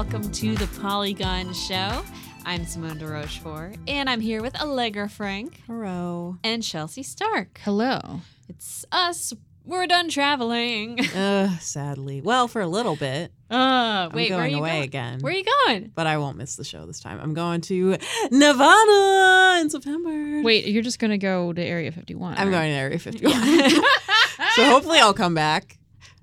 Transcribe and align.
welcome 0.00 0.32
to 0.32 0.54
the 0.54 0.66
Polygon 0.80 1.52
Show. 1.52 2.02
I'm 2.46 2.64
Simone 2.64 2.96
de 2.96 3.06
Rochefort, 3.06 3.76
and 3.86 4.08
I'm 4.08 4.20
here 4.20 4.40
with 4.40 4.58
Allegra 4.58 5.10
Frank 5.10 5.60
Hello. 5.66 6.38
and 6.42 6.62
Chelsea 6.62 7.02
Stark. 7.02 7.60
Hello. 7.64 8.22
It's 8.48 8.86
us. 8.90 9.34
We're 9.66 9.86
done 9.86 10.08
traveling. 10.08 11.00
Uh, 11.14 11.50
sadly. 11.58 12.22
Well, 12.22 12.48
for 12.48 12.62
a 12.62 12.66
little 12.66 12.96
bit. 12.96 13.30
Uh, 13.50 13.54
I'm 14.08 14.12
wait, 14.12 14.30
where 14.30 14.38
are 14.38 14.42
going 14.44 14.52
you 14.52 14.58
away 14.60 14.70
going? 14.70 14.84
again. 14.84 15.18
Where 15.20 15.34
are 15.34 15.36
you 15.36 15.44
going? 15.66 15.92
but 15.94 16.06
I 16.06 16.16
won't 16.16 16.38
miss 16.38 16.56
the 16.56 16.64
show 16.64 16.86
this 16.86 17.00
time. 17.00 17.20
I'm 17.20 17.34
going 17.34 17.60
to 17.62 17.98
Nevada 18.30 19.58
in 19.60 19.68
September. 19.68 20.40
Wait, 20.42 20.64
you're 20.64 20.82
just 20.82 20.98
gonna 20.98 21.18
go 21.18 21.52
to 21.52 21.62
Area 21.62 21.92
51. 21.92 22.38
I'm 22.38 22.48
right? 22.48 22.52
going 22.52 22.70
to 22.70 22.74
Area 22.74 22.98
51. 22.98 23.32
so 24.54 24.64
hopefully 24.64 24.98
I'll 24.98 25.12
come 25.12 25.34
back. 25.34 25.76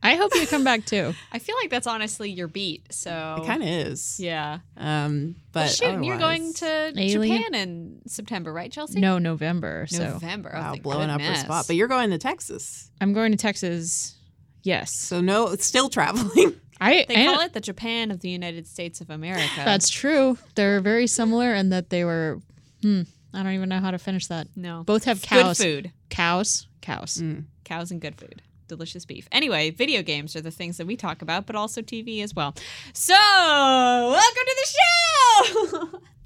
I 0.07 0.15
hope 0.15 0.33
you 0.35 0.47
come 0.47 0.63
back 0.63 0.85
too. 0.85 1.13
I 1.31 1.39
feel 1.39 1.55
like 1.61 1.69
that's 1.69 1.87
honestly 1.87 2.29
your 2.31 2.47
beat. 2.47 2.93
So 2.93 3.39
It 3.41 3.45
kind 3.45 3.61
of 3.63 3.69
is. 3.69 4.19
yeah. 4.19 4.59
Um, 4.77 5.35
but 5.51 5.59
Well, 5.61 5.67
shoot, 5.69 5.85
and 5.87 6.05
you're 6.05 6.17
going 6.17 6.53
to 6.55 6.93
Alien- 6.97 7.37
Japan 7.41 7.53
in 7.55 8.01
September, 8.07 8.53
right, 8.53 8.71
Chelsea? 8.71 8.99
No, 8.99 9.17
November. 9.19 9.85
So 9.89 10.03
November. 10.13 10.51
Oh, 10.55 10.59
wow, 10.59 10.71
thank 10.71 10.83
blowing 10.83 11.09
up 11.09 11.19
goodness. 11.19 11.39
her 11.39 11.45
spot. 11.45 11.67
But 11.67 11.75
you're 11.75 11.87
going 11.87 12.09
to 12.11 12.17
Texas. 12.17 12.89
I'm 13.01 13.13
going 13.13 13.31
to 13.31 13.37
Texas. 13.37 14.15
Yes. 14.63 14.93
So 14.93 15.21
no, 15.21 15.53
still 15.55 15.89
traveling. 15.89 16.55
I 16.81 17.05
They 17.07 17.25
call 17.25 17.41
it 17.41 17.53
the 17.53 17.59
Japan 17.61 18.11
of 18.11 18.19
the 18.19 18.29
United 18.29 18.67
States 18.67 19.01
of 19.01 19.09
America. 19.09 19.49
That's 19.65 19.89
true. 19.89 20.37
They're 20.55 20.79
very 20.79 21.07
similar 21.07 21.53
in 21.55 21.69
that 21.69 21.89
they 21.89 22.03
were 22.05 22.39
hmm, 22.81 23.01
I 23.33 23.43
don't 23.43 23.53
even 23.53 23.69
know 23.69 23.79
how 23.79 23.91
to 23.91 23.97
finish 23.97 24.27
that. 24.27 24.47
no 24.55 24.83
Both 24.83 25.05
have 25.05 25.21
cows. 25.21 25.37
good 25.37 25.41
cows. 25.47 25.57
food. 25.57 25.91
Cows. 26.09 26.67
Cows. 26.81 27.17
Mm. 27.17 27.45
cows 27.65 27.91
and 27.91 27.99
good 27.99 28.15
food 28.15 28.41
delicious 28.67 29.05
beef. 29.05 29.27
Anyway 29.31 29.69
video 29.69 30.01
games 30.01 30.35
are 30.35 30.41
the 30.41 30.51
things 30.51 30.77
that 30.77 30.87
we 30.87 30.95
talk 30.95 31.21
about 31.21 31.45
but 31.45 31.55
also 31.55 31.81
tv 31.81 32.23
as 32.23 32.33
well. 32.35 32.53
So 32.93 33.13
welcome 33.13 34.45
to 34.45 34.55
the 34.61 35.87
show 35.91 35.99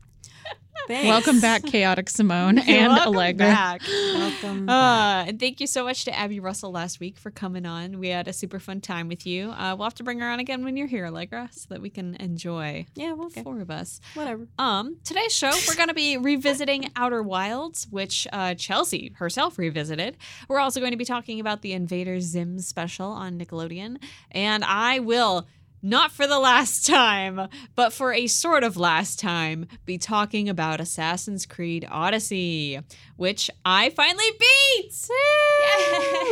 Thanks. 0.87 1.07
Welcome 1.07 1.39
back, 1.39 1.63
Chaotic 1.63 2.09
Simone 2.09 2.57
and 2.67 2.91
Welcome 2.93 3.15
Allegra. 3.15 3.37
back. 3.37 3.81
Welcome. 3.87 4.65
back. 4.65 5.25
Uh, 5.25 5.29
and 5.29 5.39
thank 5.39 5.59
you 5.59 5.67
so 5.67 5.83
much 5.83 6.05
to 6.05 6.17
Abby 6.17 6.39
Russell 6.39 6.71
last 6.71 6.99
week 6.99 7.17
for 7.17 7.31
coming 7.31 7.65
on. 7.65 7.99
We 7.99 8.09
had 8.09 8.27
a 8.27 8.33
super 8.33 8.59
fun 8.59 8.81
time 8.81 9.07
with 9.07 9.25
you. 9.25 9.52
Uh, 9.52 9.75
we'll 9.77 9.85
have 9.85 9.95
to 9.95 10.03
bring 10.03 10.19
her 10.19 10.29
on 10.29 10.39
again 10.39 10.63
when 10.63 10.77
you're 10.77 10.87
here, 10.87 11.05
Allegra, 11.05 11.49
so 11.52 11.67
that 11.69 11.81
we 11.81 11.89
can 11.89 12.15
enjoy 12.15 12.85
yeah, 12.95 13.13
well, 13.13 13.27
okay. 13.27 13.43
four 13.43 13.61
of 13.61 13.69
us. 13.69 14.02
Whatever. 14.13 14.47
Um, 14.57 14.97
today's 15.03 15.33
show, 15.33 15.52
we're 15.67 15.75
going 15.75 15.89
to 15.89 15.93
be 15.93 16.17
revisiting 16.17 16.89
Outer 16.95 17.23
Wilds, 17.23 17.87
which 17.89 18.27
uh, 18.33 18.55
Chelsea 18.55 19.13
herself 19.15 19.57
revisited. 19.57 20.17
We're 20.47 20.59
also 20.59 20.79
going 20.79 20.91
to 20.91 20.97
be 20.97 21.05
talking 21.05 21.39
about 21.39 21.61
the 21.61 21.73
Invader 21.73 22.19
Zim 22.19 22.59
special 22.59 23.07
on 23.11 23.39
Nickelodeon. 23.39 23.97
And 24.31 24.63
I 24.63 24.99
will, 24.99 25.47
not 25.81 26.11
for 26.11 26.27
the 26.27 26.39
last 26.39 26.85
time, 26.85 27.47
but 27.75 27.93
for 27.93 28.13
a 28.13 28.27
sort 28.27 28.63
of 28.63 28.77
last 28.77 29.19
time, 29.19 29.67
be 29.85 29.97
talking 29.97 30.49
about 30.49 30.79
Assassin's 30.81 31.45
Creed 31.45 31.87
Odyssey, 31.89 32.79
which 33.17 33.49
I 33.65 33.89
finally 33.89 34.25
beat! 34.39 35.09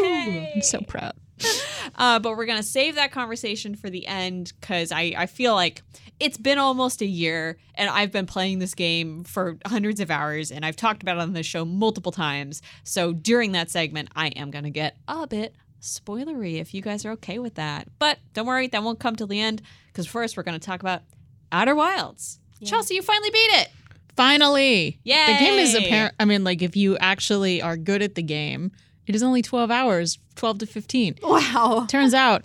Yay! 0.01 0.51
I'm 0.55 0.61
so 0.61 0.79
proud. 0.81 1.13
Uh, 1.95 2.19
but 2.19 2.37
we're 2.37 2.45
gonna 2.45 2.61
save 2.61 2.95
that 2.95 3.11
conversation 3.11 3.75
for 3.75 3.89
the 3.89 4.05
end 4.05 4.53
because 4.59 4.91
I, 4.91 5.13
I 5.17 5.25
feel 5.25 5.55
like 5.55 5.81
it's 6.19 6.37
been 6.37 6.57
almost 6.57 7.01
a 7.01 7.05
year 7.05 7.57
and 7.75 7.89
I've 7.89 8.11
been 8.11 8.25
playing 8.25 8.59
this 8.59 8.75
game 8.75 9.23
for 9.23 9.57
hundreds 9.65 9.99
of 9.99 10.11
hours 10.11 10.51
and 10.51 10.65
I've 10.65 10.75
talked 10.75 11.01
about 11.01 11.17
it 11.17 11.21
on 11.21 11.33
the 11.33 11.43
show 11.43 11.65
multiple 11.65 12.11
times. 12.11 12.61
So 12.83 13.11
during 13.11 13.53
that 13.53 13.69
segment, 13.69 14.09
I 14.15 14.27
am 14.27 14.51
gonna 14.51 14.69
get 14.69 14.97
a 15.07 15.27
bit 15.27 15.55
spoilery 15.81 16.59
if 16.59 16.73
you 16.73 16.81
guys 16.81 17.05
are 17.05 17.11
okay 17.11 17.39
with 17.39 17.55
that. 17.55 17.87
But 17.99 18.19
don't 18.33 18.45
worry, 18.45 18.67
that 18.67 18.83
won't 18.83 18.99
come 18.99 19.15
to 19.17 19.25
the 19.25 19.39
end 19.39 19.61
because 19.87 20.05
first 20.07 20.37
we're 20.37 20.43
gonna 20.43 20.59
talk 20.59 20.81
about 20.81 21.01
Outer 21.51 21.75
Wilds. 21.75 22.39
Chelsea, 22.63 22.95
you 22.95 23.01
finally 23.01 23.29
beat 23.31 23.49
it. 23.61 23.69
Finally. 24.15 24.99
Yeah. 25.03 25.27
The 25.33 25.45
game 25.45 25.59
is 25.59 25.73
Yay! 25.73 25.85
apparent. 25.85 26.15
I 26.19 26.25
mean, 26.25 26.43
like, 26.43 26.61
if 26.61 26.75
you 26.75 26.97
actually 26.97 27.61
are 27.61 27.77
good 27.77 28.01
at 28.01 28.15
the 28.15 28.21
game, 28.21 28.71
it 29.07 29.15
is 29.15 29.23
only 29.23 29.41
12 29.41 29.71
hours, 29.71 30.19
12 30.35 30.59
to 30.59 30.65
15. 30.65 31.19
Wow. 31.23 31.85
Turns 31.89 32.13
out. 32.13 32.43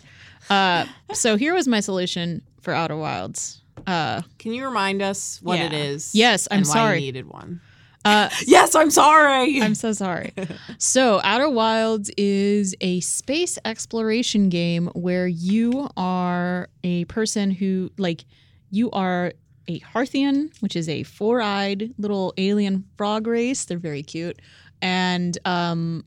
Uh, 0.48 0.86
so 1.12 1.36
here 1.36 1.52
was 1.52 1.66
my 1.66 1.80
solution 1.80 2.42
for 2.60 2.72
Outer 2.72 2.96
Wilds. 2.96 3.60
Uh, 3.88 4.22
Can 4.38 4.52
you 4.52 4.64
remind 4.64 5.02
us 5.02 5.40
what 5.42 5.58
it 5.58 5.72
Yeah. 5.72 5.78
is? 5.78 6.14
Yes, 6.14 6.46
I'm 6.50 6.58
and 6.58 6.66
why 6.68 6.72
sorry. 6.74 6.98
you 7.00 7.06
needed 7.06 7.28
one. 7.28 7.60
Uh, 8.04 8.28
Yes, 8.46 8.74
I'm 8.74 8.90
sorry. 8.90 9.60
I'm 9.62 9.74
so 9.74 9.92
sorry. 9.92 10.32
So, 10.78 11.20
Outer 11.24 11.48
Wilds 11.48 12.10
is 12.16 12.74
a 12.80 13.00
space 13.00 13.58
exploration 13.64 14.48
game 14.48 14.88
where 14.94 15.26
you 15.26 15.88
are 15.96 16.68
a 16.82 17.04
person 17.06 17.50
who, 17.50 17.90
like, 17.96 18.24
you 18.70 18.90
are 18.90 19.32
a 19.68 19.80
Hearthian, 19.80 20.50
which 20.60 20.76
is 20.76 20.88
a 20.88 21.02
four 21.04 21.40
eyed 21.40 21.94
little 21.96 22.34
alien 22.36 22.84
frog 22.98 23.26
race. 23.26 23.64
They're 23.64 23.78
very 23.78 24.02
cute. 24.02 24.40
And 24.82 25.38
um, 25.46 26.04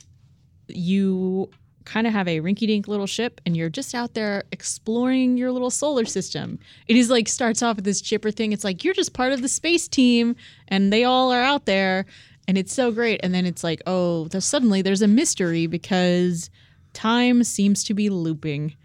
you 0.67 1.49
kind 1.87 2.05
of 2.05 2.11
have 2.11 2.27
a 2.27 2.41
rinky 2.41 2.67
dink 2.67 2.87
little 2.87 3.07
ship 3.07 3.39
and 3.45 3.55
you're 3.55 3.69
just 3.69 3.95
out 3.95 4.13
there 4.13 4.43
exploring 4.51 5.37
your 5.37 5.53
little 5.53 5.69
solar 5.69 6.03
system. 6.03 6.59
It 6.87 6.97
is 6.97 7.09
like 7.09 7.29
starts 7.29 7.63
off 7.63 7.77
with 7.77 7.85
this 7.85 8.01
chipper 8.01 8.29
thing. 8.29 8.51
It's 8.51 8.65
like 8.65 8.83
you're 8.83 8.93
just 8.93 9.13
part 9.13 9.31
of 9.31 9.41
the 9.41 9.47
space 9.47 9.87
team 9.87 10.35
and 10.67 10.91
they 10.91 11.05
all 11.05 11.31
are 11.31 11.41
out 11.41 11.65
there 11.65 12.05
and 12.45 12.57
it's 12.57 12.73
so 12.73 12.91
great. 12.91 13.21
And 13.23 13.33
then 13.33 13.45
it's 13.45 13.63
like, 13.63 13.81
oh, 13.87 14.27
suddenly 14.27 14.81
there's 14.81 15.01
a 15.01 15.07
mystery 15.07 15.65
because 15.65 16.49
time 16.91 17.43
seems 17.45 17.85
to 17.85 17.93
be 17.93 18.09
looping. 18.09 18.75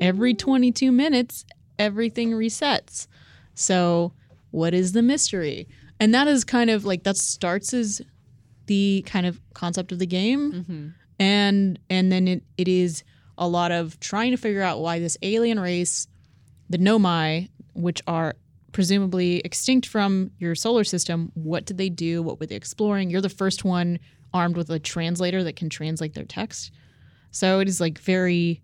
Every 0.00 0.32
22 0.32 0.90
minutes, 0.92 1.44
everything 1.78 2.30
resets. 2.30 3.06
So, 3.54 4.12
what 4.50 4.72
is 4.74 4.92
the 4.92 5.02
mystery? 5.02 5.66
And 5.98 6.14
that 6.14 6.26
is 6.26 6.44
kind 6.44 6.70
of 6.70 6.84
like 6.84 7.02
that 7.02 7.16
starts 7.16 7.74
as 7.74 8.00
the 8.66 9.02
kind 9.06 9.26
of 9.26 9.40
concept 9.54 9.92
of 9.92 9.98
the 9.98 10.06
game 10.06 10.52
Mm-hmm. 10.52 10.88
And 11.20 11.78
and 11.88 12.10
then 12.10 12.26
it, 12.26 12.42
it 12.58 12.66
is 12.66 13.04
a 13.38 13.46
lot 13.46 13.70
of 13.70 14.00
trying 14.00 14.32
to 14.32 14.36
figure 14.36 14.62
out 14.62 14.80
why 14.80 14.98
this 14.98 15.16
alien 15.22 15.60
race 15.60 16.08
the 16.68 16.78
nomai 16.78 17.48
which 17.74 18.02
are 18.08 18.34
presumably 18.72 19.40
extinct 19.40 19.86
from 19.86 20.30
your 20.38 20.54
solar 20.54 20.84
system 20.84 21.30
what 21.34 21.66
did 21.66 21.76
they 21.76 21.88
do? 21.88 22.22
What 22.22 22.40
were 22.40 22.46
they 22.46 22.56
exploring? 22.56 23.10
You're 23.10 23.20
the 23.20 23.28
first 23.28 23.64
one 23.64 23.98
armed 24.32 24.56
with 24.56 24.70
a 24.70 24.78
translator 24.78 25.44
that 25.44 25.56
can 25.56 25.68
translate 25.68 26.14
their 26.14 26.24
text. 26.24 26.70
So 27.32 27.60
it 27.60 27.68
is 27.68 27.80
like 27.80 27.98
very 27.98 28.62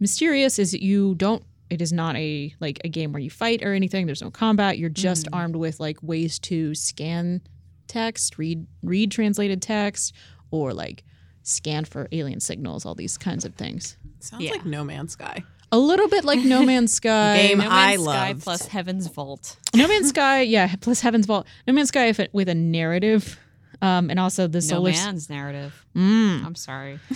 mysterious 0.00 0.58
is 0.58 0.74
you 0.74 1.14
don't 1.14 1.42
it 1.68 1.82
is 1.82 1.92
not 1.92 2.16
a 2.16 2.54
like 2.60 2.80
a 2.84 2.88
game 2.88 3.12
where 3.12 3.20
you 3.20 3.30
fight 3.30 3.62
or 3.62 3.74
anything. 3.74 4.06
There's 4.06 4.22
no 4.22 4.30
combat. 4.30 4.78
You're 4.78 4.88
just 4.88 5.26
mm. 5.26 5.36
armed 5.36 5.56
with 5.56 5.80
like 5.80 5.98
ways 6.02 6.38
to 6.40 6.74
scan 6.74 7.42
text 7.88 8.38
read 8.38 8.66
read 8.82 9.10
translated 9.10 9.60
text 9.62 10.12
or 10.50 10.72
like 10.72 11.04
scan 11.46 11.84
for 11.84 12.08
alien 12.12 12.40
signals 12.40 12.84
all 12.84 12.94
these 12.94 13.16
kinds 13.16 13.44
of 13.44 13.54
things 13.54 13.96
Sounds 14.20 14.42
Yeah. 14.42 14.52
like 14.52 14.66
No 14.66 14.82
Man's 14.84 15.12
Sky. 15.12 15.44
a 15.72 15.78
little 15.78 16.08
bit 16.08 16.24
like 16.24 16.40
no 16.40 16.64
man's 16.64 16.92
sky 17.00 17.36
Game 17.48 17.58
No 17.58 17.68
I 17.68 17.96
Man's 17.96 18.02
Sky 18.04 18.28
loved. 18.28 18.42
plus 18.42 18.66
Heaven's 18.66 19.06
Vault. 19.08 19.56
no 19.74 19.86
man's 19.88 20.08
sky 20.08 20.40
yeah 20.42 20.74
plus 20.80 21.00
heaven's 21.00 21.26
vault 21.26 21.46
no 21.66 21.72
man's 21.72 21.88
sky 21.88 22.06
if 22.06 22.18
it- 22.20 22.30
with 22.32 22.48
a 22.48 22.54
narrative 22.54 23.38
um 23.82 24.10
and 24.10 24.18
also 24.18 24.46
the 24.46 24.58
No 24.58 24.60
solar 24.60 24.90
s- 24.90 25.04
man's 25.04 25.30
narrative. 25.30 25.84
Mm. 25.94 26.44
I'm 26.44 26.54
sorry. 26.54 26.98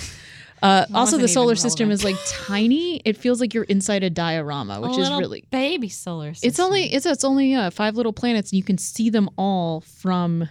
Uh, 0.63 0.85
also, 0.93 1.17
the 1.17 1.27
solar 1.27 1.55
system 1.55 1.91
is 1.91 2.05
like 2.05 2.17
tiny. 2.27 2.97
It 3.07 3.17
feels 3.17 3.41
like 3.41 3.55
you're 3.55 3.65
inside 3.65 4.03
a 4.05 4.11
diorama, 4.11 4.79
which 4.83 4.99
A 4.99 5.01
is 5.01 5.09
really. 5.09 5.43
baby 5.51 5.89
solar 5.89 6.35
system. 6.35 6.49
It's 6.49 6.61
only 6.61 6.93
it's 6.93 7.07
it's 7.07 7.25
only 7.25 7.55
uh, 7.55 7.71
five 7.71 7.97
little 7.97 8.13
planets, 8.13 8.51
and 8.53 8.59
you 8.59 8.63
can 8.63 8.77
see 8.77 9.09
them 9.09 9.31
all 9.39 9.81
from 9.81 10.51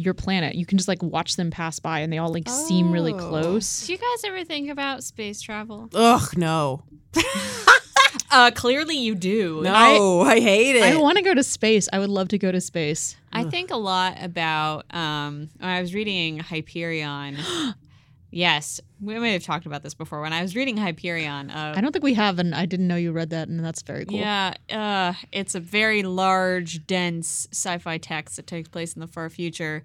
your 0.00 0.14
planet. 0.14 0.54
You 0.54 0.66
can 0.66 0.78
just 0.78 0.88
like 0.88 1.02
watch 1.02 1.36
them 1.36 1.50
pass 1.50 1.78
by, 1.78 2.00
and 2.00 2.12
they 2.12 2.18
all 2.18 2.32
like 2.32 2.48
seem 2.48 2.90
really 2.90 3.12
Oh. 3.14 3.18
close. 3.18 3.86
Do 3.86 3.92
you 3.92 3.98
guys 3.98 4.24
ever 4.24 4.44
think 4.44 4.70
about 4.70 5.04
space 5.04 5.40
travel? 5.40 5.88
Ugh, 5.94 6.36
no. 6.36 6.82
Uh, 8.32 8.50
clearly 8.52 8.96
you 8.96 9.14
do. 9.14 9.60
No, 9.62 10.20
I, 10.22 10.38
hate 10.40 10.76
it. 10.76 10.82
I 10.82 10.96
want 10.96 11.18
to 11.18 11.22
go 11.24 11.34
to 11.34 11.42
space. 11.42 11.88
I 11.92 11.98
would 11.98 12.10
love 12.10 12.28
to 12.28 12.38
go 12.38 12.52
to 12.52 12.60
space. 12.60 13.16
I 13.32 13.44
think 13.44 13.70
a 13.70 13.76
lot 13.76 14.22
about. 14.22 14.92
Um, 14.94 15.50
when 15.58 15.68
I 15.68 15.80
was 15.80 15.94
reading 15.94 16.38
Hyperion. 16.38 17.36
yes, 18.30 18.80
we 19.00 19.18
may 19.18 19.32
have 19.32 19.42
talked 19.44 19.66
about 19.66 19.82
this 19.82 19.94
before. 19.94 20.20
When 20.20 20.32
I 20.32 20.42
was 20.42 20.54
reading 20.56 20.76
Hyperion, 20.76 21.50
uh, 21.50 21.74
I 21.76 21.80
don't 21.80 21.92
think 21.92 22.04
we 22.04 22.14
have, 22.14 22.38
and 22.38 22.54
I 22.54 22.66
didn't 22.66 22.88
know 22.88 22.96
you 22.96 23.12
read 23.12 23.30
that, 23.30 23.48
and 23.48 23.64
that's 23.64 23.82
very 23.82 24.04
cool. 24.04 24.18
Yeah, 24.18 24.54
uh, 24.70 25.14
it's 25.32 25.54
a 25.54 25.60
very 25.60 26.02
large, 26.02 26.86
dense 26.86 27.48
sci-fi 27.52 27.98
text 27.98 28.36
that 28.36 28.46
takes 28.46 28.68
place 28.68 28.94
in 28.94 29.00
the 29.00 29.06
far 29.06 29.28
future, 29.30 29.82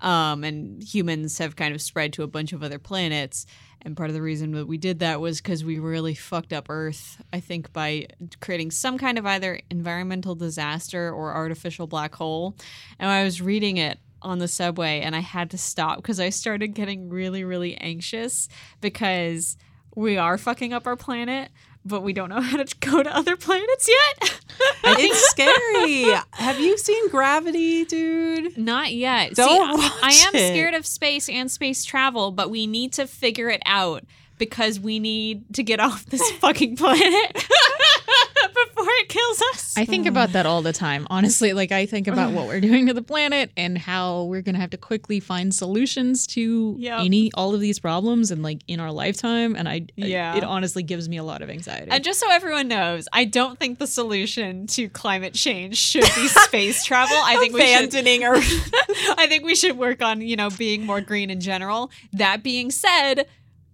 um, 0.00 0.44
and 0.44 0.82
humans 0.82 1.38
have 1.38 1.56
kind 1.56 1.74
of 1.74 1.82
spread 1.82 2.12
to 2.14 2.22
a 2.22 2.26
bunch 2.26 2.52
of 2.52 2.62
other 2.62 2.78
planets. 2.78 3.46
And 3.84 3.96
part 3.96 4.10
of 4.10 4.14
the 4.14 4.22
reason 4.22 4.52
that 4.52 4.66
we 4.66 4.78
did 4.78 5.00
that 5.00 5.20
was 5.20 5.40
because 5.40 5.64
we 5.64 5.80
really 5.80 6.14
fucked 6.14 6.52
up 6.52 6.66
Earth. 6.68 7.20
I 7.32 7.40
think 7.40 7.72
by 7.72 8.06
creating 8.40 8.70
some 8.70 8.96
kind 8.96 9.18
of 9.18 9.26
either 9.26 9.60
environmental 9.70 10.36
disaster 10.36 11.12
or 11.12 11.34
artificial 11.34 11.88
black 11.88 12.14
hole. 12.14 12.54
And 13.00 13.10
I 13.10 13.24
was 13.24 13.42
reading 13.42 13.78
it 13.78 13.98
on 14.22 14.38
the 14.38 14.48
subway, 14.48 15.00
and 15.00 15.14
I 15.16 15.20
had 15.20 15.50
to 15.50 15.58
stop 15.58 15.96
because 15.96 16.18
I 16.20 16.30
started 16.30 16.68
getting 16.68 17.08
really, 17.10 17.44
really 17.44 17.76
anxious 17.76 18.48
because 18.80 19.56
we 19.94 20.16
are 20.16 20.38
fucking 20.38 20.72
up 20.72 20.86
our 20.86 20.96
planet 20.96 21.50
but 21.84 22.02
we 22.02 22.12
don't 22.12 22.28
know 22.28 22.40
how 22.40 22.62
to 22.62 22.76
go 22.78 23.02
to 23.02 23.12
other 23.12 23.36
planets 23.36 23.88
yet. 23.88 24.40
It's 24.84 25.30
scary. 25.30 26.16
Have 26.34 26.60
you 26.60 26.78
seen 26.78 27.08
Gravity, 27.08 27.84
dude? 27.84 28.56
Not 28.56 28.92
yet. 28.92 29.34
Don't 29.34 29.48
See, 29.48 29.58
I- 29.58 29.72
watch 29.90 29.92
I 30.00 30.12
am 30.28 30.34
it. 30.36 30.48
scared 30.52 30.74
of 30.74 30.86
space 30.86 31.28
and 31.28 31.50
space 31.50 31.84
travel, 31.84 32.30
but 32.30 32.50
we 32.50 32.68
need 32.68 32.92
to 32.92 33.08
figure 33.08 33.48
it 33.48 33.62
out 33.66 34.04
because 34.42 34.80
we 34.80 34.98
need 34.98 35.44
to 35.54 35.62
get 35.62 35.78
off 35.78 36.04
this 36.06 36.28
fucking 36.40 36.74
planet 36.74 37.32
before 37.34 38.88
it 39.00 39.08
kills 39.08 39.40
us. 39.52 39.74
I 39.78 39.84
think 39.84 40.06
about 40.06 40.32
that 40.32 40.46
all 40.46 40.62
the 40.62 40.72
time. 40.72 41.06
Honestly, 41.10 41.52
like 41.52 41.70
I 41.70 41.86
think 41.86 42.08
about 42.08 42.32
what 42.32 42.46
we're 42.48 42.60
doing 42.60 42.86
to 42.86 42.92
the 42.94 43.02
planet 43.02 43.50
and 43.56 43.78
how 43.78 44.24
we're 44.24 44.42
gonna 44.42 44.58
have 44.58 44.70
to 44.70 44.76
quickly 44.76 45.20
find 45.20 45.54
solutions 45.54 46.26
to 46.28 46.74
Yep. 46.78 47.00
any 47.04 47.30
all 47.34 47.54
of 47.54 47.60
these 47.60 47.78
problems 47.78 48.30
and 48.32 48.42
like 48.42 48.62
in 48.66 48.80
our 48.80 48.90
lifetime. 48.90 49.54
And 49.54 49.68
I, 49.68 49.86
Yeah. 49.96 50.36
it 50.36 50.42
honestly 50.44 50.82
gives 50.82 51.08
me 51.08 51.16
a 51.18 51.22
lot 51.24 51.40
of 51.42 51.50
anxiety. 51.50 51.90
And 51.90 52.02
just 52.02 52.18
so 52.18 52.30
everyone 52.30 52.66
knows, 52.68 53.06
I 53.12 53.24
don't 53.24 53.58
think 53.60 53.78
the 53.78 53.86
solution 53.86 54.66
to 54.68 54.88
climate 54.88 55.34
change 55.34 55.76
should 55.76 56.02
be 56.16 56.26
space 56.28 56.84
travel. 56.84 57.16
I 57.22 57.36
think 57.36 57.54
we 57.54 57.60
should 57.60 57.84
Abandoning 57.84 58.24
Earth. 58.24 58.70
I 59.18 59.26
think 59.28 59.44
we 59.44 59.54
should 59.54 59.78
work 59.78 60.02
on, 60.02 60.20
you 60.20 60.34
know, 60.36 60.50
being 60.50 60.84
more 60.84 61.00
green 61.00 61.30
in 61.30 61.40
general. 61.40 61.90
That 62.12 62.42
being 62.42 62.70
said, 62.70 63.26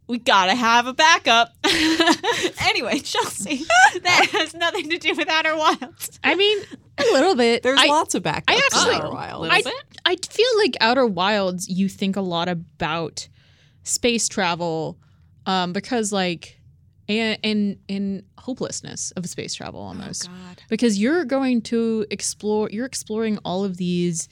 we 0.08 0.18
gotta 0.18 0.54
have 0.54 0.86
a 0.86 0.94
backup. 0.94 1.52
anyway, 2.62 2.98
Chelsea, 3.00 3.56
that 4.02 4.28
has 4.32 4.54
nothing 4.54 4.88
to 4.90 4.98
do 4.98 5.14
with 5.14 5.28
Outer 5.28 5.54
Wilds. 5.56 6.18
I 6.24 6.34
mean, 6.34 6.58
a 6.98 7.02
little 7.12 7.36
bit. 7.36 7.62
There's 7.62 7.78
I, 7.80 7.86
lots 7.86 8.14
of 8.14 8.22
backups. 8.22 8.44
I 8.48 8.56
actually- 8.56 8.96
for 8.98 9.06
a 9.06 9.10
while. 9.10 9.40
Little 9.40 9.56
I. 9.56 9.72
I 10.04 10.16
feel 10.16 10.58
like 10.58 10.76
Outer 10.80 11.06
Wilds, 11.06 11.68
you 11.68 11.88
think 11.88 12.16
a 12.16 12.22
lot 12.22 12.48
about 12.48 13.28
space 13.82 14.26
travel, 14.28 14.98
um, 15.44 15.74
because 15.74 16.12
like, 16.12 16.58
and 17.08 17.38
and 17.44 17.76
and 17.88 18.22
hopelessness 18.38 19.10
of 19.12 19.28
space 19.28 19.54
travel 19.54 19.80
almost. 19.80 20.26
God. 20.28 20.62
because 20.70 20.98
you're 20.98 21.26
going 21.26 21.60
to 21.62 22.06
explore 22.10 22.70
you're 22.70 22.86
exploring 22.86 23.38
all 23.44 23.64
of 23.64 23.76
these 23.76 24.28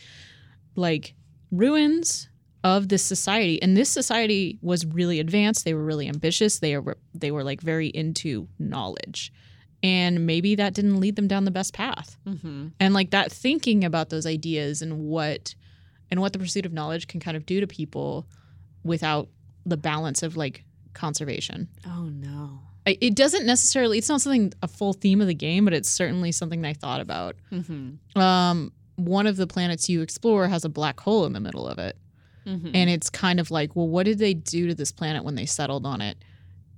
like 0.74 1.14
ruins 1.50 2.30
of 2.64 2.88
this 2.88 3.02
society 3.02 3.60
and 3.62 3.76
this 3.76 3.88
society 3.90 4.58
was 4.62 4.84
really 4.86 5.20
advanced 5.20 5.64
they 5.64 5.74
were 5.74 5.84
really 5.84 6.08
ambitious 6.08 6.58
they 6.58 6.76
were 6.78 6.96
they 7.14 7.30
were 7.30 7.44
like 7.44 7.60
very 7.60 7.88
into 7.88 8.48
knowledge 8.58 9.32
and 9.82 10.26
maybe 10.26 10.54
that 10.56 10.74
didn't 10.74 10.98
lead 10.98 11.14
them 11.16 11.28
down 11.28 11.44
the 11.44 11.50
best 11.50 11.72
path 11.74 12.16
Mm-hmm. 12.26 12.68
and 12.80 12.94
like 12.94 13.10
that 13.10 13.30
thinking 13.30 13.84
about 13.84 14.08
those 14.10 14.26
ideas 14.26 14.82
and 14.82 14.98
what 14.98 15.54
and 16.10 16.20
what 16.20 16.32
the 16.32 16.38
pursuit 16.38 16.66
of 16.66 16.72
knowledge 16.72 17.06
can 17.08 17.20
kind 17.20 17.36
of 17.36 17.46
do 17.46 17.60
to 17.60 17.66
people 17.66 18.26
without 18.84 19.28
the 19.64 19.76
balance 19.76 20.22
of 20.22 20.36
like 20.36 20.64
conservation 20.94 21.68
Oh 21.86 22.04
no. 22.10 22.60
It 22.86 23.16
doesn't 23.16 23.44
necessarily 23.46 23.98
it's 23.98 24.08
not 24.08 24.20
something 24.22 24.52
a 24.62 24.68
full 24.68 24.92
theme 24.92 25.20
of 25.20 25.26
the 25.26 25.34
game 25.34 25.64
but 25.64 25.74
it's 25.74 25.88
certainly 25.90 26.32
something 26.32 26.64
i 26.64 26.72
thought 26.72 27.00
about 27.00 27.36
Mm-hmm. 27.52 28.18
um, 28.20 28.72
one 28.96 29.26
of 29.26 29.36
the 29.36 29.46
planets 29.46 29.88
you 29.90 30.00
explore 30.00 30.48
has 30.48 30.64
a 30.64 30.68
black 30.70 30.98
hole 31.00 31.26
in 31.26 31.34
the 31.34 31.40
middle 31.40 31.68
of 31.68 31.78
it. 31.78 31.98
Mm-hmm. 32.46 32.70
And 32.74 32.88
it's 32.90 33.10
kind 33.10 33.40
of 33.40 33.50
like, 33.50 33.74
well, 33.74 33.88
what 33.88 34.04
did 34.06 34.18
they 34.18 34.32
do 34.34 34.68
to 34.68 34.74
this 34.74 34.92
planet 34.92 35.24
when 35.24 35.34
they 35.34 35.46
settled 35.46 35.84
on 35.84 36.00
it? 36.00 36.16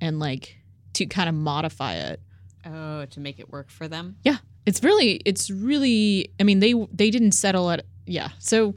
And 0.01 0.19
like 0.19 0.57
to 0.95 1.05
kind 1.07 1.29
of 1.29 1.35
modify 1.35 1.95
it. 1.97 2.21
oh, 2.67 3.05
to 3.07 3.21
make 3.21 3.39
it 3.39 3.51
work 3.53 3.69
for 3.71 3.87
them. 3.89 4.17
Yeah. 4.25 4.39
It's 4.67 4.83
really, 4.83 5.21
it's 5.25 5.51
really, 5.51 6.31
I 6.39 6.43
mean, 6.43 6.61
they 6.61 6.75
they 6.93 7.11
didn't 7.11 7.33
settle 7.33 7.71
at, 7.71 7.85
yeah. 8.07 8.29
So 8.39 8.75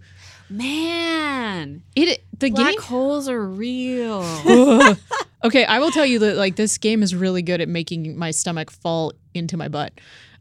Man, 0.50 1.82
it, 1.96 2.24
the 2.40 2.50
black 2.52 2.74
game. 2.74 2.82
holes 2.82 3.28
are 3.30 3.44
real. 3.46 4.22
Okay, 5.44 5.66
I 5.66 5.80
will 5.80 5.90
tell 5.90 6.06
you 6.06 6.20
that 6.20 6.36
like 6.38 6.56
this 6.56 6.78
game 6.78 7.02
is 7.02 7.16
really 7.16 7.42
good 7.42 7.62
at 7.62 7.68
making 7.68 8.16
my 8.16 8.30
stomach 8.30 8.70
fall 8.70 9.12
into 9.34 9.58
my 9.58 9.70
butt. 9.70 9.92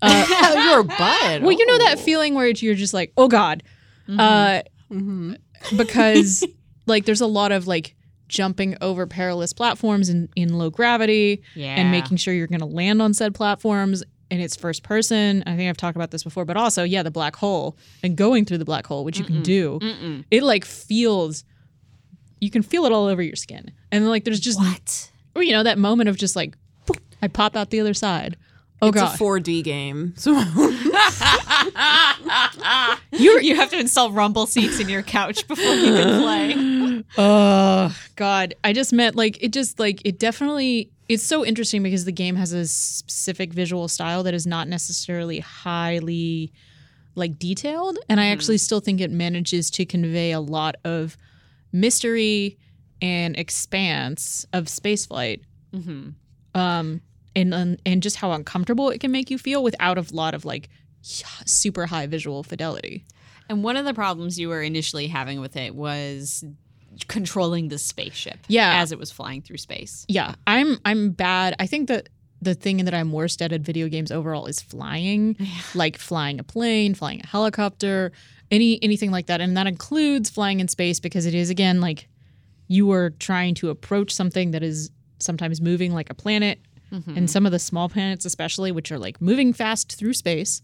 Uh, 0.03 0.27
your 0.69 0.83
butt. 0.83 1.41
well, 1.41 1.53
you 1.53 1.65
know 1.65 1.79
that 1.79 1.97
Oh. 1.97 2.03
feeling 2.03 2.35
where 2.35 2.47
you're 2.47 2.75
just 2.75 2.93
like, 2.93 3.11
oh 3.17 3.27
God. 3.27 3.63
Mm-hmm. 4.07 4.21
Uh, 4.21 4.61
Mhm. 4.93 5.39
Because 5.77 6.45
like 6.87 7.05
there's 7.05 7.21
a 7.21 7.27
lot 7.27 7.53
of 7.53 7.67
like 7.67 7.95
jumping 8.29 8.77
over 8.81 9.07
perilous 9.07 9.53
platforms 9.53 10.09
in, 10.09 10.29
in 10.37 10.57
low 10.57 10.71
gravity 10.71 11.43
yeah. 11.55 11.75
and 11.75 11.91
making 11.91 12.17
sure 12.17 12.33
you're 12.33 12.47
going 12.47 12.61
to 12.61 12.67
land 12.67 13.03
on 13.03 13.13
said 13.13 13.35
platforms 13.35 14.05
and 14.31 14.41
it's 14.41 14.55
first 14.55 14.85
person 14.85 15.43
i 15.47 15.57
think 15.57 15.69
i've 15.69 15.77
talked 15.77 15.97
about 15.97 16.13
this 16.13 16.23
before 16.23 16.45
but 16.45 16.57
also 16.57 16.85
yeah 16.85 17.03
the 17.03 17.11
black 17.11 17.35
hole 17.35 17.77
and 18.05 18.17
going 18.17 18.45
through 18.45 18.59
the 18.59 18.65
black 18.65 18.87
hole 18.87 19.05
which 19.05 19.19
you 19.19 19.25
can 19.25 19.43
do 19.43 19.81
Mm-mm. 19.83 20.25
it 20.31 20.45
like 20.45 20.65
feels 20.65 21.43
you 22.41 22.51
can 22.51 22.63
feel 22.63 22.85
it 22.85 22.93
all 22.93 23.07
over 23.07 23.21
your 23.21 23.35
skin 23.35 23.73
and 23.91 24.09
like 24.09 24.23
there's 24.25 24.39
just 24.41 24.61
What? 24.61 25.11
or, 25.35 25.43
you 25.43 25.51
know 25.51 25.65
that 25.65 25.79
moment 25.79 26.09
of 26.09 26.17
just 26.17 26.37
like 26.37 26.57
i 27.21 27.27
pop 27.27 27.57
out 27.57 27.71
the 27.71 27.81
other 27.81 27.95
side 27.95 28.37
oh 28.83 28.89
it's 28.89 28.97
god 28.97 29.15
a 29.15 29.19
4D 29.19 29.63
game. 29.65 30.15
So 30.17 30.33
you 33.13 33.41
you 33.41 33.57
have 33.57 33.71
to 33.71 33.79
install 33.79 34.13
rumble 34.13 34.47
seats 34.47 34.81
in 34.81 34.89
your 34.89 35.03
couch 35.03 35.47
before 35.47 35.75
you 35.75 35.93
can 35.95 36.23
play. 36.23 37.05
oh 37.19 37.97
god 38.17 38.55
i 38.65 38.73
just 38.73 38.93
meant 38.93 39.17
like 39.17 39.43
it 39.43 39.53
just 39.53 39.79
like 39.79 40.01
it 40.05 40.19
definitely 40.19 40.91
it's 41.09 41.23
so 41.23 41.45
interesting 41.45 41.83
because 41.83 42.05
the 42.05 42.13
game 42.13 42.37
has 42.37 42.53
a 42.53 42.67
specific 42.67 43.53
visual 43.53 43.89
style 43.89 44.23
that 44.23 44.35
is 44.35 44.47
not 44.47 44.69
necessarily 44.69 45.41
highly 45.41 46.53
like 47.15 47.39
detailed 47.39 47.99
and 48.09 48.21
i 48.21 48.27
actually 48.27 48.59
still 48.59 48.81
think 48.81 49.01
it 49.01 49.11
manages 49.11 49.71
to 49.71 49.85
convey 49.85 50.33
a 50.33 50.41
lot 50.41 50.77
of 50.85 51.17
mystery 51.73 52.59
and 53.03 53.37
expanse 53.39 54.47
of 54.53 54.67
spaceflight 54.67 55.41
Mm-hmm. 55.75 56.11
um 56.61 57.01
and 57.37 57.55
and 57.55 57.81
and 57.87 58.03
just 58.03 58.17
how 58.17 58.33
uncomfortable 58.33 58.91
it 58.91 59.01
can 59.01 59.11
make 59.11 59.31
you 59.31 59.39
feel 59.39 59.63
without 59.63 59.99
a 59.99 60.15
lot 60.15 60.35
of 60.35 60.45
like 60.45 60.69
super 61.03 61.87
high 61.87 62.07
visual 62.07 62.43
fidelity 62.43 63.05
And 63.49 63.65
one 63.65 63.77
of 63.77 63.85
the 63.85 63.95
problems 63.95 64.39
you 64.39 64.49
were 64.49 64.63
initially 64.63 65.07
having 65.09 65.41
with 65.41 65.57
it 65.57 65.75
was 65.75 66.45
controlling 67.09 67.69
the 67.69 67.79
spaceship. 67.79 68.39
Yeah. 68.49 68.81
As 68.83 68.93
it 68.93 68.99
was 68.99 69.11
flying 69.11 69.43
through 69.43 69.59
space. 69.59 70.05
yeah 70.09 70.35
i'm 70.47 70.79
i'm 70.85 71.11
bad 71.11 71.55
i 71.59 71.67
think 71.67 71.89
that 71.89 72.09
the 72.43 72.55
thing 72.55 72.85
that 72.85 72.95
i'm 72.95 73.13
worst 73.13 73.41
at 73.43 73.53
at 73.53 73.61
video 73.61 73.89
games 73.89 74.11
overall 74.11 74.47
is 74.47 74.61
flying 74.61 75.37
like 75.75 75.99
flying 75.99 76.41
a 76.41 76.43
plane 76.45 76.95
flying 76.95 77.21
a 77.23 77.27
helicopter 77.27 78.13
any 78.51 78.83
anything 78.83 79.11
like 79.11 79.27
that 79.27 79.41
and 79.41 79.57
that 79.57 79.67
includes 79.67 80.29
flying 80.31 80.59
in 80.61 80.69
space 80.69 80.99
because 81.01 81.27
it 81.27 81.35
is 81.35 81.51
again 81.51 81.81
like 81.81 82.09
you 82.67 82.91
are 82.93 83.11
trying 83.11 83.55
to 83.55 83.71
approach 83.71 84.13
something 84.13 84.51
that 84.53 84.63
is 84.63 84.91
sometimes 85.19 85.61
moving 85.61 85.93
like 85.93 86.09
a 86.11 86.15
planet 86.15 86.59
Mhm. 86.93 87.17
and 87.17 87.31
some 87.31 87.47
of 87.47 87.53
the 87.53 87.59
small 87.59 87.89
planets 87.89 88.25
especially 88.25 88.73
which 88.73 88.91
are 88.93 88.99
like 88.99 89.21
moving 89.21 89.53
fast 89.53 89.95
through 89.97 90.13
space 90.15 90.63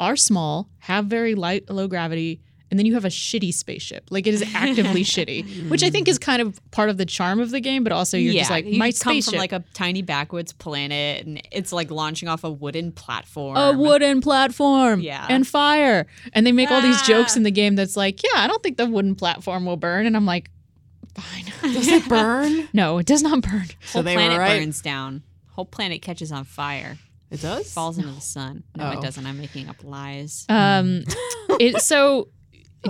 are 0.00 0.16
small 0.16 0.68
have 0.80 1.06
very 1.06 1.34
light 1.34 1.68
low 1.70 1.86
gravity 1.88 2.40
and 2.70 2.78
then 2.78 2.84
you 2.84 2.92
have 2.94 3.04
a 3.06 3.08
shitty 3.08 3.52
spaceship 3.54 4.04
like 4.10 4.26
it 4.26 4.34
is 4.34 4.42
actively 4.54 5.02
shitty 5.14 5.68
which 5.70 5.82
i 5.82 5.88
think 5.90 6.06
is 6.06 6.18
kind 6.18 6.42
of 6.42 6.60
part 6.70 6.90
of 6.90 6.98
the 6.98 7.06
charm 7.06 7.40
of 7.40 7.50
the 7.50 7.60
game 7.60 7.82
but 7.82 7.92
also 7.92 8.16
you're 8.16 8.34
just 8.34 8.50
like 8.50 8.66
you 8.66 8.78
my 8.78 8.88
come 8.90 9.12
spaceship 9.14 9.32
from 9.32 9.38
like 9.38 9.52
a 9.52 9.64
tiny 9.72 10.02
backwoods 10.02 10.52
planet, 10.52 11.24
and 11.26 11.40
it's 11.50 11.72
like 11.72 11.90
launching 11.90 12.28
off 12.28 12.44
a 12.44 12.50
wooden 12.50 12.92
platform. 12.92 13.56
a 13.56 13.72
wooden 13.72 14.20
platform 14.20 15.00
Yeah. 15.00 15.26
and 15.30 15.46
fire 15.48 16.06
and 16.34 16.46
they 16.46 16.52
make 16.52 16.70
all 16.70 16.82
these 16.82 17.00
jokes 17.02 17.32
Ah. 17.34 17.38
in 17.38 17.42
the 17.44 17.50
game 17.50 17.74
that's 17.76 17.96
like 17.96 18.22
yeah 18.22 18.30
i 18.42 18.46
don't 18.46 18.62
think 18.62 18.76
the 18.76 18.86
wooden 18.86 19.14
platform 19.14 19.64
will 19.64 19.76
burn 19.78 20.04
and 20.06 20.14
i'm 20.16 20.26
like 20.26 20.50
fine 21.16 21.46
does 21.72 21.88
it 21.88 22.06
burn? 22.08 22.68
no 22.72 22.98
it 22.98 23.06
does 23.06 23.22
not 23.22 23.40
burn 23.40 23.64
Whole 23.92 24.02
they 24.02 24.14
were 24.14 24.20
planet 24.20 24.38
right. 24.38 24.58
burns 24.60 24.80
down. 24.82 25.22
Whole 25.58 25.64
planet 25.66 26.02
catches 26.02 26.30
on 26.30 26.44
fire. 26.44 26.96
It 27.32 27.42
does. 27.42 27.72
Falls 27.72 27.98
into 27.98 28.12
the 28.12 28.20
sun. 28.20 28.62
No, 28.76 28.84
Oh. 28.84 28.90
it 28.92 29.02
doesn't. 29.02 29.26
I'm 29.26 29.38
making 29.40 29.68
up 29.68 29.82
lies. 29.82 30.46
Um, 30.48 31.02
it 31.58 31.82
so 31.82 32.28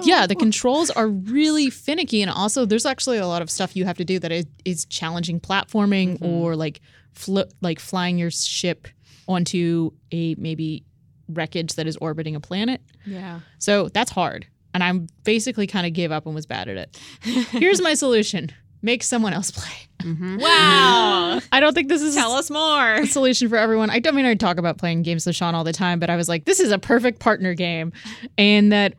yeah, 0.03 0.27
the 0.27 0.35
controls 0.35 0.91
are 0.91 1.09
really 1.09 1.71
finicky, 1.71 2.21
and 2.21 2.31
also 2.31 2.67
there's 2.67 2.85
actually 2.85 3.17
a 3.17 3.27
lot 3.27 3.41
of 3.41 3.49
stuff 3.51 3.75
you 3.75 3.87
have 3.87 3.97
to 3.97 4.05
do 4.05 4.19
that 4.19 4.31
is, 4.31 4.45
is 4.67 4.85
challenging 4.85 5.41
platforming 5.41 6.19
Mhm. 6.19 6.29
or 6.29 6.57
like 6.57 6.83
fl- 7.15 7.49
like 7.63 7.81
flying 7.81 8.19
your 8.19 8.31
ship 8.31 8.87
onto 9.27 9.93
a 10.13 10.35
maybe 10.35 10.85
wreckage 11.31 11.73
that 11.77 11.87
is 11.87 11.97
orbiting 12.03 12.37
a 12.37 12.41
planet. 12.41 12.83
Yeah. 13.07 13.41
So 13.59 13.89
that's 13.89 14.11
hard, 14.11 14.47
and 14.75 14.85
I 14.85 14.93
basically 15.25 15.67
kind 15.67 15.87
of 15.87 15.95
gave 15.95 16.13
up 16.13 16.27
and 16.27 16.35
was 16.35 16.45
bad 16.45 16.69
at 16.69 16.77
it. 16.77 17.01
Here's 17.51 17.81
my 17.81 17.95
solution: 17.95 18.51
make 18.83 19.03
someone 19.03 19.33
else 19.33 19.51
play. 19.51 19.73
Mhm. 20.01 20.41
Wow. 20.41 21.41
I 21.51 21.59
don't 21.61 21.75
think 21.75 21.89
this 21.89 22.03
is 22.03 22.15
Tell 22.15 22.33
us 22.33 22.51
more. 22.51 22.95
a 22.95 23.07
solution 23.07 23.49
for 23.49 23.57
everyone. 23.57 23.91
I 23.91 23.99
don't 23.99 24.15
mean 24.15 24.27
I 24.27 24.35
talk 24.35 24.57
about 24.59 24.79
playing 24.79 25.03
games 25.03 25.27
with 25.27 25.35
Sean 25.35 25.55
all 25.57 25.65
the 25.65 25.73
time, 25.73 25.99
but 25.99 26.09
I 26.11 26.15
was 26.17 26.29
like, 26.29 26.45
this 26.45 26.61
is 26.61 26.71
a 26.71 26.79
perfect 26.79 27.19
partner 27.19 27.55
game, 27.55 27.93
and 28.37 28.71
that 28.73 28.95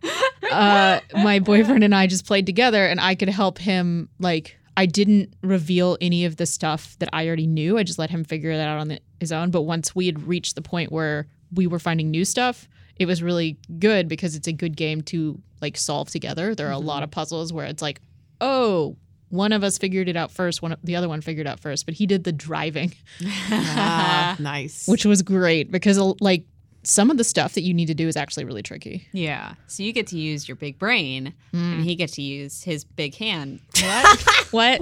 uh, 0.52 1.00
my 1.24 1.40
boyfriend 1.40 1.84
and 1.86 1.96
I 1.96 2.08
just 2.08 2.26
played 2.26 2.46
together, 2.46 2.86
and 2.86 3.00
I 3.00 3.16
could 3.16 3.30
help 3.30 3.58
him. 3.60 4.10
Like, 4.20 4.58
I 4.76 4.86
didn't 4.86 5.34
reveal 5.42 5.98
any 6.02 6.26
of 6.26 6.36
the 6.36 6.46
stuff 6.46 6.98
that 7.00 7.10
I 7.14 7.28
already 7.28 7.48
knew. 7.48 7.78
I 7.78 7.84
just 7.84 8.00
let 8.00 8.10
him 8.10 8.24
figure 8.26 8.56
that 8.58 8.68
out 8.68 8.80
on 8.80 8.90
the, 8.90 9.00
his 9.22 9.32
own. 9.32 9.52
But 9.52 9.62
once 9.62 9.96
we 9.96 10.06
had 10.06 10.28
reached 10.28 10.56
the 10.56 10.62
point 10.62 10.92
where 10.92 11.28
we 11.54 11.66
were 11.68 11.80
finding 11.80 12.12
new 12.12 12.26
stuff, 12.26 12.68
it 12.98 13.06
was 13.06 13.24
really 13.24 13.58
good 13.80 14.10
because 14.10 14.36
it's 14.36 14.48
a 14.48 14.54
good 14.54 14.76
game 14.76 15.02
to 15.04 15.40
like 15.62 15.78
solve 15.78 16.10
together. 16.10 16.56
There 16.56 16.68
are 16.68 16.72
a 16.74 16.78
lot 16.80 17.04
of 17.04 17.12
puzzles 17.12 17.54
where 17.54 17.66
it's 17.66 17.82
like, 17.82 18.02
oh, 18.42 18.98
one 19.30 19.52
of 19.52 19.64
us 19.64 19.78
figured 19.78 20.08
it 20.10 20.16
out 20.16 20.32
first. 20.32 20.62
One 20.62 20.76
the 20.84 20.96
other 20.96 21.08
one 21.10 21.22
figured 21.22 21.48
out 21.48 21.60
first, 21.60 21.86
but 21.86 21.94
he 21.96 22.06
did 22.06 22.24
the 22.24 22.32
driving, 22.32 22.94
Ah, 23.52 24.36
nice. 24.40 24.88
which 24.88 25.06
was 25.06 25.22
great 25.22 25.72
because 25.72 25.98
uh, 25.98 26.14
like 26.20 26.44
some 26.84 27.12
of 27.12 27.18
the 27.18 27.24
stuff 27.24 27.54
that 27.56 27.62
you 27.62 27.74
need 27.74 27.88
to 27.88 27.94
do 27.94 28.08
is 28.08 28.16
actually 28.16 28.46
really 28.46 28.64
tricky. 28.64 29.08
Yeah. 29.12 29.54
So 29.68 29.84
you 29.84 29.92
get 29.92 30.08
to 30.08 30.18
use 30.18 30.48
your 30.48 30.56
big 30.56 30.80
brain, 30.80 31.34
and 31.52 31.84
he 31.84 31.96
gets 31.96 32.14
to 32.16 32.22
use 32.22 32.64
his 32.64 32.84
big 32.86 33.16
hand. 33.16 33.60
What? 33.82 34.26
What? 34.52 34.82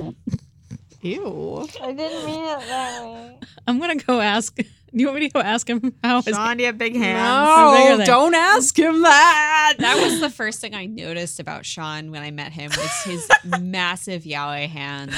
Ew. 1.02 1.68
I 1.82 1.92
didn't 1.94 2.26
mean 2.26 2.44
it 2.44 2.60
that 2.68 3.06
way. 3.06 3.38
I'm 3.68 3.80
gonna 3.80 3.96
go 3.98 4.20
ask. 4.22 4.58
Do 4.98 5.04
you 5.04 5.08
want 5.10 5.20
me 5.20 5.28
to 5.28 5.34
go 5.34 5.42
ask 5.42 5.70
him 5.70 5.94
how 6.04 6.24
his 6.24 6.36
Sean, 6.36 6.58
you 6.58 6.66
have 6.66 6.80
big 6.80 6.96
hands. 6.96 7.20
How 7.20 7.72
big 7.76 7.92
are 7.92 7.98
No, 8.00 8.06
don't 8.06 8.34
ask 8.34 8.78
him 8.78 9.04
that. 9.04 9.76
That 9.78 10.02
was 10.02 10.20
the 10.20 10.30
first 10.32 10.60
thing 10.60 10.74
I 10.74 10.88
noticed 10.88 11.40
about 11.40 11.68
Sean 11.68 12.10
when 12.10 12.24
I 12.24 12.32
met 12.32 12.52
him 12.52 12.72
was 12.72 13.04
his 13.04 13.30
massive 13.62 14.24
yaoi 14.24 14.68
hands. 14.68 15.14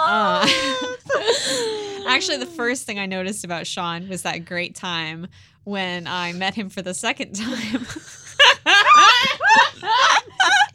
Uh, 0.00 0.40
actually, 2.08 2.38
the 2.38 2.50
first 2.56 2.84
thing 2.84 2.98
I 2.98 3.06
noticed 3.06 3.44
about 3.44 3.66
Sean 3.66 4.08
was 4.08 4.22
that 4.22 4.44
great 4.44 4.74
time 4.74 5.28
when 5.62 6.08
I 6.08 6.32
met 6.32 6.54
him 6.54 6.68
for 6.68 6.82
the 6.82 6.94
second 6.94 7.36
time. 7.36 7.86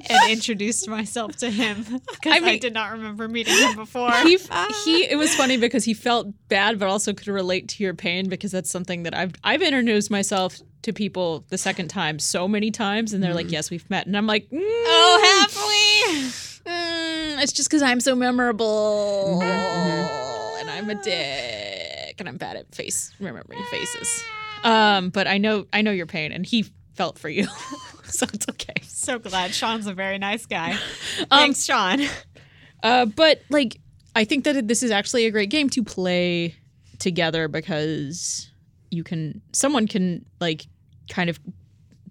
and 0.10 0.32
introduced 0.32 0.88
myself 0.88 1.36
to 1.38 1.50
him. 1.50 1.84
Because 2.12 2.44
I, 2.44 2.46
I 2.46 2.58
did 2.58 2.74
not 2.74 2.92
remember 2.94 3.28
meeting 3.28 3.56
him 3.56 3.76
before. 3.76 4.12
he 4.24 4.38
he 4.86 5.06
it 5.06 5.18
was 5.18 5.34
funny 5.36 5.58
because 5.58 5.84
he 5.86 5.94
felt 5.94 6.28
bad 6.48 6.80
but 6.80 6.88
also 6.88 7.14
could 7.14 7.28
relate 7.28 7.68
to 7.70 7.84
your 7.84 7.94
pain 7.94 8.28
because 8.30 8.52
that's 8.52 8.70
something 8.70 9.04
that 9.04 9.16
I've 9.16 9.34
I've 9.44 9.62
introduced 9.62 10.10
myself 10.12 10.60
to 10.84 10.94
people 10.94 11.46
the 11.50 11.58
second 11.58 11.90
time 11.90 12.20
so 12.20 12.48
many 12.48 12.72
times 12.72 13.14
and 13.14 13.24
they're 13.24 13.34
like 13.34 13.52
yes 13.52 13.70
we've 13.70 13.88
met. 13.90 14.08
And 14.08 14.18
I'm 14.18 14.28
like 14.28 14.50
mm, 14.50 14.60
oh, 14.62 15.42
have 15.42 15.56
we? 15.56 16.24
mm, 16.72 17.44
it's 17.44 17.54
just 17.54 17.70
because 17.70 17.82
I'm 17.82 18.00
so 18.00 18.16
memorable. 18.16 19.40
And 19.42 20.70
I'm 20.70 20.90
a 20.90 20.96
dick 21.04 22.16
and 22.20 22.28
I'm 22.28 22.38
bad 22.38 22.56
at 22.58 22.74
face 22.74 23.14
remembering 23.20 23.64
faces. 23.72 24.24
Um 24.64 25.10
but 25.10 25.28
I 25.28 25.38
know 25.38 25.68
I 25.72 25.82
know 25.82 25.92
your 25.92 26.06
pain 26.08 26.32
and 26.32 26.46
he 26.46 26.66
felt 27.00 27.18
for 27.18 27.30
you 27.30 27.48
so 28.04 28.26
it's 28.34 28.46
okay 28.50 28.74
So 28.84 29.18
glad 29.20 29.54
Sean's 29.54 29.88
a 29.88 29.94
very 29.94 30.18
nice 30.18 30.46
guy. 30.46 30.78
Um, 31.32 31.40
Thanks, 31.40 31.64
Sean. 31.64 32.02
Uh, 32.84 33.06
but 33.06 33.42
like, 33.50 33.80
I 34.16 34.26
think 34.26 34.44
that 34.44 34.68
this 34.68 34.84
is 34.84 34.92
actually 34.92 35.26
a 35.26 35.32
great 35.32 35.50
game 35.50 35.70
to 35.70 35.84
play 35.84 36.56
together 36.98 37.48
because 37.48 38.52
you 38.92 39.06
can, 39.06 39.42
someone 39.54 39.88
can 39.88 40.26
like 40.42 40.66
kind 41.10 41.30
of 41.30 41.40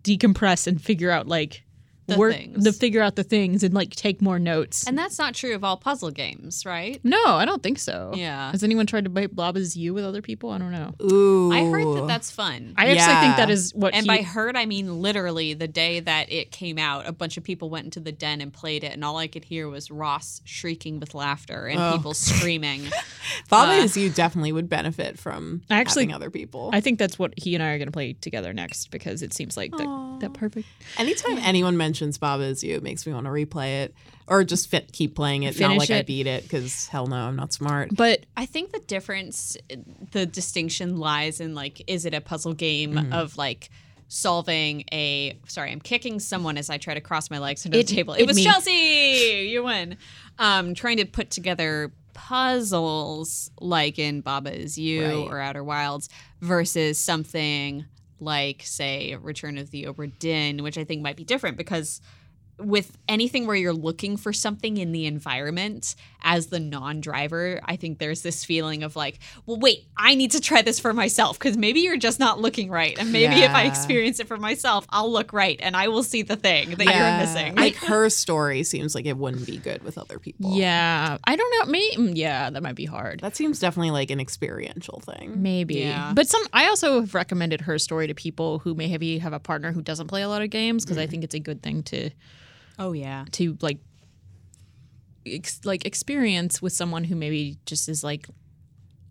decompress 0.02 0.66
and 0.66 0.80
figure 0.80 1.10
out 1.10 1.26
like 1.26 1.64
The 2.08 2.16
work, 2.18 2.32
things. 2.34 2.64
the 2.64 2.72
figure 2.72 3.02
out 3.02 3.16
the 3.16 3.22
things 3.22 3.62
and 3.62 3.74
like 3.74 3.90
take 3.90 4.20
more 4.22 4.38
notes. 4.38 4.86
And 4.86 4.96
that's 4.98 5.18
not 5.18 5.34
true 5.34 5.54
of 5.54 5.62
all 5.62 5.76
puzzle 5.76 6.10
games, 6.10 6.64
right? 6.66 6.98
no, 7.04 7.22
I 7.26 7.44
don't 7.44 7.62
think 7.62 7.78
so. 7.78 8.12
Yeah. 8.16 8.50
Has 8.50 8.62
anyone 8.64 8.86
tried 8.86 9.04
to 9.04 9.10
play 9.10 9.26
Baba 9.26 9.58
Is 9.60 9.76
You 9.76 9.92
with 9.94 10.04
other 10.04 10.22
people? 10.22 10.50
I 10.50 10.58
don't 10.58 10.72
know. 10.72 10.94
Ooh. 11.02 11.52
I 11.52 11.64
heard 11.70 11.96
that 11.98 12.06
that's 12.06 12.30
fun. 12.30 12.74
I 12.76 12.86
actually 12.86 13.20
think 13.26 13.36
that 13.36 13.50
is 13.50 13.74
what 13.74 13.92
and 13.94 14.04
he, 14.04 14.08
by 14.08 14.22
heard, 14.22 14.56
I 14.56 14.64
mean 14.66 15.02
literally 15.02 15.52
the 15.54 15.68
day 15.68 16.00
that 16.00 16.32
it 16.32 16.50
came 16.50 16.78
out, 16.78 17.06
a 17.06 17.12
bunch 17.12 17.36
of 17.36 17.44
people 17.44 17.68
went 17.70 17.84
into 17.84 18.00
the 18.00 18.12
den 18.12 18.40
and 18.40 18.52
played 18.52 18.84
it, 18.84 18.92
and 18.92 19.04
all 19.04 19.18
I 19.18 19.26
could 19.28 19.44
hear 19.44 19.68
was 19.68 19.90
Ross 19.90 20.40
shrieking 20.44 21.00
with 21.00 21.14
laughter 21.14 21.66
and 21.66 21.78
Oh. 21.78 21.92
people 21.96 22.14
screaming. 22.14 22.84
Bob 23.50 23.68
uh, 23.68 23.72
as 23.82 23.96
you 23.96 24.08
definitely 24.10 24.52
would 24.52 24.68
benefit 24.68 25.18
from 25.18 25.62
I 25.70 25.78
actually- 25.80 26.04
having 26.04 26.14
other 26.14 26.30
people. 26.30 26.70
I 26.72 26.80
think 26.80 26.98
that's 26.98 27.18
what 27.18 27.34
he 27.36 27.54
and 27.54 27.62
I 27.62 27.72
are 27.72 27.78
going 27.78 27.88
to 27.88 27.92
play 27.92 28.14
together 28.14 28.52
next 28.54 28.90
because 28.90 29.22
it 29.22 29.34
seems 29.34 29.56
like 29.56 29.72
that, 29.72 30.16
that 30.20 30.32
perfect. 30.32 30.66
Anytime 30.96 31.38
anyone 31.38 31.76
mentions 31.76 31.97
Baba 32.18 32.44
Is 32.44 32.62
You, 32.62 32.76
it 32.76 32.82
makes 32.82 33.06
me 33.06 33.12
want 33.12 33.26
to 33.26 33.30
replay 33.30 33.82
it 33.84 33.94
or 34.26 34.44
just 34.44 34.68
fit, 34.68 34.92
keep 34.92 35.14
playing 35.14 35.42
it. 35.42 35.58
not 35.58 35.68
Finish 35.68 35.78
like 35.78 35.90
I 35.90 35.96
it. 35.96 36.06
beat 36.06 36.26
it 36.26 36.42
because 36.44 36.86
hell 36.88 37.06
no, 37.06 37.16
I'm 37.16 37.36
not 37.36 37.52
smart. 37.52 37.90
But 37.94 38.26
I 38.36 38.46
think 38.46 38.72
the 38.72 38.78
difference, 38.80 39.56
the 40.12 40.26
distinction 40.26 40.98
lies 40.98 41.40
in 41.40 41.54
like, 41.54 41.82
is 41.86 42.04
it 42.04 42.14
a 42.14 42.20
puzzle 42.20 42.54
game 42.54 42.92
Mm-hmm. 42.94 43.12
of 43.12 43.36
like 43.36 43.70
solving 44.08 44.84
a? 44.92 45.38
Sorry, 45.48 45.70
I'm 45.72 45.80
kicking 45.80 46.20
someone 46.20 46.56
as 46.58 46.70
I 46.70 46.78
try 46.78 46.94
to 46.94 47.00
cross 47.00 47.30
my 47.30 47.38
legs 47.38 47.64
under 47.66 47.78
It- 47.78 47.86
the 47.86 47.94
table. 47.94 48.14
it 48.14 48.20
It 48.22 48.26
was 48.26 48.36
me. 48.36 48.44
Chelsea. 48.44 49.48
You 49.50 49.64
win. 49.64 49.96
Um, 50.38 50.74
trying 50.74 50.98
to 50.98 51.04
put 51.04 51.30
together 51.30 51.92
puzzles 52.12 53.50
like 53.60 53.98
in 53.98 54.20
Baba 54.20 54.54
Is 54.56 54.76
You 54.78 55.04
Right. 55.04 55.14
or 55.14 55.40
Outer 55.40 55.64
Wilds 55.64 56.08
versus 56.40 56.98
something 56.98 57.84
like, 58.20 58.62
say, 58.64 59.16
Return 59.16 59.58
of 59.58 59.70
the 59.70 59.84
Obra 59.84 60.10
Dinn, 60.18 60.62
which 60.62 60.78
I 60.78 60.84
think 60.84 61.02
might 61.02 61.16
be 61.16 61.24
different 61.24 61.56
because 61.56 62.00
with 62.58 62.96
anything 63.08 63.46
where 63.46 63.56
you're 63.56 63.72
looking 63.72 64.16
for 64.16 64.32
something 64.32 64.76
in 64.78 64.92
the 64.92 65.06
environment 65.06 65.94
as 66.22 66.48
the 66.48 66.58
non-driver 66.58 67.60
i 67.64 67.76
think 67.76 67.98
there's 67.98 68.22
this 68.22 68.44
feeling 68.44 68.82
of 68.82 68.96
like 68.96 69.20
well 69.46 69.58
wait 69.58 69.86
i 69.96 70.14
need 70.16 70.32
to 70.32 70.40
try 70.40 70.60
this 70.62 70.80
for 70.80 70.92
myself 70.92 71.38
because 71.38 71.56
maybe 71.56 71.80
you're 71.80 71.96
just 71.96 72.18
not 72.18 72.40
looking 72.40 72.68
right 72.68 72.98
and 72.98 73.12
maybe 73.12 73.36
if 73.36 73.50
i 73.52 73.62
experience 73.64 74.18
it 74.18 74.26
for 74.26 74.36
myself 74.36 74.84
i'll 74.90 75.10
look 75.12 75.32
right 75.32 75.60
and 75.62 75.76
i 75.76 75.86
will 75.86 76.02
see 76.02 76.22
the 76.22 76.34
thing 76.36 76.70
that 76.70 76.84
Yeah. 76.86 77.18
you're 77.18 77.26
missing 77.26 77.54
Like 77.54 77.76
her 77.86 78.10
story 78.10 78.62
seems 78.64 78.94
like 78.94 79.06
it 79.06 79.16
wouldn't 79.16 79.46
be 79.46 79.58
good 79.58 79.82
with 79.84 79.96
other 79.96 80.18
people. 80.18 80.56
yeah, 80.56 81.18
I 81.24 81.36
don't 81.36 81.50
know. 81.58 81.70
Maybe 81.72 81.96
mm, 81.96 82.12
yeah, 82.16 82.50
that 82.50 82.62
might 82.62 82.74
be 82.74 82.84
hard. 82.86 83.20
That 83.20 83.36
seems 83.36 83.58
definitely 83.60 83.90
like 83.92 84.10
an 84.10 84.20
experiential 84.20 85.00
thing. 85.00 85.42
Maybe. 85.42 85.76
Yeah. 85.76 86.12
But 86.14 86.26
some 86.28 86.42
I 86.52 86.66
also 86.68 87.00
have 87.00 87.14
recommended 87.14 87.60
her 87.62 87.78
story 87.78 88.06
to 88.08 88.14
people 88.14 88.58
who 88.60 88.74
may 88.74 88.88
maybe 88.88 89.18
have 89.18 89.32
a 89.32 89.38
partner 89.40 89.70
who 89.72 89.82
doesn't 89.82 90.08
play 90.08 90.22
a 90.22 90.28
lot 90.28 90.42
of 90.42 90.50
games 90.50 90.84
because 90.84 90.98
I 90.98 91.06
think 91.06 91.22
it's 91.24 91.34
a 91.34 91.38
good 91.40 91.62
thing 91.62 91.82
to 91.84 92.10
oh 92.78 92.92
yeah 92.92 93.24
to 93.32 93.56
like 93.60 93.78
ex- 95.26 95.60
like 95.64 95.84
experience 95.86 96.62
with 96.62 96.72
someone 96.72 97.04
who 97.04 97.16
maybe 97.16 97.58
just 97.66 97.88
is 97.88 98.02
like 98.04 98.26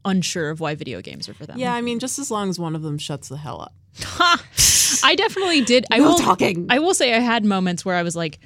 unsure 0.06 0.50
of 0.50 0.60
why 0.60 0.76
video 0.76 1.02
games 1.02 1.28
are 1.30 1.34
for 1.34 1.46
them. 1.46 1.60
Yeah, 1.60 1.74
I 1.74 1.82
mean, 1.82 2.00
just 2.00 2.18
as 2.18 2.32
long 2.32 2.50
as 2.50 2.60
one 2.60 2.76
of 2.76 2.82
them 2.82 2.98
shuts 2.98 3.28
the 3.28 3.38
hell 3.38 3.62
up. 3.62 3.74
I 5.04 5.16
definitely 5.16 5.62
did. 5.62 5.86
I 5.92 5.98
No 5.98 6.06
will 6.06 6.18
talking. 6.18 6.68
I 6.70 6.80
will 6.80 6.94
say 6.94 7.14
I 7.14 7.20
had 7.20 7.44
moments 7.44 7.84
where 7.84 7.96
I 7.96 8.04
was 8.04 8.16
like, 8.16 8.40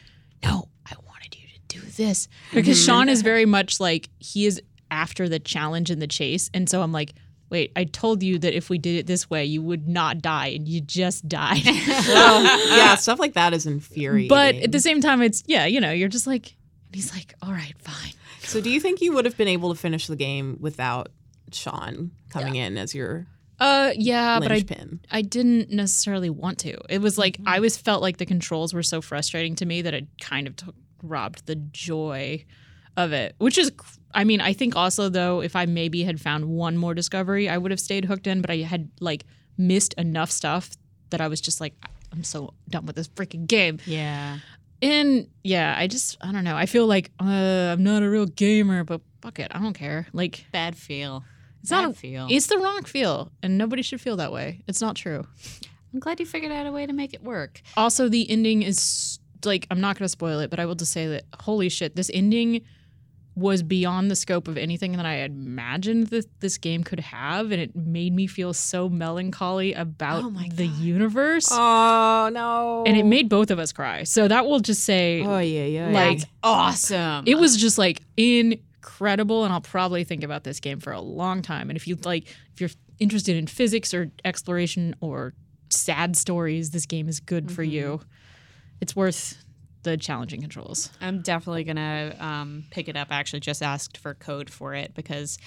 "No, 0.44 0.70
I 0.86 0.96
wanted 1.06 1.38
you 1.38 1.48
to 1.48 1.80
do 1.80 1.82
this." 1.82 2.28
Because 2.54 2.78
mm-hmm. 2.78 2.86
Sean 2.86 3.10
is 3.10 3.22
very 3.22 3.46
much 3.46 3.80
like 3.80 4.10
he 4.20 4.46
is 4.46 4.62
after 4.90 5.30
the 5.30 5.40
challenge 5.40 5.90
and 5.90 6.02
the 6.02 6.08
chase, 6.08 6.50
and 6.54 6.70
so 6.70 6.82
I'm 6.82 6.92
like, 6.92 7.14
"Wait, 7.52 7.72
I 7.76 7.84
told 7.84 8.24
you 8.24 8.40
that 8.40 8.56
if 8.56 8.70
we 8.72 8.80
did 8.80 8.96
it 8.96 9.06
this 9.06 9.30
way, 9.30 9.46
you 9.46 9.62
would 9.62 9.88
not 9.88 10.22
die, 10.22 10.48
and 10.48 10.68
you 10.68 10.82
just 10.82 11.28
died." 11.30 11.62
Well, 12.08 12.44
yeah, 12.76 12.96
stuff 12.96 13.20
like 13.20 13.34
that 13.34 13.54
is 13.54 13.68
infuriating. 13.68 14.30
but 14.30 14.56
at 14.56 14.72
the 14.72 14.80
same 14.80 15.02
time, 15.02 15.22
it's 15.22 15.44
yeah, 15.46 15.66
you 15.66 15.80
know, 15.80 15.92
you're 15.92 16.10
just 16.10 16.26
like, 16.26 16.56
and 16.88 16.96
he's 16.96 17.14
like, 17.14 17.36
"All 17.44 17.52
right, 17.52 17.76
fine." 17.78 18.14
so, 18.44 18.60
do 18.62 18.70
you 18.72 18.80
think 18.80 19.02
you 19.02 19.14
would 19.14 19.26
have 19.26 19.38
been 19.38 19.48
able 19.48 19.74
to 19.74 19.80
finish 19.80 20.08
the 20.08 20.16
game 20.16 20.58
without 20.60 21.10
Sean 21.52 22.12
coming 22.30 22.56
in 22.56 22.78
as 22.78 22.96
your 22.96 23.28
Uh, 23.60 23.92
yeah, 23.96 24.40
but 24.40 24.52
I 24.52 24.56
linchpin? 24.56 25.02
I 25.12 25.22
didn't 25.22 25.70
necessarily 25.70 26.30
want 26.30 26.58
to. 26.60 26.78
It 26.90 27.00
was 27.02 27.18
like 27.18 27.38
I 27.46 27.60
was 27.60 27.78
felt 27.78 28.02
like 28.02 28.18
the 28.18 28.26
controls 28.26 28.74
were 28.74 28.84
so 28.84 29.02
frustrating 29.02 29.56
to 29.58 29.66
me 29.66 29.82
that 29.84 29.94
it 29.94 30.08
kind 30.20 30.48
of 30.48 30.56
took, 30.56 30.76
robbed 31.04 31.46
the 31.46 31.56
joy 31.56 32.44
of 32.98 33.12
it. 33.14 33.36
Which 33.38 33.58
is, 33.58 33.72
I 34.14 34.24
mean, 34.24 34.42
I 34.42 34.54
think 34.54 34.76
also 34.76 35.10
though, 35.10 35.42
if 35.42 35.56
I 35.56 35.66
maybe 35.66 36.04
had 36.04 36.20
found 36.20 36.46
one 36.46 36.78
more 36.78 36.94
discovery, 36.94 37.50
I 37.50 37.58
would 37.58 37.72
have 37.72 37.80
stayed 37.80 38.06
hooked 38.06 38.28
in. 38.28 38.42
But 38.42 38.50
I 38.52 38.58
had 38.58 38.90
like 39.00 39.26
missed 39.58 39.94
enough 39.96 40.32
stuff 40.32 40.72
that 41.10 41.22
I 41.22 41.28
was 41.28 41.42
just 41.42 41.62
like, 41.62 41.74
I'm 42.12 42.24
so 42.24 42.54
done 42.70 42.86
with 42.86 42.96
this 42.96 43.08
freaking 43.08 43.48
game. 43.48 43.80
yeah 43.86 44.40
And 44.82 45.28
yeah, 45.44 45.76
I 45.78 45.88
just 45.88 46.18
I 46.22 46.32
don't 46.32 46.44
know. 46.44 46.56
I 46.56 46.66
feel 46.66 46.88
like 46.88 47.12
uh, 47.20 47.24
I'm 47.74 47.84
not 47.84 48.04
a 48.04 48.10
real 48.10 48.26
gamer, 48.26 48.84
but 48.84 49.02
fuck 49.22 49.40
it, 49.40 49.52
I 49.52 49.60
don't 49.60 49.74
care. 49.74 50.08
Like 50.12 50.46
bad 50.52 50.76
feel 50.76 51.24
it's 51.62 51.70
bad 51.70 51.84
not. 51.84 51.92
A, 51.92 51.94
feel 51.94 52.28
it's 52.30 52.48
the 52.48 52.58
wrong 52.58 52.84
feel, 52.84 53.32
and 53.44 53.58
nobody 53.58 53.82
should 53.84 54.02
feel 54.02 54.18
that 54.18 54.32
way. 54.32 54.62
It's 54.68 54.82
not 54.82 54.96
true. 54.96 55.24
i'm 55.94 56.00
glad 56.00 56.20
you 56.20 56.26
figured 56.26 56.52
out 56.52 56.66
a 56.66 56.72
way 56.72 56.86
to 56.86 56.94
make 56.94 57.14
it 57.14 57.22
work 57.24 57.62
Also, 57.78 58.10
the 58.10 58.30
ending 58.30 58.64
is 58.64 59.20
like 59.46 59.68
I'm 59.70 59.80
not 59.80 59.98
going 59.98 60.06
to 60.06 60.10
spoil 60.10 60.40
it, 60.40 60.50
but 60.50 60.60
I 60.60 60.66
will 60.66 60.76
just 60.76 60.92
say 60.92 61.08
that 61.08 61.24
holy 61.40 61.70
shit, 61.70 61.96
this 61.96 62.10
ending 62.14 62.62
was 63.34 63.64
beyond 63.64 64.12
the 64.12 64.16
scope 64.16 64.48
of 64.50 64.58
anything 64.58 64.92
that 64.98 65.06
I 65.06 65.14
had 65.14 65.32
imagined 65.32 66.08
that 66.08 66.26
this 66.42 66.58
game 66.58 66.84
could 66.84 67.00
have, 67.00 67.52
and 67.52 67.62
it 67.62 67.74
made 67.76 68.14
me 68.14 68.28
feel 68.28 68.54
so 68.54 68.90
melancholy 68.90 69.74
about 69.74 70.24
Oh 70.26 70.30
the 70.54 70.66
universe, 70.68 71.48
Oh 71.50 72.30
no! 72.34 72.84
and 72.86 72.98
it 72.98 73.06
made 73.06 73.30
both 73.30 73.50
of 73.50 73.58
us 73.58 73.72
cry. 73.72 74.04
So 74.04 74.28
that 74.28 74.46
will 74.46 74.60
just 74.60 74.84
say, 74.84 75.24
Oh 75.26 75.40
yeah, 75.40 75.64
yeah. 75.64 75.90
like, 75.92 76.20
yeah. 76.20 76.26
awesome 76.44 77.24
it 77.26 77.36
was 77.36 77.56
just 77.56 77.78
like 77.78 78.02
incredible, 78.18 79.46
and 79.46 79.54
I'll 79.54 79.62
probably 79.62 80.04
think 80.04 80.24
about 80.24 80.44
this 80.44 80.60
game 80.60 80.80
for 80.80 80.92
a 80.92 81.02
long 81.02 81.42
time. 81.42 81.70
And 81.70 81.78
if 81.78 81.88
you 81.88 81.98
like, 82.04 82.28
if 82.54 82.60
you're 82.60 82.70
interested 83.00 83.36
in 83.38 83.48
physics 83.48 83.94
or 83.94 84.12
exploration 84.26 84.96
or 85.02 85.34
sad 85.70 86.16
stories, 86.18 86.72
this 86.72 86.86
game 86.86 87.08
is 87.08 87.20
good 87.20 87.52
for 87.52 87.64
you. 87.64 88.02
It's 88.82 88.96
worth 88.96 89.38
the 89.84 89.98
challenging 89.98 90.42
controls. 90.42 90.90
I'm 91.02 91.22
definitely 91.22 91.64
gonna 91.64 92.16
um, 92.20 92.66
pick 92.72 92.88
it 92.88 92.96
up. 92.96 93.08
I 93.12 93.16
actually 93.16 93.42
just 93.42 93.62
asked 93.62 93.98
for 93.98 94.14
code 94.14 94.50
for 94.50 94.74
it 94.74 94.94
because 94.94 95.38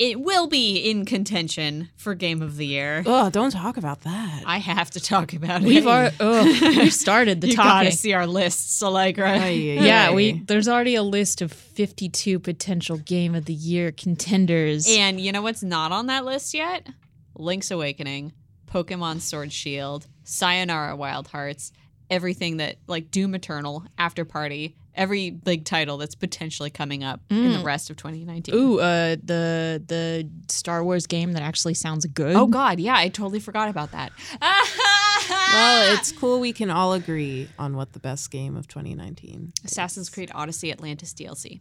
it 0.00 0.18
will 0.18 0.46
be 0.46 0.78
in 0.78 1.04
contention 1.04 1.90
for 1.94 2.14
Game 2.14 2.40
of 2.40 2.56
the 2.56 2.66
Year. 2.66 3.02
Oh, 3.04 3.28
don't 3.28 3.50
talk 3.50 3.76
about 3.76 4.00
that. 4.00 4.42
I 4.46 4.56
have 4.56 4.90
to 4.92 5.00
talk 5.00 5.34
about 5.34 5.60
it. 5.60 5.66
We've 5.66 5.84
it. 5.84 5.88
already 5.88 6.16
oh, 6.20 6.44
we've 6.62 6.94
started 6.94 7.42
the 7.42 7.48
you 7.48 7.54
talking. 7.54 7.70
gotta 7.70 7.92
see 7.92 8.14
our 8.14 8.26
lists, 8.26 8.82
Allegra. 8.82 9.30
Ay, 9.30 9.36
ay, 9.38 9.52
yeah, 9.84 10.12
we 10.12 10.40
there's 10.40 10.68
already 10.68 10.94
a 10.94 11.02
list 11.02 11.42
of 11.42 11.52
52 11.52 12.38
potential 12.38 12.96
game 12.96 13.34
of 13.34 13.44
the 13.44 13.52
year 13.52 13.92
contenders. 13.92 14.86
And 14.88 15.20
you 15.20 15.32
know 15.32 15.42
what's 15.42 15.62
not 15.62 15.92
on 15.92 16.06
that 16.06 16.24
list 16.24 16.54
yet? 16.54 16.88
Link's 17.36 17.70
Awakening, 17.70 18.32
Pokemon 18.66 19.20
Sword 19.20 19.52
Shield, 19.52 20.06
Sayonara 20.24 20.96
Wild 20.96 21.28
Hearts, 21.28 21.72
everything 22.10 22.58
that 22.58 22.76
like 22.86 23.10
Doom 23.10 23.34
Eternal, 23.34 23.84
After 23.96 24.24
Party, 24.24 24.76
every 24.94 25.30
big 25.30 25.64
title 25.64 25.96
that's 25.96 26.14
potentially 26.14 26.70
coming 26.70 27.04
up 27.04 27.20
in 27.30 27.52
the 27.52 27.60
rest 27.64 27.90
of 27.90 27.96
2019. 27.96 28.54
Ooh, 28.54 28.78
uh 28.80 29.16
the 29.22 29.82
the 29.86 30.28
Star 30.48 30.84
Wars 30.84 31.06
game 31.06 31.32
that 31.32 31.42
actually 31.42 31.74
sounds 31.74 32.04
good. 32.06 32.36
Oh 32.36 32.46
God, 32.46 32.80
yeah, 32.80 32.96
I 32.96 33.08
totally 33.08 33.40
forgot 33.40 33.68
about 33.68 33.92
that. 33.92 34.12
well, 35.30 35.94
it's 35.94 36.12
cool 36.12 36.40
we 36.40 36.52
can 36.52 36.70
all 36.70 36.92
agree 36.92 37.48
on 37.58 37.76
what 37.76 37.92
the 37.92 38.00
best 38.00 38.30
game 38.30 38.56
of 38.56 38.66
2019. 38.68 39.52
Assassin's 39.64 40.10
Creed 40.10 40.30
Odyssey 40.34 40.70
Atlantis 40.72 41.14
DLC. 41.14 41.60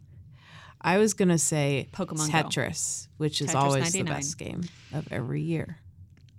I 0.82 0.98
was 0.98 1.14
gonna 1.14 1.38
say 1.38 1.90
Pokemon 1.92 2.32
Go. 2.32 2.50
Tetris, 2.50 3.08
which 3.18 3.42
is 3.42 3.50
Tetris 3.52 3.56
always 3.56 3.94
99. 3.94 4.06
the 4.06 4.12
best 4.12 4.38
game 4.38 4.64
of 4.94 5.12
every 5.12 5.42
year. 5.42 5.78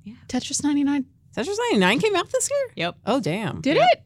Yeah. 0.03 0.15
Tetris 0.29 0.65
99. 0.65 1.05
Tetris 1.37 1.57
99 1.71 2.01
came 2.01 2.17
out 2.17 2.31
this 2.31 2.51
year? 2.51 2.71
Yep, 2.77 2.97
Oh 3.07 3.21
damn. 3.21 3.61
Did 3.61 3.77
it? 3.77 4.03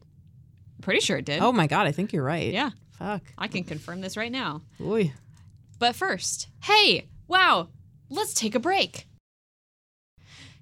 pretty 0.81 0.99
sure 0.99 1.17
it 1.17 1.25
did. 1.25 1.41
Oh 1.41 1.51
my 1.51 1.65
god, 1.67 1.87
I 1.87 1.91
think 1.91 2.13
you're 2.13 2.23
right. 2.23 2.53
yeah, 2.53 2.69
Fuck. 2.99 3.21
I 3.37 3.47
can 3.47 3.63
confirm 3.63 4.01
this 4.01 4.15
right 4.15 4.31
now. 4.31 4.61
Oy. 4.81 5.13
But 5.79 5.95
first, 5.95 6.47
hey, 6.63 7.07
wow, 7.27 7.69
let's 8.09 8.33
take 8.35 8.53
a 8.55 8.59
break. 8.59 9.07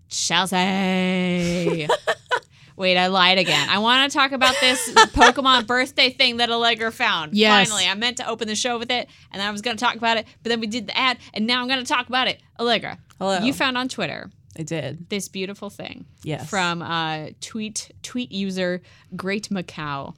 Chelsea. 0.10 1.88
Wait, 2.75 2.98
I 2.98 3.08
lied 3.08 3.38
again. 3.38 3.70
I 3.70 3.77
want 3.77 4.12
to 4.12 4.17
talk 4.17 4.32
about 4.32 4.55
this 4.60 4.91
Pokemon 4.93 5.67
birthday 5.67 6.10
thing 6.10 6.38
that 6.38 6.50
Allegra 6.50 6.91
found. 6.91 7.36
Yes. 7.36 7.70
Finally, 7.70 7.88
I 7.88 7.93
meant 7.93 8.17
to 8.17 8.27
open 8.27 8.48
the 8.48 8.55
show 8.55 8.79
with 8.79 8.89
it, 8.89 9.08
and 9.32 9.41
I 9.41 9.51
was 9.51 9.62
going 9.62 9.77
to 9.77 9.84
talk 9.84 9.96
about 9.96 10.17
it, 10.17 10.25
but 10.41 10.50
then 10.50 10.60
we 10.60 10.65
did 10.67 10.88
the 10.88 10.98
ad, 10.98 11.17
and 11.36 11.46
now 11.46 11.62
I'm 11.62 11.67
going 11.67 11.79
to 11.79 11.86
talk 11.86 12.08
about 12.08 12.27
it. 12.27 12.41
Allegra, 12.60 12.98
Hello. 13.20 13.39
you 13.39 13.53
found 13.53 13.77
on 13.77 13.89
Twitter 13.89 14.32
I 14.57 14.63
did. 14.63 15.10
this 15.10 15.27
beautiful 15.27 15.69
thing 15.69 16.05
Yes. 16.24 16.50
from 16.50 16.81
uh, 16.81 17.29
tweet 17.41 17.91
tweet 18.03 18.31
user 18.31 18.81
Great 19.15 19.50
Maccao. 19.50 20.15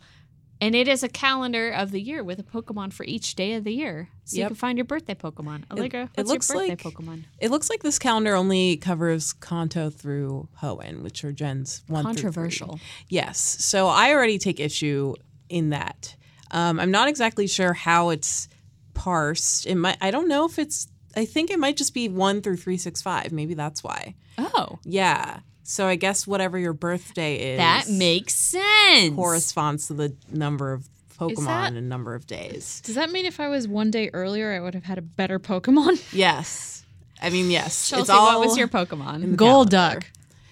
And 0.61 0.73
it 0.73 0.87
is 0.87 1.03
a 1.03 1.09
calendar 1.09 1.69
of 1.69 1.91
the 1.91 1.99
year 2.01 2.23
with 2.23 2.39
a 2.39 2.43
Pokemon 2.43 2.93
for 2.93 3.03
each 3.03 3.35
day 3.35 3.53
of 3.55 3.65
the 3.65 3.73
year. 3.73 4.07
So 4.23 4.37
you 4.37 4.45
can 4.47 4.55
find 4.55 4.77
your 4.77 4.85
birthday 4.85 5.13
Pokemon. 5.13 5.63
Allegra, 5.69 6.03
it 6.03 6.09
what's 6.15 6.29
looks 6.29 6.49
your 6.49 6.59
birthday 6.59 6.69
like- 6.69 6.79
Pokemon? 6.95 7.23
It 7.39 7.51
looks 7.51 7.69
like 7.69 7.83
this 7.83 7.99
calendar 7.99 8.35
only 8.35 8.77
covers 8.77 9.33
Kanto 9.33 9.89
through 9.89 10.47
Hoenn, 10.61 11.01
which 11.03 11.25
are 11.25 11.33
gens 11.33 11.83
one. 11.87 12.03
Controversial. 12.05 12.79
Yes. 13.09 13.37
So 13.39 13.87
I 13.87 14.11
already 14.13 14.37
take 14.37 14.61
issue 14.61 15.13
in 15.49 15.69
that. 15.71 16.15
Um, 16.51 16.79
I'm 16.79 16.91
not 16.91 17.09
exactly 17.09 17.47
sure 17.47 17.73
how 17.73 18.09
it's 18.09 18.47
parsed. 18.93 19.65
It 19.65 19.75
might. 19.75 19.97
I 20.01 20.09
don't 20.11 20.27
know 20.29 20.45
if 20.45 20.57
it's. 20.57 20.87
I 21.15 21.25
think 21.25 21.49
it 21.51 21.59
might 21.59 21.77
just 21.77 21.93
be 21.93 22.09
one 22.09 22.41
through 22.41 22.57
three 22.57 22.77
six 22.77 23.01
five. 23.01 23.31
Maybe 23.31 23.53
that's 23.53 23.83
why. 23.83 24.15
Oh, 24.37 24.79
Yeah. 24.83 25.39
So 25.67 25.87
I 25.87 25.95
guess 25.95 26.27
whatever 26.27 26.59
your 26.59 26.73
birthday 26.73 27.53
is, 27.53 27.57
that 27.57 27.89
makes 27.89 28.35
sense. 28.35 29.15
corresponds 29.15 29.87
to 29.87 29.95
the 29.95 30.15
number 30.31 30.71
of 30.73 30.87
Pokemon 31.19 31.45
that- 31.45 31.73
and 31.73 31.89
number 31.89 32.13
of 32.13 32.27
days. 32.27 32.81
Does 32.81 32.93
that 32.95 33.09
mean 33.11 33.25
if 33.25 33.39
I 33.39 33.47
was 33.47 33.67
one 33.67 33.89
day 33.89 34.11
earlier, 34.13 34.51
I 34.53 34.59
would 34.59 34.75
have 34.75 34.83
had 34.83 34.97
a 34.99 35.01
better 35.01 35.39
Pokemon? 35.39 35.99
Yes. 36.13 36.83
I 37.21 37.29
mean, 37.31 37.49
yes. 37.49 37.89
Chelsea, 37.89 38.01
it's 38.01 38.09
all 38.11 38.37
what 38.39 38.47
was 38.47 38.57
your 38.57 38.67
in 38.67 38.69
Pokemon? 38.73 39.21
the 39.21 39.37
Golduck. 39.37 39.69
calendar. 39.69 40.05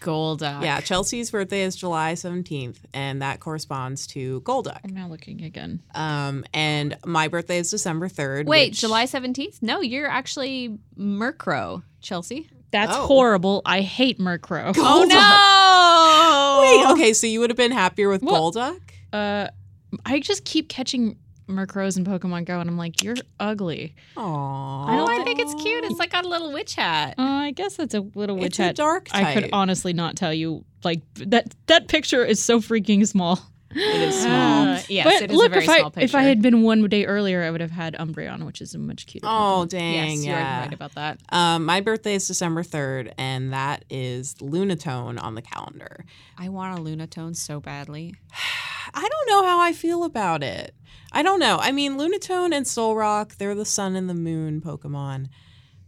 Golduck. 0.04 0.62
Yeah, 0.64 0.80
Chelsea's 0.82 1.32
birthday 1.32 1.64
is 1.64 1.76
July 1.76 2.14
17th, 2.14 2.78
and 2.94 3.22
that 3.22 3.40
corresponds 3.40 4.06
to 4.08 4.42
Golduck. 4.42 4.80
I'm 4.84 4.94
now 4.94 5.08
looking 5.08 5.44
again. 5.44 5.82
Um, 5.96 6.44
and 6.54 6.98
my 7.06 7.28
birthday 7.30 7.58
is 7.58 7.72
December 7.72 8.08
3rd. 8.10 8.46
Wait, 8.46 8.72
which- 8.72 8.80
July 8.82 9.06
17th? 9.06 9.62
No, 9.62 9.82
you're 9.82 10.08
actually 10.10 10.78
Murkrow, 10.98 11.84
Chelsea. 12.02 12.50
That's 12.72 12.96
Oh. 12.96 13.06
horrible. 13.08 13.62
I 13.66 13.82
hate 13.82 14.20
Murkrow. 14.20 14.74
Oh, 14.78 15.04
no. 15.08 16.62
Wait, 16.63 16.92
okay, 16.94 17.13
so 17.13 17.28
you 17.28 17.39
would 17.39 17.50
have 17.50 17.58
been 17.58 17.72
happier 17.72 18.10
with 18.10 18.22
Well- 18.24 18.52
Golduck? 18.52 18.80
Uh, 19.12 19.48
I 20.06 20.20
just 20.20 20.44
keep 20.44 20.70
catching 20.70 21.18
Murkrows 21.47 21.97
in 21.97 22.06
Pokemon 22.06 22.45
Go, 22.45 22.60
and 22.60 22.69
I'm 22.69 22.77
like, 22.77 23.03
you're 23.03 23.15
ugly. 23.39 23.95
Aww. 24.17 24.88
I 24.88 24.95
don't 24.95 25.10
I 25.21 25.23
think 25.23 25.39
it's 25.39 25.53
cute. 25.56 25.84
It's 25.86 25.99
like 25.99 26.12
got 26.12 26.25
a 26.25 26.29
little 26.29 26.51
witch 26.51 26.75
hat. 26.75 27.15
Uh, 27.17 27.23
I 27.23 27.51
guess 27.51 27.77
that's 27.77 27.93
a 27.93 28.01
little 28.15 28.36
witch 28.38 28.45
It's 28.53 28.60
a 28.60 28.63
hat. 28.63 28.75
dark 28.75 29.08
I 29.13 29.34
could 29.34 29.49
honestly 29.53 29.93
not 29.93 30.15
tell 30.15 30.34
you. 30.34 30.63
Like 30.84 31.01
that. 31.15 31.56
That 31.67 31.88
picture 31.88 32.25
is 32.25 32.43
so 32.43 32.60
freaking 32.60 33.08
small. 33.08 33.39
It 33.76 34.02
is 34.10 34.22
small. 34.22 34.68
Uh, 34.68 34.82
yes, 34.90 35.06
but 35.06 35.22
it 35.24 35.32
is 35.32 35.38
look, 35.38 35.48
a 35.48 35.50
very 35.50 35.64
if 35.64 35.70
I 35.70 35.78
small 35.80 35.92
picture. 35.92 36.06
if 36.06 36.16
I 36.16 36.24
had 36.24 36.42
been 36.42 36.62
one 36.64 36.88
day 36.88 37.06
earlier, 37.06 37.44
I 37.44 37.52
would 37.52 37.62
have 37.62 37.72
had 37.72 37.96
Umbreon, 37.96 38.46
which 38.46 38.62
is 38.62 38.76
a 38.76 38.78
much 38.78 39.06
cuter. 39.06 39.28
oh, 39.28 39.66
Pokemon. 39.66 39.70
dang. 39.70 40.10
yes, 40.22 40.26
you're 40.26 40.36
right 40.36 40.74
about 40.74 40.96
that. 40.96 41.20
Um, 41.30 41.66
my 41.66 41.82
birthday 41.82 42.16
is 42.16 42.28
December 42.28 42.64
3rd, 42.64 43.14
and 43.18 43.54
that 43.54 43.86
is 43.90 44.36
Lunatone 44.36 45.22
on 45.22 45.36
the 45.36 45.42
calendar. 45.42 46.06
I 46.38 46.50
want 46.50 46.78
a 46.78 46.82
Lunatone 46.82 47.36
so 47.36 47.60
badly. 47.60 48.16
I 48.94 49.08
don't 49.08 49.30
know 49.30 49.46
how 49.48 49.60
I 49.62 49.74
feel 49.74 50.04
about 50.04 50.44
it. 50.44 50.76
I 51.12 51.24
don't 51.24 51.40
know. 51.40 51.58
I 51.62 51.72
mean, 51.72 51.98
Lunatone 51.98 52.54
and 52.54 52.66
Solrock, 52.66 53.38
they're 53.38 53.56
the 53.56 53.66
sun 53.66 53.96
and 53.96 54.10
the 54.10 54.14
moon 54.14 54.62
Pokemon. 54.62 55.28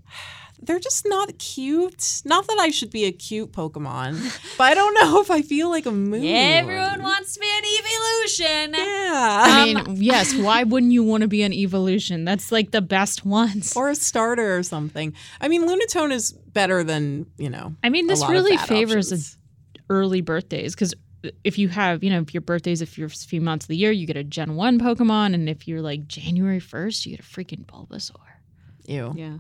They're 0.62 0.80
just 0.80 1.06
not 1.08 1.38
cute. 1.38 2.22
Not 2.26 2.48
that 2.48 2.58
I 2.60 2.70
should 2.70 2.90
be 2.92 3.06
a 3.06 3.12
cute 3.12 3.52
Pokemon, 3.52 4.58
but 4.58 4.64
I 4.64 4.74
don't 4.74 4.94
know 4.96 5.22
if 5.22 5.30
I 5.30 5.42
feel 5.42 5.70
like 5.70 5.86
a 5.86 5.92
moon. 5.92 6.26
Everyone 6.26 7.04
wants 7.04 7.34
to 7.36 7.40
be 7.40 7.48
an 7.48 7.64
evolution. 7.80 8.74
Yeah. 8.74 9.44
I 9.46 9.66
mean, 9.66 9.78
um, 9.78 9.96
yes. 9.98 10.34
Why 10.46 10.64
wouldn't 10.64 10.92
you 10.92 11.04
want 11.04 11.22
to 11.22 11.28
be 11.28 11.44
an 11.44 11.54
evolution? 11.54 12.26
That's 12.26 12.52
like 12.52 12.72
the 12.72 12.82
best 12.82 13.26
ones. 13.26 13.76
or 13.76 13.90
a 13.90 13.96
starter 13.96 14.58
or 14.58 14.64
something. 14.64 15.14
I 15.42 15.48
mean, 15.48 15.68
Lunatone 15.68 16.12
is 16.12 16.32
better 16.32 16.84
than, 16.84 17.28
you 17.38 17.50
know. 17.50 17.76
I 17.84 17.90
mean, 17.90 18.06
a 18.06 18.08
this 18.10 18.22
lot 18.22 18.32
really 18.32 18.58
favors 18.58 19.38
early 19.90 20.22
birthdays 20.22 20.74
because 20.74 20.94
if 21.44 21.58
you 21.58 21.68
have, 21.70 22.04
you 22.04 22.10
know, 22.10 22.22
if 22.22 22.34
your 22.34 22.42
birthday's 22.42 22.82
a 22.82 22.86
few, 22.86 23.08
few 23.10 23.42
months 23.42 23.66
of 23.66 23.70
the 23.70 23.78
year, 23.78 23.92
you 23.92 24.06
get 24.08 24.18
a 24.18 24.24
Gen 24.24 24.56
One 24.56 24.80
Pokemon, 24.80 25.34
and 25.34 25.50
if 25.50 25.68
you're 25.68 25.82
like 25.82 26.08
January 26.08 26.60
first, 26.60 27.06
you 27.06 27.16
get 27.16 27.20
a 27.26 27.28
freaking 27.28 27.66
Bulbasaur. 27.66 28.16
Ew. 28.88 29.14
Yeah. 29.16 29.38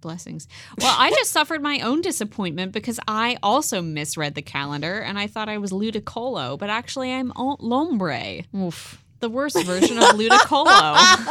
Blessings. 0.00 0.46
Well, 0.80 0.94
I 0.96 1.10
just 1.10 1.32
suffered 1.32 1.60
my 1.62 1.80
own 1.80 2.00
disappointment 2.02 2.72
because 2.72 3.00
I 3.08 3.36
also 3.42 3.82
misread 3.82 4.34
the 4.34 4.42
calendar 4.42 5.00
and 5.00 5.18
I 5.18 5.26
thought 5.26 5.48
I 5.48 5.58
was 5.58 5.72
Ludicolo, 5.72 6.58
but 6.58 6.70
actually 6.70 7.12
I'm 7.12 7.32
Lombre, 7.32 8.44
Oof. 8.54 9.02
the 9.20 9.28
worst 9.28 9.60
version 9.64 9.98
of 9.98 10.04
Ludicolo. 10.04 10.66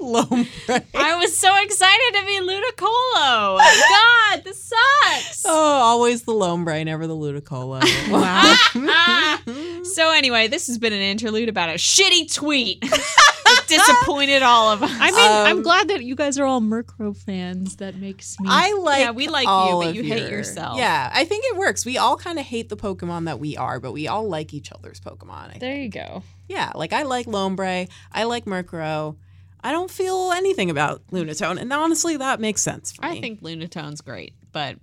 Lombre. 0.00 0.82
I 0.94 1.16
was 1.16 1.36
so 1.36 1.52
excited 1.62 2.14
to 2.14 2.26
be 2.26 2.40
Ludicolo. 2.40 3.58
God, 3.58 4.44
this 4.44 4.62
sucks. 4.64 5.42
Oh, 5.46 5.52
always 5.52 6.22
the 6.22 6.32
Lombre, 6.32 6.84
never 6.84 7.06
the 7.06 7.14
Ludicolo. 7.16 7.82
Wow. 8.10 9.38
So 9.96 10.10
anyway, 10.10 10.48
this 10.48 10.66
has 10.66 10.76
been 10.78 10.92
an 10.92 11.00
interlude 11.00 11.48
about 11.48 11.70
a 11.70 11.74
shitty 11.74 12.30
tweet. 12.34 12.82
that 13.46 13.64
disappointed 13.68 14.42
all 14.42 14.70
of 14.72 14.82
us. 14.82 14.90
I 14.92 15.10
mean, 15.10 15.30
I'm 15.50 15.56
Um, 15.58 15.62
glad 15.62 15.88
that 15.88 16.02
you 16.04 16.14
guys 16.14 16.38
are 16.38 16.44
all 16.44 16.60
Murkrow 16.60 17.16
fans. 17.16 17.76
That 17.76 17.96
makes 17.96 18.38
me. 18.40 18.48
I 18.50 18.72
like 18.74 19.00
Yeah, 19.00 19.10
we 19.12 19.28
like 19.28 19.44
you, 19.46 19.48
but 19.80 19.88
of 19.88 19.94
you 19.96 20.02
hate 20.02 20.30
yourself. 20.30 20.78
Yeah, 20.78 21.10
I 21.12 21.24
think 21.24 21.44
it 21.46 21.56
works. 21.56 21.84
We 21.86 21.98
all 21.98 22.16
kind 22.16 22.38
of 22.38 22.44
hate 22.46 22.68
the 22.68 22.76
Pokemon 22.76 23.24
that 23.26 23.38
we 23.38 23.56
are, 23.56 23.80
but 23.80 23.92
we 23.92 24.08
all 24.08 24.28
like 24.28 24.52
each 24.54 24.72
other's 24.72 25.00
Pokemon. 25.00 25.46
I 25.46 25.48
think. 25.50 25.60
there 25.60 25.76
you 25.76 25.88
go. 25.88 26.22
Yeah, 26.48 26.72
like 26.74 26.92
I 26.92 27.02
like 27.02 27.26
Lombre, 27.26 27.88
I 28.12 28.24
like 28.24 28.44
Murkrow. 28.44 29.16
I 29.62 29.72
don't 29.72 29.90
feel 29.90 30.30
anything 30.32 30.70
about 30.70 31.02
Lunatone, 31.08 31.58
and 31.60 31.72
honestly, 31.72 32.16
that 32.18 32.38
makes 32.40 32.62
sense 32.62 32.92
for 32.92 33.02
me. 33.02 33.18
I 33.18 33.20
think 33.20 33.40
Lunatone's 33.42 34.00
great, 34.00 34.34
but 34.52 34.76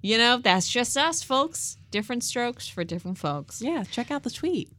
you 0.00 0.16
know, 0.18 0.38
that's 0.38 0.68
just 0.68 0.96
us, 0.96 1.22
folks. 1.22 1.76
Different 1.90 2.24
strokes 2.24 2.66
for 2.66 2.82
different 2.82 3.18
folks. 3.18 3.60
Yeah, 3.60 3.84
check 3.84 4.10
out 4.10 4.22
the 4.22 4.30
tweet. 4.30 4.70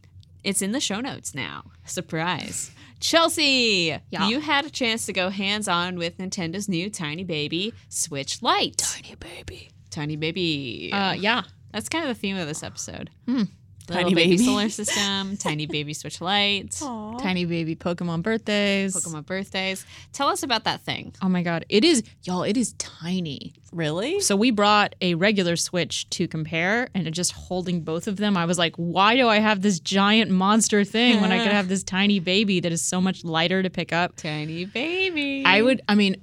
It's 0.43 0.61
in 0.61 0.71
the 0.73 0.79
show 0.79 0.99
notes 0.99 1.33
now. 1.33 1.71
Surprise. 1.85 2.71
Chelsea, 2.99 3.95
Yeah. 4.11 4.27
you 4.27 4.39
had 4.39 4.65
a 4.65 4.69
chance 4.69 5.05
to 5.05 5.13
go 5.13 5.29
hands 5.29 5.67
on 5.67 5.97
with 5.97 6.17
Nintendo's 6.17 6.67
new 6.69 6.89
Tiny 6.89 7.23
Baby 7.23 7.73
Switch 7.89 8.41
Lite. 8.41 8.77
Tiny 8.77 9.15
baby. 9.15 9.69
Tiny 9.89 10.15
Baby. 10.15 10.89
Uh, 10.93 11.13
yeah. 11.13 11.43
That's 11.71 11.89
kind 11.89 12.03
of 12.05 12.09
the 12.09 12.19
theme 12.19 12.37
of 12.37 12.47
this 12.47 12.63
episode. 12.63 13.09
Hmm. 13.27 13.43
Little 13.89 14.03
Tiny 14.03 14.15
baby. 14.15 14.31
baby. 14.37 14.45
solar 14.45 14.69
system, 14.81 15.37
tiny 15.37 15.65
baby 15.65 15.93
Switch 15.93 16.21
Lite, 16.21 16.71
Tiny 16.79 17.45
baby 17.45 17.75
Pokemon 17.75 18.21
birthdays. 18.21 18.95
Pokemon 18.95 19.25
birthdays. 19.25 19.85
Tell 20.13 20.29
us 20.29 20.41
about 20.43 20.63
that 20.63 20.81
thing. 20.85 21.13
Oh 21.21 21.27
my 21.29 21.43
god, 21.43 21.65
it 21.69 21.83
is 21.83 22.03
y'all. 22.23 22.43
It 22.43 22.55
is 22.57 22.73
tiny. 22.73 23.53
Really? 23.73 24.19
So 24.19 24.35
we 24.35 24.51
brought 24.51 24.95
a 25.01 25.15
regular 25.15 25.55
Switch 25.55 26.09
to 26.11 26.27
compare, 26.27 26.87
and 26.93 27.11
just 27.13 27.31
holding 27.33 27.81
both 27.81 28.07
of 28.07 28.17
them, 28.17 28.37
I 28.37 28.45
was 28.45 28.57
like, 28.57 28.75
why 28.75 29.15
do 29.15 29.27
I 29.27 29.39
have 29.39 29.61
this 29.61 29.79
giant 29.79 30.31
monster 30.31 30.83
thing 30.83 31.21
when 31.21 31.31
I 31.31 31.43
could 31.43 31.51
have 31.51 31.67
this 31.73 31.83
tiny 31.83 32.19
baby 32.19 32.59
that 32.59 32.71
is 32.71 32.81
so 32.81 33.01
much 33.01 33.23
lighter 33.23 33.63
to 33.63 33.69
pick 33.69 33.91
up? 33.91 34.15
Tiny 34.15 34.65
baby. 34.65 35.43
I 35.45 35.61
would, 35.61 35.81
I 35.89 35.95
mean, 35.95 36.17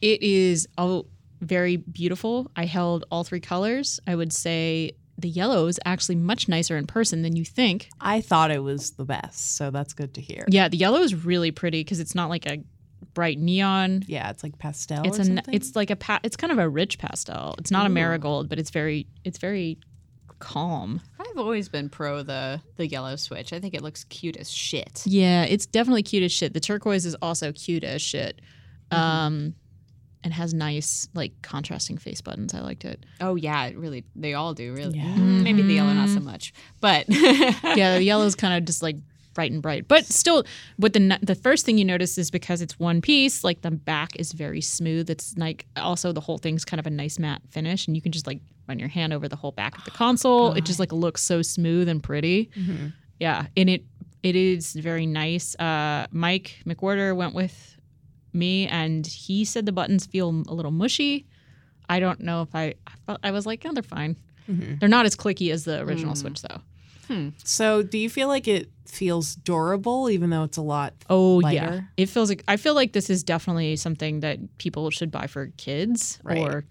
It 0.00 0.22
is 0.22 0.66
oh 0.76 1.06
very 1.40 1.76
beautiful. 1.76 2.50
I 2.56 2.66
held 2.66 3.04
all 3.10 3.24
three 3.24 3.40
colors. 3.40 3.98
I 4.06 4.14
would 4.14 4.32
say 4.32 4.92
the 5.22 5.28
yellow 5.28 5.66
is 5.66 5.80
actually 5.84 6.16
much 6.16 6.48
nicer 6.48 6.76
in 6.76 6.86
person 6.86 7.22
than 7.22 7.36
you 7.36 7.44
think. 7.44 7.88
I 8.00 8.20
thought 8.20 8.50
it 8.50 8.62
was 8.62 8.92
the 8.92 9.04
best, 9.04 9.56
so 9.56 9.70
that's 9.70 9.94
good 9.94 10.14
to 10.14 10.20
hear. 10.20 10.44
Yeah, 10.48 10.68
the 10.68 10.76
yellow 10.76 11.00
is 11.00 11.24
really 11.24 11.50
pretty 11.50 11.80
because 11.80 12.00
it's 12.00 12.14
not 12.14 12.28
like 12.28 12.46
a 12.46 12.62
bright 13.14 13.38
neon. 13.38 14.04
Yeah, 14.06 14.30
it's 14.30 14.42
like 14.42 14.58
pastel. 14.58 15.06
It's 15.06 15.18
or 15.18 15.32
a 15.32 15.42
it's 15.52 15.74
like 15.76 15.90
a 15.90 15.96
pa- 15.96 16.20
it's 16.22 16.36
kind 16.36 16.52
of 16.52 16.58
a 16.58 16.68
rich 16.68 16.98
pastel. 16.98 17.54
It's 17.58 17.70
not 17.70 17.86
a 17.86 17.88
marigold, 17.88 18.48
but 18.48 18.58
it's 18.58 18.70
very 18.70 19.06
it's 19.24 19.38
very 19.38 19.78
calm. 20.38 21.00
I've 21.20 21.38
always 21.38 21.68
been 21.68 21.88
pro 21.88 22.22
the 22.22 22.60
the 22.76 22.86
yellow 22.86 23.16
switch. 23.16 23.52
I 23.52 23.60
think 23.60 23.74
it 23.74 23.82
looks 23.82 24.04
cute 24.04 24.36
as 24.36 24.50
shit. 24.50 25.02
Yeah, 25.06 25.44
it's 25.44 25.66
definitely 25.66 26.02
cute 26.02 26.24
as 26.24 26.32
shit. 26.32 26.52
The 26.52 26.60
turquoise 26.60 27.06
is 27.06 27.14
also 27.22 27.52
cute 27.52 27.84
as 27.84 28.02
shit. 28.02 28.40
Um 28.90 29.54
and 30.24 30.32
has 30.32 30.54
nice 30.54 31.08
like 31.14 31.32
contrasting 31.42 31.98
face 31.98 32.20
buttons. 32.20 32.54
I 32.54 32.60
liked 32.60 32.84
it. 32.84 33.04
Oh 33.20 33.34
yeah, 33.34 33.64
it 33.66 33.76
really 33.76 34.04
they 34.14 34.34
all 34.34 34.54
do 34.54 34.72
really. 34.74 34.98
Yeah. 34.98 35.04
Mm, 35.04 35.42
Maybe 35.42 35.62
the 35.62 35.74
yellow 35.74 35.92
not 35.92 36.08
so 36.08 36.18
Mhm. 36.20 36.24
much, 36.24 36.52
but 36.80 37.04
yeah, 37.08 37.96
the 37.98 38.02
yellow's 38.04 38.34
kind 38.42 38.54
of 38.54 38.64
just 38.64 38.82
like 38.82 38.96
bright 39.34 39.50
and 39.50 39.62
bright. 39.62 39.88
But 39.88 40.04
still, 40.06 40.44
what 40.76 40.92
the 40.92 41.18
the 41.22 41.34
first 41.34 41.64
thing 41.64 41.78
you 41.78 41.84
notice 41.84 42.18
is 42.18 42.30
because 42.30 42.60
it's 42.60 42.78
one 42.78 43.00
piece, 43.00 43.42
like 43.44 43.62
the 43.62 43.70
back 43.70 44.14
is 44.16 44.32
very 44.32 44.60
smooth. 44.60 45.08
It's 45.10 45.34
like 45.38 45.66
also 45.76 46.12
the 46.12 46.20
whole 46.20 46.38
thing's 46.38 46.64
kind 46.64 46.78
of 46.78 46.86
a 46.86 46.90
nice 46.90 47.18
matte 47.18 47.42
finish, 47.50 47.86
and 47.86 47.96
you 47.96 48.02
can 48.02 48.12
just 48.12 48.26
like 48.26 48.40
run 48.68 48.78
your 48.78 48.88
hand 48.88 49.12
over 49.12 49.28
the 49.28 49.36
whole 49.36 49.52
back 49.52 49.76
of 49.76 49.84
the 49.84 49.90
console. 49.90 50.52
It 50.52 50.64
just 50.64 50.78
like 50.78 50.92
looks 50.92 51.22
so 51.22 51.42
smooth 51.42 51.88
and 51.88 52.02
pretty. 52.02 52.50
Mhm. 52.56 52.92
Yeah, 53.18 53.46
and 53.56 53.68
it 53.70 53.84
it 54.22 54.36
is 54.36 54.72
very 54.74 55.06
nice. 55.06 55.56
Uh, 55.58 56.06
Mike 56.12 56.58
McWhertor 56.66 57.16
went 57.16 57.34
with 57.34 57.76
me, 58.34 58.66
and 58.68 59.06
he 59.06 59.44
said 59.44 59.66
the 59.66 59.72
buttons 59.72 60.06
feel 60.06 60.30
a 60.48 60.54
little 60.54 60.70
mushy. 60.70 61.26
I 61.88 62.00
don't 62.00 62.20
know 62.20 62.42
if 62.42 62.54
I 62.54 62.74
I, 62.86 62.90
felt, 63.06 63.20
I 63.22 63.30
was 63.30 63.44
like, 63.46 63.62
oh, 63.66 63.72
they're 63.72 63.82
fine. 63.82 64.16
Mhm. 64.50 64.80
They're 64.80 64.88
not 64.88 65.06
as 65.06 65.14
clicky 65.16 65.52
as 65.52 65.64
the 65.64 65.80
original 65.82 66.14
Mm. 66.14 66.18
Switch, 66.18 66.42
though. 66.42 66.60
So, 67.44 67.82
do 67.82 67.98
you 67.98 68.08
feel 68.08 68.28
like 68.28 68.48
it 68.48 68.70
feels 68.86 69.34
durable, 69.36 70.08
even 70.08 70.30
though 70.30 70.44
it's 70.44 70.56
a 70.56 70.62
lot? 70.62 70.94
Oh 71.10 71.40
yeah, 71.40 71.82
it 71.98 72.06
feels 72.06 72.30
like 72.30 72.42
I 72.48 72.56
feel 72.56 72.74
like 72.74 72.92
this 72.94 73.10
is 73.10 73.22
definitely 73.22 73.76
something 73.76 74.20
that 74.20 74.38
people 74.56 74.88
should 74.88 75.10
buy 75.10 75.26
for 75.26 75.48
kids 75.58 76.18
Right. 76.22 76.38
or 76.38 76.64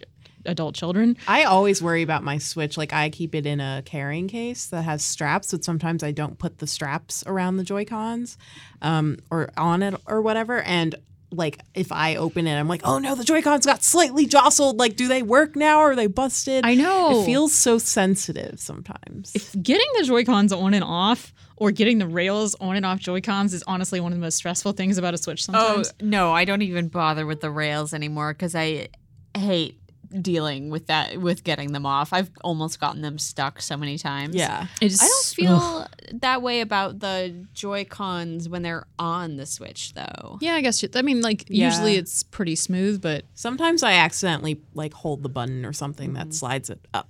adult 0.45 0.73
children. 0.73 1.15
I 1.27 1.43
always 1.43 1.79
worry 1.83 2.01
about 2.01 2.23
my 2.23 2.39
Switch. 2.39 2.75
Like, 2.75 2.91
I 2.91 3.11
keep 3.11 3.35
it 3.35 3.45
in 3.45 3.59
a 3.59 3.83
carrying 3.85 4.27
case 4.27 4.65
that 4.67 4.81
has 4.81 5.03
straps, 5.03 5.51
but 5.51 5.63
sometimes 5.63 6.01
I 6.01 6.11
don't 6.11 6.39
put 6.39 6.57
the 6.57 6.65
straps 6.65 7.23
around 7.27 7.57
the 7.57 7.63
Joy 7.63 7.85
Cons 7.85 8.39
um, 8.81 9.17
or 9.29 9.51
on 9.57 9.83
it 9.83 9.93
or 10.07 10.23
whatever. 10.23 10.61
And 10.63 10.95
like, 11.31 11.59
if 11.73 11.91
I 11.91 12.15
open 12.17 12.45
it, 12.47 12.59
I'm 12.59 12.67
like, 12.67 12.81
oh 12.83 12.99
no, 12.99 13.15
the 13.15 13.23
Joy 13.23 13.41
Cons 13.41 13.65
got 13.65 13.83
slightly 13.83 14.25
jostled. 14.25 14.77
Like, 14.77 14.95
do 14.95 15.07
they 15.07 15.21
work 15.23 15.55
now? 15.55 15.79
Or 15.79 15.91
are 15.91 15.95
they 15.95 16.07
busted? 16.07 16.65
I 16.65 16.75
know 16.75 17.21
It 17.21 17.25
feels 17.25 17.53
so 17.53 17.77
sensitive 17.77 18.59
sometimes. 18.59 19.31
if 19.33 19.53
getting 19.61 19.87
the 19.97 20.03
Joy 20.03 20.25
Cons 20.25 20.51
on 20.53 20.73
and 20.73 20.83
off, 20.83 21.33
or 21.57 21.71
getting 21.71 21.99
the 21.99 22.07
rails 22.07 22.55
on 22.59 22.75
and 22.75 22.85
off 22.85 22.99
Joy 22.99 23.21
Cons 23.21 23.53
is 23.53 23.63
honestly 23.67 23.99
one 23.99 24.11
of 24.11 24.17
the 24.17 24.21
most 24.21 24.35
stressful 24.35 24.71
things 24.73 24.97
about 24.97 25.13
a 25.13 25.17
Switch. 25.17 25.43
sometimes. 25.43 25.63
oh 25.69 25.73
Sometimes. 25.83 25.93
no, 26.01 26.31
I 26.33 26.43
don't 26.43 26.63
even 26.63 26.87
bother 26.87 27.25
with 27.25 27.39
the 27.41 27.51
rails 27.51 27.93
anymore 27.93 28.33
because 28.33 28.55
I 28.55 28.89
hate 29.37 29.79
dealing 30.21 30.69
with 30.69 30.87
that 30.87 31.17
with 31.21 31.43
getting 31.43 31.71
them 31.71 31.85
off. 31.85 32.11
I've 32.13 32.29
almost 32.43 32.79
gotten 32.79 33.01
them 33.01 33.17
stuck 33.17 33.61
so 33.61 33.77
many 33.77 33.97
times. 33.97 34.35
yeah. 34.35 34.67
It's, 34.81 35.01
I 35.01 35.07
don't 35.07 35.25
feel 35.25 35.87
that 36.19 36.41
way 36.41 36.61
about 36.61 36.99
the 36.99 37.45
Joy 37.53 37.85
Cons 37.85 38.49
when 38.49 38.61
they're 38.61 38.85
on 38.99 39.37
the 39.37 39.45
Switch, 39.45 39.93
though. 39.93 40.37
Yeah, 40.41 40.53
I 40.55 40.61
guess. 40.61 40.81
you- 40.83 40.89
I 40.95 41.01
mean, 41.01 41.21
like 41.21 41.45
Yeah. 41.47 41.65
usually 41.67 41.95
it's 41.95 42.23
pretty 42.23 42.55
smooth, 42.55 43.01
but 43.01 43.25
Sometimes 43.33 43.83
I 43.83 43.93
accidentally 43.93 44.61
like 44.73 44.93
hold 44.93 45.23
the 45.23 45.29
button 45.29 45.65
or 45.65 45.73
something 45.73 46.09
Mm-hmm. 46.09 46.29
that 46.29 46.33
slides 46.33 46.69
it 46.69 46.85
up. 46.93 47.09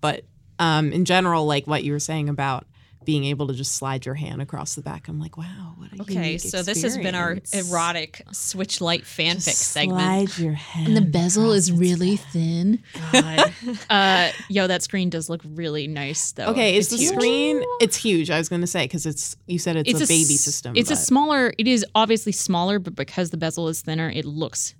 But 0.00 0.24
um, 0.58 0.92
in 0.92 1.04
general, 1.04 1.46
like 1.46 1.66
what 1.66 1.84
you 1.84 1.92
were 1.92 1.98
saying 1.98 2.28
about 2.28 2.66
being 3.04 3.24
able 3.24 3.46
to 3.46 3.54
just 3.54 3.72
slide 3.76 4.04
your 4.04 4.14
hand 4.14 4.42
across 4.42 4.74
the 4.74 4.82
back, 4.82 5.08
I'm 5.08 5.18
like, 5.18 5.36
wow, 5.38 5.74
what 5.76 5.90
a 5.92 6.02
Okay, 6.02 6.14
unique 6.14 6.40
so 6.40 6.62
this 6.62 6.82
has 6.82 6.98
been 6.98 7.14
our 7.14 7.38
erotic 7.54 8.22
Switch 8.32 8.80
Lite 8.80 9.04
fanfic 9.04 9.44
Just 9.46 9.58
segment. 9.72 10.00
Slide 10.30 10.42
your 10.42 10.52
hand. 10.52 10.88
and 10.88 10.96
the 10.96 11.00
bezel 11.00 11.52
is 11.52 11.72
really 11.72 12.16
back. 12.16 12.26
thin. 12.26 12.82
God. 13.12 13.52
uh, 13.90 14.30
yo, 14.48 14.66
that 14.66 14.82
screen 14.82 15.08
does 15.08 15.30
look 15.30 15.40
really 15.44 15.86
nice 15.86 16.32
though. 16.32 16.48
Okay, 16.48 16.76
is 16.76 16.88
the 16.90 16.98
huge. 16.98 17.14
screen? 17.14 17.62
It's 17.80 17.96
huge. 17.96 18.30
I 18.30 18.36
was 18.38 18.48
going 18.50 18.60
to 18.60 18.66
say 18.66 18.84
because 18.84 19.06
it's 19.06 19.34
you 19.46 19.58
said 19.58 19.76
it's, 19.76 19.88
it's 19.90 20.02
a, 20.02 20.06
baby 20.06 20.34
s- 20.34 20.40
system. 20.40 20.74
It's 20.76 20.90
a 20.90 20.96
smaller. 20.96 21.54
It 21.56 21.66
is 21.66 21.84
obviously 21.94 22.32
smaller, 22.32 22.78
but 22.78 22.94
because 22.94 23.30
the 23.30 23.38
bezel 23.38 23.68
is 23.68 23.80
thinner, 23.80 24.10
it 24.10 24.26
looks 24.26 24.74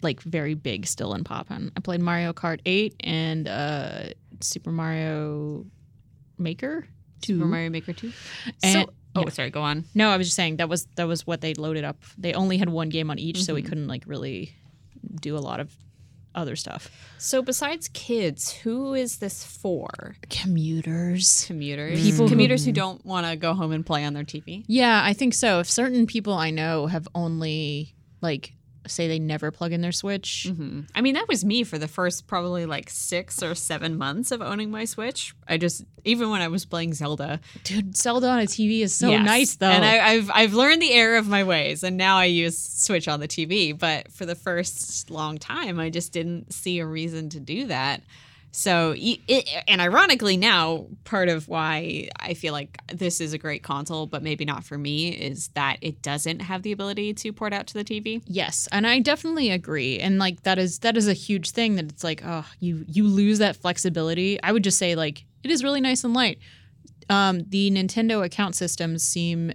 like 0.00 0.20
very 0.22 0.54
big 0.54 0.86
still 0.86 1.12
and 1.12 1.24
poppin'. 1.24 1.72
I 1.76 1.80
played 1.80 2.00
Mario 2.00 2.32
Kart 2.32 2.60
8 2.66 2.94
and 3.00 3.48
uh, 3.48 4.02
Super 4.40 4.70
Mario 4.70 5.64
Maker. 6.38 6.86
Super 7.26 7.44
Mario 7.46 7.70
Maker 7.70 7.92
2. 7.92 8.12
And- 8.62 8.72
so, 8.72 8.92
oh, 9.16 9.22
yeah. 9.24 9.28
sorry, 9.30 9.50
go 9.50 9.62
on. 9.62 9.84
No, 9.94 10.10
I 10.10 10.16
was 10.16 10.26
just 10.26 10.36
saying 10.36 10.56
that 10.56 10.68
was 10.68 10.86
that 10.96 11.06
was 11.08 11.26
what 11.26 11.40
they 11.40 11.54
loaded 11.54 11.84
up. 11.84 12.02
They 12.18 12.32
only 12.34 12.58
had 12.58 12.68
one 12.68 12.88
game 12.88 13.10
on 13.10 13.18
each, 13.18 13.42
so 13.44 13.54
we 13.54 13.60
Mm-hmm. 13.62 13.68
couldn't 13.68 13.86
like 13.88 14.04
really 14.06 14.52
do 15.20 15.36
a 15.36 15.40
lot 15.40 15.60
of 15.60 15.70
other 16.34 16.56
stuff. 16.56 16.90
So, 17.18 17.42
besides 17.42 17.88
kids, 17.92 18.50
who 18.52 18.94
is 18.94 19.18
this 19.18 19.44
for? 19.44 20.16
Commuters. 20.30 21.44
Commuters? 21.46 22.02
People 22.02 22.28
Commuters 22.28 22.64
who 22.64 22.72
don't 22.72 23.04
want 23.06 23.26
to 23.26 23.36
go 23.36 23.54
home 23.54 23.70
and 23.72 23.84
play 23.86 24.04
on 24.04 24.14
their 24.14 24.24
TV? 24.24 24.64
Yeah, 24.66 25.00
I 25.04 25.12
think 25.12 25.34
so. 25.34 25.60
If 25.60 25.70
certain 25.70 26.06
people 26.06 26.32
I 26.34 26.50
know 26.50 26.86
have 26.86 27.06
only 27.14 27.94
like 28.20 28.52
say 28.86 29.08
they 29.08 29.18
never 29.18 29.50
plug 29.50 29.72
in 29.72 29.80
their 29.80 29.92
Switch. 29.92 30.46
hmm 30.54 30.80
I 30.94 31.00
mean, 31.00 31.14
that 31.14 31.28
was 31.28 31.44
me 31.44 31.64
for 31.64 31.78
the 31.78 31.88
first 31.88 32.26
probably 32.26 32.66
like 32.66 32.90
six 32.90 33.42
or 33.42 33.54
seven 33.54 33.96
months 33.98 34.30
of 34.30 34.42
owning 34.42 34.70
my 34.70 34.84
Switch. 34.84 35.34
I 35.48 35.56
just, 35.58 35.84
even 36.04 36.30
when 36.30 36.40
I 36.42 36.48
was 36.48 36.64
playing 36.64 36.94
Zelda. 36.94 37.40
Dude, 37.64 37.96
Zelda 37.96 38.28
on 38.28 38.38
a 38.40 38.42
TV 38.42 38.80
is 38.80 38.94
so 38.94 39.10
Yes. 39.10 39.24
nice 39.24 39.56
though. 39.56 39.66
And 39.70 39.84
I, 39.84 39.98
I've 40.06 40.30
I've 40.32 40.54
learned 40.54 40.82
the 40.82 40.92
error 40.92 41.16
of 41.16 41.26
my 41.28 41.44
ways, 41.44 41.82
and 41.82 41.96
now 41.96 42.16
I 42.16 42.26
use 42.26 42.58
Switch 42.58 43.08
on 43.08 43.20
the 43.20 43.28
TV. 43.28 43.78
But 43.78 44.12
for 44.12 44.26
the 44.26 44.34
first 44.34 45.10
long 45.10 45.38
time, 45.38 45.78
I 45.80 45.90
just 45.90 46.12
didn't 46.12 46.52
see 46.52 46.78
a 46.78 46.86
reason 46.86 47.28
to 47.30 47.40
do 47.40 47.66
that. 47.66 48.02
So, 48.56 48.94
it, 48.96 49.48
and 49.66 49.80
ironically, 49.80 50.36
now 50.36 50.86
part 51.02 51.28
of 51.28 51.48
why 51.48 52.08
I 52.20 52.34
feel 52.34 52.52
like 52.52 52.78
this 52.86 53.20
is 53.20 53.32
a 53.32 53.38
great 53.38 53.64
console, 53.64 54.06
but 54.06 54.22
maybe 54.22 54.44
not 54.44 54.62
for 54.62 54.78
me, 54.78 55.08
is 55.08 55.48
that 55.54 55.78
it 55.80 56.02
doesn't 56.02 56.38
have 56.38 56.62
the 56.62 56.70
ability 56.70 57.14
to 57.14 57.32
port 57.32 57.52
out 57.52 57.66
to 57.66 57.74
the 57.74 57.82
TV. 57.82 58.22
Yes, 58.26 58.68
and 58.70 58.86
I 58.86 59.00
definitely 59.00 59.50
agree. 59.50 59.98
And 59.98 60.20
like 60.20 60.44
that 60.44 60.60
is 60.60 60.78
that 60.78 60.96
is 60.96 61.08
a 61.08 61.14
huge 61.14 61.50
thing 61.50 61.74
that 61.74 61.86
it's 61.86 62.04
like, 62.04 62.22
oh, 62.24 62.46
you 62.60 62.84
you 62.86 63.08
lose 63.08 63.40
that 63.40 63.56
flexibility. 63.56 64.40
I 64.40 64.52
would 64.52 64.62
just 64.62 64.78
say 64.78 64.94
like 64.94 65.24
it 65.42 65.50
is 65.50 65.64
really 65.64 65.80
nice 65.80 66.04
and 66.04 66.14
light. 66.14 66.38
Um, 67.10 67.40
the 67.48 67.72
Nintendo 67.72 68.24
account 68.24 68.54
systems 68.54 69.02
seem 69.02 69.52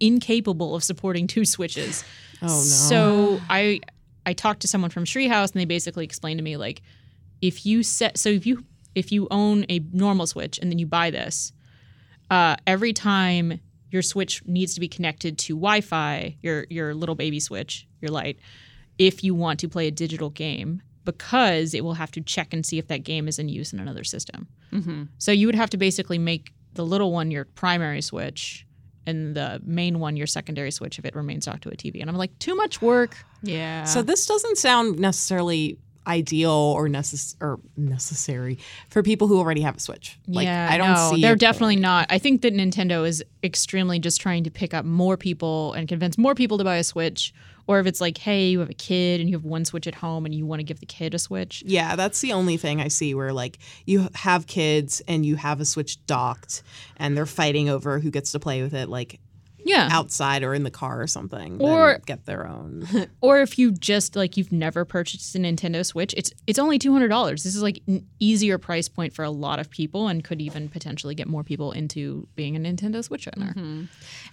incapable 0.00 0.74
of 0.74 0.82
supporting 0.82 1.26
two 1.26 1.44
switches. 1.44 2.04
Oh 2.40 2.46
no. 2.46 2.62
So 2.62 3.40
I 3.50 3.80
I 4.24 4.32
talked 4.32 4.60
to 4.60 4.68
someone 4.68 4.90
from 4.90 5.04
Treehouse 5.04 5.50
and 5.50 5.60
they 5.60 5.64
basically 5.64 6.04
explained 6.04 6.38
to 6.38 6.44
me 6.44 6.56
like 6.56 6.82
if 7.40 7.64
you 7.66 7.82
set 7.82 8.18
so 8.18 8.28
if 8.28 8.46
you 8.46 8.64
if 8.94 9.12
you 9.12 9.28
own 9.30 9.64
a 9.68 9.80
normal 9.92 10.26
Switch 10.26 10.58
and 10.58 10.70
then 10.70 10.78
you 10.78 10.86
buy 10.86 11.10
this, 11.10 11.52
uh, 12.30 12.56
every 12.66 12.92
time 12.92 13.60
your 13.90 14.02
Switch 14.02 14.42
needs 14.46 14.74
to 14.74 14.80
be 14.80 14.88
connected 14.88 15.38
to 15.38 15.54
Wi-Fi, 15.54 16.36
your 16.42 16.66
your 16.68 16.94
little 16.94 17.14
baby 17.14 17.40
Switch, 17.40 17.86
your 18.00 18.10
Lite, 18.10 18.38
if 18.98 19.22
you 19.22 19.34
want 19.34 19.60
to 19.60 19.68
play 19.68 19.86
a 19.86 19.90
digital 19.90 20.30
game, 20.30 20.82
because 21.04 21.74
it 21.74 21.84
will 21.84 21.94
have 21.94 22.10
to 22.12 22.20
check 22.20 22.52
and 22.52 22.66
see 22.66 22.78
if 22.78 22.88
that 22.88 23.02
game 23.02 23.28
is 23.28 23.38
in 23.38 23.48
use 23.48 23.72
in 23.72 23.80
another 23.80 24.04
system. 24.04 24.48
Mm-hmm. 24.72 25.04
So 25.18 25.32
you 25.32 25.46
would 25.46 25.54
have 25.54 25.70
to 25.70 25.76
basically 25.76 26.18
make 26.18 26.52
the 26.74 26.84
little 26.84 27.12
one 27.12 27.30
your 27.30 27.44
primary 27.44 28.02
Switch 28.02 28.66
and 29.06 29.34
the 29.34 29.60
main 29.64 30.00
one 30.00 30.18
your 30.18 30.26
secondary 30.26 30.70
Switch 30.70 30.98
if 30.98 31.06
it 31.06 31.16
remains 31.16 31.46
docked 31.46 31.62
to 31.62 31.70
a 31.70 31.76
TV. 31.76 32.02
And 32.02 32.10
I'm 32.10 32.16
like, 32.16 32.38
too 32.38 32.54
much 32.54 32.82
work. 32.82 33.16
Yeah. 33.42 33.84
So 33.84 34.02
this 34.02 34.26
doesn't 34.26 34.58
sound 34.58 34.98
necessarily 34.98 35.78
ideal 36.08 36.50
or 36.50 36.88
necess- 36.88 37.36
or 37.40 37.60
necessary 37.76 38.58
for 38.88 39.02
people 39.02 39.28
who 39.28 39.38
already 39.38 39.60
have 39.60 39.76
a 39.76 39.80
Switch. 39.80 40.18
Like 40.26 40.46
yeah, 40.46 40.68
I 40.70 40.78
don't 40.78 40.94
no, 40.94 41.12
see 41.14 41.22
They're 41.22 41.36
definitely 41.36 41.76
point. 41.76 41.82
not. 41.82 42.06
I 42.10 42.18
think 42.18 42.42
that 42.42 42.54
Nintendo 42.54 43.06
is 43.06 43.22
extremely 43.44 43.98
just 43.98 44.20
trying 44.20 44.44
to 44.44 44.50
pick 44.50 44.74
up 44.74 44.84
more 44.84 45.16
people 45.16 45.74
and 45.74 45.86
convince 45.86 46.16
more 46.18 46.34
people 46.34 46.58
to 46.58 46.64
buy 46.64 46.76
a 46.76 46.84
Switch. 46.84 47.32
Or 47.66 47.78
if 47.80 47.86
it's 47.86 48.00
like, 48.00 48.16
hey, 48.16 48.48
you 48.48 48.60
have 48.60 48.70
a 48.70 48.74
kid 48.74 49.20
and 49.20 49.28
you 49.28 49.36
have 49.36 49.44
one 49.44 49.66
Switch 49.66 49.86
at 49.86 49.94
home 49.94 50.24
and 50.24 50.34
you 50.34 50.46
want 50.46 50.60
to 50.60 50.64
give 50.64 50.80
the 50.80 50.86
kid 50.86 51.12
a 51.12 51.18
Switch. 51.18 51.62
Yeah, 51.66 51.96
that's 51.96 52.22
the 52.22 52.32
only 52.32 52.56
thing 52.56 52.80
I 52.80 52.88
see 52.88 53.14
where 53.14 53.30
like 53.30 53.58
you 53.84 54.08
have 54.14 54.46
kids 54.46 55.02
and 55.06 55.26
you 55.26 55.36
have 55.36 55.60
a 55.60 55.66
Switch 55.66 56.04
docked 56.06 56.62
and 56.96 57.14
they're 57.14 57.26
fighting 57.26 57.68
over 57.68 57.98
who 57.98 58.10
gets 58.10 58.32
to 58.32 58.40
play 58.40 58.62
with 58.62 58.72
it. 58.72 58.88
Like 58.88 59.20
Yeah. 59.64 59.88
outside 59.90 60.42
or 60.42 60.54
in 60.54 60.62
the 60.62 60.70
car 60.70 61.00
or 61.02 61.06
something. 61.06 61.60
Or- 61.60 61.92
then 61.92 62.02
get 62.06 62.26
their 62.26 62.46
own. 62.46 62.86
Or 63.20 63.40
if 63.40 63.58
you 63.58 63.72
just 63.72 64.16
like 64.16 64.36
you've 64.36 64.52
never 64.52 64.84
purchased 64.84 65.34
a 65.34 65.38
Nintendo 65.38 65.84
Switch, 65.84 66.14
it's 66.16 66.30
it's 66.46 66.58
only 66.58 66.78
two 66.78 66.92
hundred 66.92 67.08
dollars. 67.08 67.42
This 67.44 67.54
is 67.54 67.62
like 67.62 67.80
an 67.86 68.06
easier 68.20 68.56
price 68.58 68.88
point 68.88 69.12
for 69.12 69.24
a 69.24 69.30
lot 69.30 69.58
of 69.58 69.68
people, 69.70 70.08
and 70.08 70.22
could 70.22 70.40
even 70.40 70.68
potentially 70.68 71.14
get 71.14 71.26
more 71.26 71.42
people 71.42 71.72
into 71.72 72.26
being 72.36 72.56
a 72.56 72.60
Nintendo 72.60 73.02
Switch 73.04 73.28
owner. 73.36 73.50
Mm-hmm. 73.52 73.84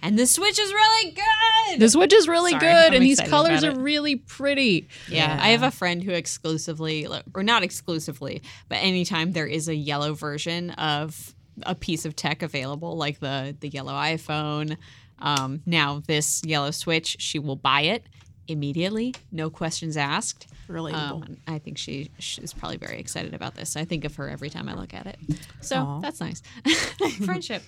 And 0.02 0.18
the 0.18 0.26
Switch 0.26 0.58
is 0.58 0.72
really 0.72 1.12
good. 1.12 1.80
The 1.80 1.88
Switch 1.88 2.12
is 2.12 2.28
really 2.28 2.52
Sorry, 2.52 2.60
good, 2.60 2.86
I'm 2.88 2.94
and 2.94 3.02
these 3.02 3.20
colors 3.20 3.64
are 3.64 3.74
really 3.78 4.16
pretty. 4.16 4.88
Yeah, 5.08 5.38
I 5.40 5.48
have 5.48 5.62
a 5.62 5.70
friend 5.70 6.02
who 6.02 6.12
exclusively, 6.12 7.06
or 7.34 7.42
not 7.42 7.62
exclusively, 7.62 8.42
but 8.68 8.76
anytime 8.76 9.32
there 9.32 9.46
is 9.46 9.68
a 9.68 9.74
yellow 9.74 10.14
version 10.14 10.70
of 10.70 11.34
a 11.62 11.74
piece 11.74 12.04
of 12.04 12.14
tech 12.14 12.42
available, 12.42 12.96
like 12.96 13.18
the 13.20 13.56
the 13.60 13.68
yellow 13.68 13.92
iPhone, 13.92 14.76
um, 15.18 15.62
now 15.66 16.02
this 16.06 16.42
yellow 16.44 16.70
Switch, 16.70 17.16
she 17.20 17.38
will 17.38 17.56
buy 17.56 17.82
it 17.82 18.04
immediately, 18.48 19.14
no 19.32 19.50
questions 19.50 19.96
asked. 19.96 20.46
Relatable. 20.68 21.28
Um, 21.28 21.36
I 21.46 21.58
think 21.58 21.78
she, 21.78 22.10
she 22.18 22.42
is 22.42 22.52
probably 22.52 22.76
very 22.76 22.98
excited 22.98 23.34
about 23.34 23.54
this. 23.54 23.76
I 23.76 23.84
think 23.84 24.04
of 24.04 24.14
her 24.16 24.28
every 24.28 24.50
time 24.50 24.68
I 24.68 24.74
look 24.74 24.94
at 24.94 25.06
it. 25.06 25.18
So 25.60 25.76
Aw. 25.76 26.00
that's 26.00 26.20
nice. 26.20 26.42
Friendship. 27.24 27.62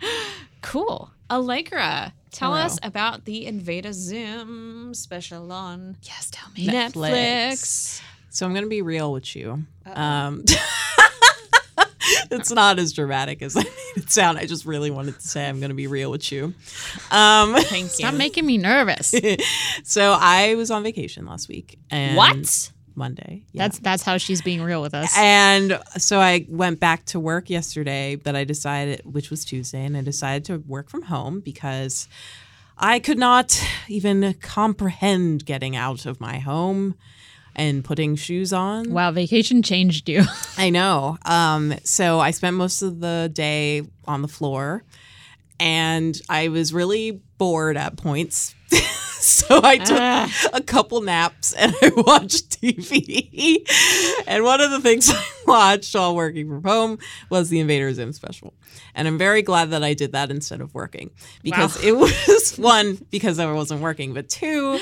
cool. 0.62 1.10
Allegra, 1.30 2.12
tell 2.32 2.52
Hello. 2.52 2.64
us 2.64 2.78
about 2.82 3.24
the 3.24 3.46
Invader 3.46 3.92
Zim 3.92 4.94
special 4.94 5.50
on 5.52 5.96
Yes, 6.02 6.28
tell 6.30 6.50
me. 6.56 6.66
Netflix. 6.66 8.00
So 8.30 8.46
I'm 8.46 8.52
going 8.52 8.64
to 8.64 8.70
be 8.70 8.82
real 8.82 9.12
with 9.12 9.34
you. 9.34 9.64
Um, 9.86 10.44
it's 12.30 12.50
not 12.50 12.78
as 12.78 12.92
dramatic 12.92 13.42
as 13.42 13.56
I 13.56 13.62
made 13.62 13.96
it 13.96 14.10
sound. 14.10 14.38
I 14.38 14.46
just 14.46 14.64
really 14.64 14.90
wanted 14.90 15.18
to 15.18 15.26
say 15.26 15.48
I'm 15.48 15.60
going 15.60 15.70
to 15.70 15.74
be 15.74 15.86
real 15.86 16.10
with 16.10 16.30
you. 16.30 16.54
Um, 17.10 17.54
Thank 17.54 17.72
you. 17.98 18.06
Stop 18.06 18.14
making 18.14 18.46
me 18.46 18.58
nervous. 18.58 19.14
so 19.84 20.16
I 20.18 20.54
was 20.54 20.70
on 20.70 20.82
vacation 20.82 21.26
last 21.26 21.48
week. 21.48 21.78
And 21.90 22.16
what? 22.16 22.72
Monday. 22.94 23.44
Yeah. 23.52 23.62
That's 23.64 23.78
that's 23.78 24.02
how 24.02 24.18
she's 24.18 24.42
being 24.42 24.62
real 24.62 24.82
with 24.82 24.94
us. 24.94 25.16
And 25.16 25.80
so 25.96 26.18
I 26.20 26.44
went 26.48 26.80
back 26.80 27.06
to 27.06 27.20
work 27.20 27.48
yesterday, 27.48 28.16
but 28.16 28.36
I 28.36 28.44
decided, 28.44 29.02
which 29.04 29.30
was 29.30 29.44
Tuesday, 29.44 29.84
and 29.84 29.96
I 29.96 30.02
decided 30.02 30.44
to 30.46 30.58
work 30.58 30.90
from 30.90 31.02
home 31.02 31.40
because 31.40 32.08
I 32.76 32.98
could 32.98 33.18
not 33.18 33.62
even 33.88 34.34
comprehend 34.40 35.46
getting 35.46 35.76
out 35.76 36.04
of 36.04 36.20
my 36.20 36.38
home 36.38 36.94
and 37.60 37.84
putting 37.84 38.16
shoes 38.16 38.52
on. 38.54 38.90
Wow, 38.92 39.10
vacation 39.12 39.62
changed 39.62 40.08
you. 40.08 40.22
I 40.56 40.70
know. 40.70 41.18
Um, 41.26 41.74
so 41.84 42.18
I 42.18 42.30
spent 42.30 42.56
most 42.56 42.80
of 42.82 43.00
the 43.00 43.30
day 43.32 43.82
on 44.06 44.22
the 44.22 44.28
floor 44.28 44.82
and 45.58 46.18
I 46.28 46.48
was 46.48 46.72
really 46.72 47.20
bored 47.36 47.76
at 47.76 47.96
points. 47.98 48.54
so 49.20 49.60
I 49.62 49.76
took 49.76 49.98
Ah. 50.00 50.32
a 50.54 50.62
couple 50.62 51.02
naps 51.02 51.52
and 51.52 51.74
I 51.82 51.90
watched 51.96 52.60
TV. 52.62 53.58
and 54.26 54.42
one 54.42 54.60
of 54.62 54.70
the 54.70 54.80
things 54.80 55.10
I 55.10 55.22
watched 55.46 55.94
while 55.94 56.14
working 56.16 56.48
from 56.48 56.62
home 56.64 56.98
was 57.28 57.50
the 57.50 57.60
Invader 57.60 57.92
Zim 57.92 58.12
special. 58.14 58.54
And 58.94 59.06
I'm 59.06 59.18
very 59.18 59.42
glad 59.42 59.70
that 59.72 59.82
I 59.84 59.92
did 59.94 60.12
that 60.12 60.30
instead 60.30 60.60
of 60.62 60.72
working 60.74 61.10
because 61.42 61.82
it 61.84 61.92
was 61.92 62.56
one, 62.56 62.96
because 63.10 63.38
I 63.38 63.52
wasn't 63.52 63.82
working, 63.82 64.14
but 64.14 64.28
two, 64.30 64.78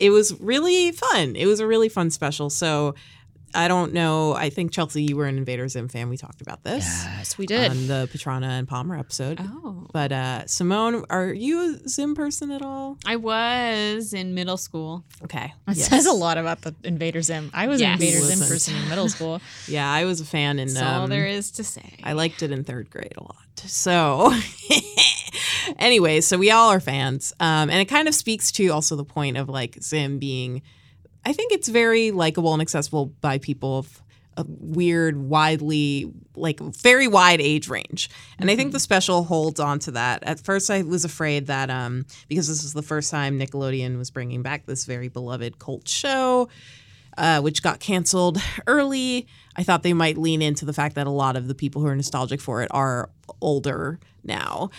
it 0.00 0.10
was 0.10 0.38
really 0.40 0.92
fun. 0.92 1.36
It 1.36 1.46
was 1.46 1.60
a 1.60 1.66
really 1.66 1.88
fun 1.88 2.10
special. 2.10 2.50
So 2.50 2.94
I 3.54 3.68
don't 3.68 3.94
know. 3.94 4.34
I 4.34 4.50
think 4.50 4.70
Chelsea, 4.70 5.04
you 5.04 5.16
were 5.16 5.24
an 5.24 5.38
Invader 5.38 5.66
Zim 5.68 5.88
fan. 5.88 6.10
We 6.10 6.18
talked 6.18 6.42
about 6.42 6.62
this 6.62 6.84
yes, 6.84 7.38
we 7.38 7.46
did. 7.46 7.70
on 7.70 7.86
the 7.86 8.06
Petrana 8.12 8.58
and 8.58 8.68
Palmer 8.68 8.98
episode. 8.98 9.38
Oh. 9.40 9.86
But 9.92 10.12
uh, 10.12 10.46
Simone, 10.46 11.04
are 11.08 11.32
you 11.32 11.76
a 11.84 11.88
Zim 11.88 12.14
person 12.14 12.50
at 12.50 12.60
all? 12.60 12.98
I 13.06 13.16
was 13.16 14.12
in 14.12 14.34
middle 14.34 14.58
school. 14.58 15.04
Okay. 15.24 15.54
It 15.68 15.76
Yes. 15.78 15.88
says 15.88 16.04
a 16.04 16.12
lot 16.12 16.36
about 16.36 16.62
the 16.62 16.74
Invader 16.84 17.22
Zim. 17.22 17.50
I 17.54 17.66
was 17.68 17.80
Yes. 17.80 17.98
an 17.98 18.06
Invader 18.06 18.24
Zim 18.26 18.40
person 18.46 18.74
in 18.76 18.88
middle 18.90 19.08
school. 19.08 19.40
Yeah, 19.68 19.90
I 19.90 20.04
was 20.04 20.20
a 20.20 20.26
fan 20.26 20.58
in 20.58 20.68
That's 20.68 20.82
all 20.82 21.04
um, 21.04 21.10
there 21.10 21.26
is 21.26 21.50
to 21.52 21.64
say. 21.64 21.98
I 22.02 22.12
liked 22.12 22.42
it 22.42 22.50
in 22.50 22.62
third 22.64 22.90
grade 22.90 23.14
a 23.16 23.22
lot. 23.22 23.36
So, 23.64 24.34
anyway, 25.78 26.20
so 26.20 26.38
we 26.38 26.50
all 26.50 26.70
are 26.70 26.80
fans. 26.80 27.32
Um, 27.40 27.70
and 27.70 27.80
it 27.80 27.86
kind 27.86 28.08
of 28.08 28.14
speaks 28.14 28.52
to 28.52 28.68
also 28.68 28.96
the 28.96 29.04
point 29.04 29.36
of 29.36 29.48
like 29.48 29.82
Zim 29.82 30.18
being, 30.18 30.62
I 31.24 31.32
think 31.32 31.52
it's 31.52 31.68
very 31.68 32.10
likable 32.10 32.52
and 32.52 32.62
accessible 32.62 33.06
by 33.20 33.38
people 33.38 33.78
of 33.78 34.02
a 34.36 34.44
weird, 34.46 35.16
widely, 35.16 36.12
like 36.34 36.60
very 36.60 37.08
wide 37.08 37.40
age 37.40 37.68
range. 37.68 38.10
And 38.38 38.50
I 38.50 38.56
think 38.56 38.72
the 38.72 38.80
special 38.80 39.24
holds 39.24 39.58
on 39.58 39.78
to 39.80 39.92
that. 39.92 40.22
At 40.24 40.40
first, 40.40 40.70
I 40.70 40.82
was 40.82 41.04
afraid 41.04 41.46
that 41.46 41.70
um, 41.70 42.04
because 42.28 42.48
this 42.48 42.62
was 42.62 42.74
the 42.74 42.82
first 42.82 43.10
time 43.10 43.38
Nickelodeon 43.38 43.96
was 43.96 44.10
bringing 44.10 44.42
back 44.42 44.66
this 44.66 44.84
very 44.84 45.08
beloved 45.08 45.58
cult 45.58 45.88
show, 45.88 46.48
uh, 47.16 47.40
which 47.40 47.62
got 47.62 47.80
canceled 47.80 48.38
early. 48.66 49.26
I 49.56 49.62
thought 49.62 49.82
they 49.82 49.94
might 49.94 50.18
lean 50.18 50.42
into 50.42 50.66
the 50.66 50.74
fact 50.74 50.96
that 50.96 51.06
a 51.06 51.10
lot 51.10 51.36
of 51.36 51.48
the 51.48 51.54
people 51.54 51.80
who 51.80 51.88
are 51.88 51.96
nostalgic 51.96 52.40
for 52.40 52.62
it 52.62 52.68
are 52.72 53.08
older 53.40 53.98
now. 54.22 54.70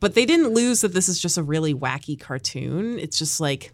But 0.00 0.14
they 0.14 0.24
didn't 0.24 0.54
lose 0.54 0.80
that 0.80 0.94
this 0.94 1.08
is 1.08 1.20
just 1.20 1.38
a 1.38 1.42
really 1.42 1.74
wacky 1.74 2.18
cartoon. 2.18 2.98
It's 2.98 3.18
just 3.18 3.40
like 3.40 3.72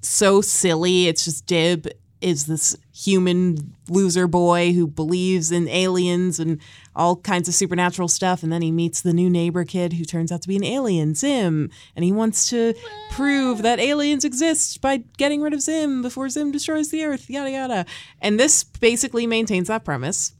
so 0.00 0.40
silly. 0.40 1.08
It's 1.08 1.24
just 1.24 1.46
Dib 1.46 1.88
is 2.20 2.46
this 2.46 2.76
human 2.92 3.76
loser 3.88 4.26
boy 4.26 4.72
who 4.72 4.86
believes 4.86 5.52
in 5.52 5.68
aliens 5.68 6.40
and 6.40 6.60
all 6.96 7.14
kinds 7.16 7.48
of 7.48 7.54
supernatural 7.54 8.08
stuff. 8.08 8.42
And 8.42 8.52
then 8.52 8.62
he 8.62 8.72
meets 8.72 9.00
the 9.00 9.12
new 9.12 9.30
neighbor 9.30 9.64
kid 9.64 9.92
who 9.92 10.04
turns 10.04 10.32
out 10.32 10.42
to 10.42 10.48
be 10.48 10.56
an 10.56 10.64
alien, 10.64 11.14
Zim. 11.14 11.70
And 11.94 12.04
he 12.04 12.10
wants 12.10 12.48
to 12.50 12.74
prove 13.10 13.62
that 13.62 13.78
aliens 13.78 14.24
exist 14.24 14.80
by 14.80 15.04
getting 15.16 15.42
rid 15.42 15.54
of 15.54 15.60
Zim 15.60 16.02
before 16.02 16.28
Zim 16.28 16.50
destroys 16.50 16.90
the 16.90 17.04
earth, 17.04 17.30
yada, 17.30 17.50
yada. 17.50 17.86
And 18.20 18.38
this 18.38 18.64
basically 18.64 19.26
maintains 19.26 19.68
that 19.68 19.84
premise. 19.84 20.32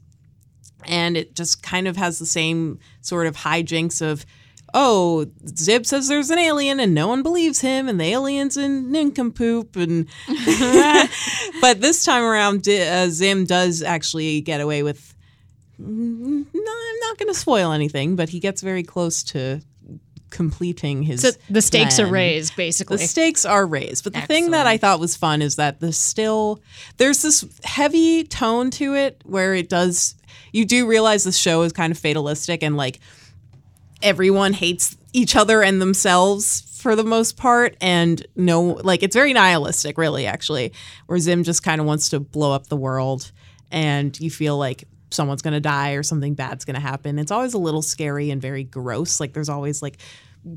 And 0.85 1.15
it 1.15 1.35
just 1.35 1.63
kind 1.63 1.87
of 1.87 1.97
has 1.97 2.19
the 2.19 2.25
same 2.25 2.79
sort 3.01 3.27
of 3.27 3.37
hijinks 3.37 4.01
of, 4.01 4.25
oh, 4.73 5.25
Dib 5.25 5.85
says 5.85 6.07
there's 6.07 6.29
an 6.29 6.39
alien 6.39 6.79
and 6.79 6.93
no 6.93 7.07
one 7.07 7.23
believes 7.23 7.61
him, 7.61 7.87
and 7.87 7.99
the 7.99 8.05
alien's 8.05 8.57
in 8.57 8.91
nincompoop. 8.91 9.75
And 9.75 10.07
but 11.61 11.81
this 11.81 12.03
time 12.03 12.23
around, 12.23 12.67
uh, 12.67 13.09
Zim 13.09 13.45
does 13.45 13.81
actually 13.81 14.41
get 14.41 14.61
away 14.61 14.83
with. 14.83 15.15
No, 15.77 16.45
I'm 16.51 16.99
not 16.99 17.17
going 17.17 17.33
to 17.33 17.39
spoil 17.39 17.71
anything, 17.71 18.17
but 18.17 18.29
he 18.29 18.39
gets 18.41 18.61
very 18.61 18.83
close 18.83 19.23
to 19.25 19.61
completing 20.29 21.03
his. 21.03 21.21
So 21.21 21.31
the 21.49 21.61
stakes 21.61 21.99
are 21.99 22.05
raised, 22.05 22.55
basically. 22.55 22.97
The 22.97 23.07
stakes 23.07 23.45
are 23.45 23.65
raised. 23.65 24.03
But 24.03 24.13
the 24.13 24.21
thing 24.21 24.51
that 24.51 24.67
I 24.67 24.77
thought 24.77 24.99
was 24.99 25.15
fun 25.15 25.41
is 25.41 25.55
that 25.55 25.79
the 25.79 25.93
still 25.93 26.61
there's 26.97 27.21
this 27.21 27.45
heavy 27.63 28.23
tone 28.23 28.71
to 28.71 28.95
it 28.95 29.21
where 29.25 29.53
it 29.53 29.69
does 29.69 30.15
you 30.51 30.65
do 30.65 30.87
realize 30.87 31.23
the 31.23 31.31
show 31.31 31.61
is 31.63 31.73
kind 31.73 31.91
of 31.91 31.97
fatalistic 31.97 32.63
and 32.63 32.77
like 32.77 32.99
everyone 34.01 34.53
hates 34.53 34.97
each 35.13 35.35
other 35.35 35.61
and 35.61 35.81
themselves 35.81 36.61
for 36.81 36.95
the 36.95 37.03
most 37.03 37.35
part 37.35 37.75
and 37.81 38.25
no 38.35 38.61
like 38.61 39.03
it's 39.03 39.15
very 39.15 39.33
nihilistic 39.33 39.97
really 39.97 40.25
actually 40.25 40.71
where 41.07 41.19
Zim 41.19 41.43
just 41.43 41.61
kind 41.63 41.81
of 41.81 41.87
wants 41.87 42.09
to 42.09 42.19
blow 42.19 42.53
up 42.53 42.67
the 42.67 42.77
world 42.77 43.31
and 43.71 44.17
you 44.19 44.29
feel 44.31 44.57
like 44.57 44.85
someone's 45.11 45.41
going 45.41 45.53
to 45.53 45.59
die 45.59 45.91
or 45.91 46.03
something 46.03 46.33
bad's 46.33 46.65
going 46.65 46.75
to 46.75 46.81
happen. 46.81 47.19
It's 47.19 47.31
always 47.31 47.53
a 47.53 47.57
little 47.57 47.81
scary 47.81 48.31
and 48.31 48.41
very 48.41 48.63
gross. 48.63 49.19
Like 49.19 49.33
there's 49.33 49.49
always 49.49 49.81
like 49.81 49.97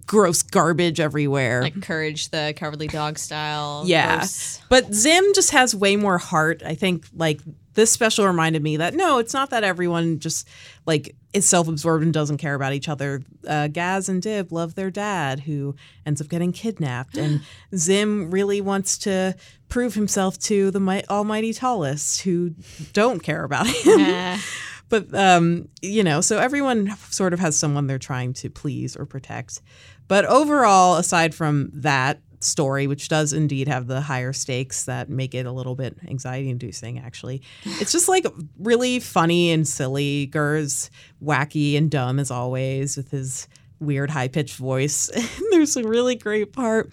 gross 0.06 0.42
garbage 0.42 1.00
everywhere. 1.00 1.62
like 1.62 1.82
Courage 1.82 2.30
the 2.30 2.54
Cowardly 2.56 2.88
Dog 2.88 3.18
style. 3.18 3.84
Yeah. 3.86 4.18
gross. 4.18 4.60
But 4.68 4.92
Zim 4.94 5.24
just 5.34 5.50
has 5.50 5.74
way 5.74 5.96
more 5.96 6.18
heart. 6.18 6.62
I 6.64 6.74
think 6.74 7.06
like 7.14 7.40
this 7.74 7.90
special 7.90 8.26
reminded 8.26 8.62
me 8.62 8.76
that 8.76 8.94
no, 8.94 9.18
it's 9.18 9.34
not 9.34 9.50
that 9.50 9.64
everyone 9.64 10.18
just 10.18 10.48
like 10.86 11.14
is 11.32 11.48
self-absorbed 11.48 12.04
and 12.04 12.12
doesn't 12.12 12.38
care 12.38 12.54
about 12.54 12.72
each 12.72 12.88
other. 12.88 13.22
Uh, 13.46 13.68
Gaz 13.68 14.08
and 14.08 14.20
Dib 14.20 14.52
love 14.52 14.74
their 14.74 14.90
dad 14.90 15.40
who 15.40 15.74
ends 16.04 16.20
up 16.20 16.28
getting 16.28 16.52
kidnapped, 16.52 17.16
and 17.16 17.40
Zim 17.76 18.30
really 18.30 18.60
wants 18.60 18.98
to 18.98 19.34
prove 19.68 19.94
himself 19.94 20.38
to 20.40 20.70
the 20.70 20.80
mi- 20.80 21.04
almighty 21.08 21.52
tallest 21.52 22.22
who 22.22 22.54
don't 22.92 23.22
care 23.22 23.44
about 23.44 23.66
him. 23.66 24.38
But 24.92 25.14
um, 25.14 25.70
you 25.80 26.04
know, 26.04 26.20
so 26.20 26.38
everyone 26.38 26.94
sort 27.08 27.32
of 27.32 27.40
has 27.40 27.58
someone 27.58 27.86
they're 27.86 27.98
trying 27.98 28.34
to 28.34 28.50
please 28.50 28.94
or 28.94 29.06
protect. 29.06 29.62
But 30.06 30.26
overall, 30.26 30.96
aside 30.96 31.34
from 31.34 31.70
that 31.72 32.20
story, 32.44 32.86
which 32.86 33.08
does 33.08 33.32
indeed 33.32 33.68
have 33.68 33.86
the 33.86 34.00
higher 34.00 34.32
stakes 34.32 34.84
that 34.84 35.08
make 35.08 35.34
it 35.34 35.46
a 35.46 35.52
little 35.52 35.74
bit 35.74 35.96
anxiety 36.08 36.50
inducing, 36.50 36.98
actually, 36.98 37.42
it's 37.64 37.92
just 37.92 38.08
like 38.08 38.26
really 38.58 39.00
funny 39.00 39.50
and 39.50 39.66
silly. 39.66 40.26
GIR's 40.26 40.90
wacky 41.22 41.76
and 41.76 41.90
dumb 41.90 42.18
as 42.18 42.30
always 42.30 42.96
with 42.96 43.10
his 43.10 43.48
weird 43.80 44.10
high 44.10 44.28
pitched 44.28 44.56
voice. 44.56 45.10
There's 45.50 45.76
a 45.76 45.82
really 45.82 46.14
great 46.14 46.52
part 46.52 46.92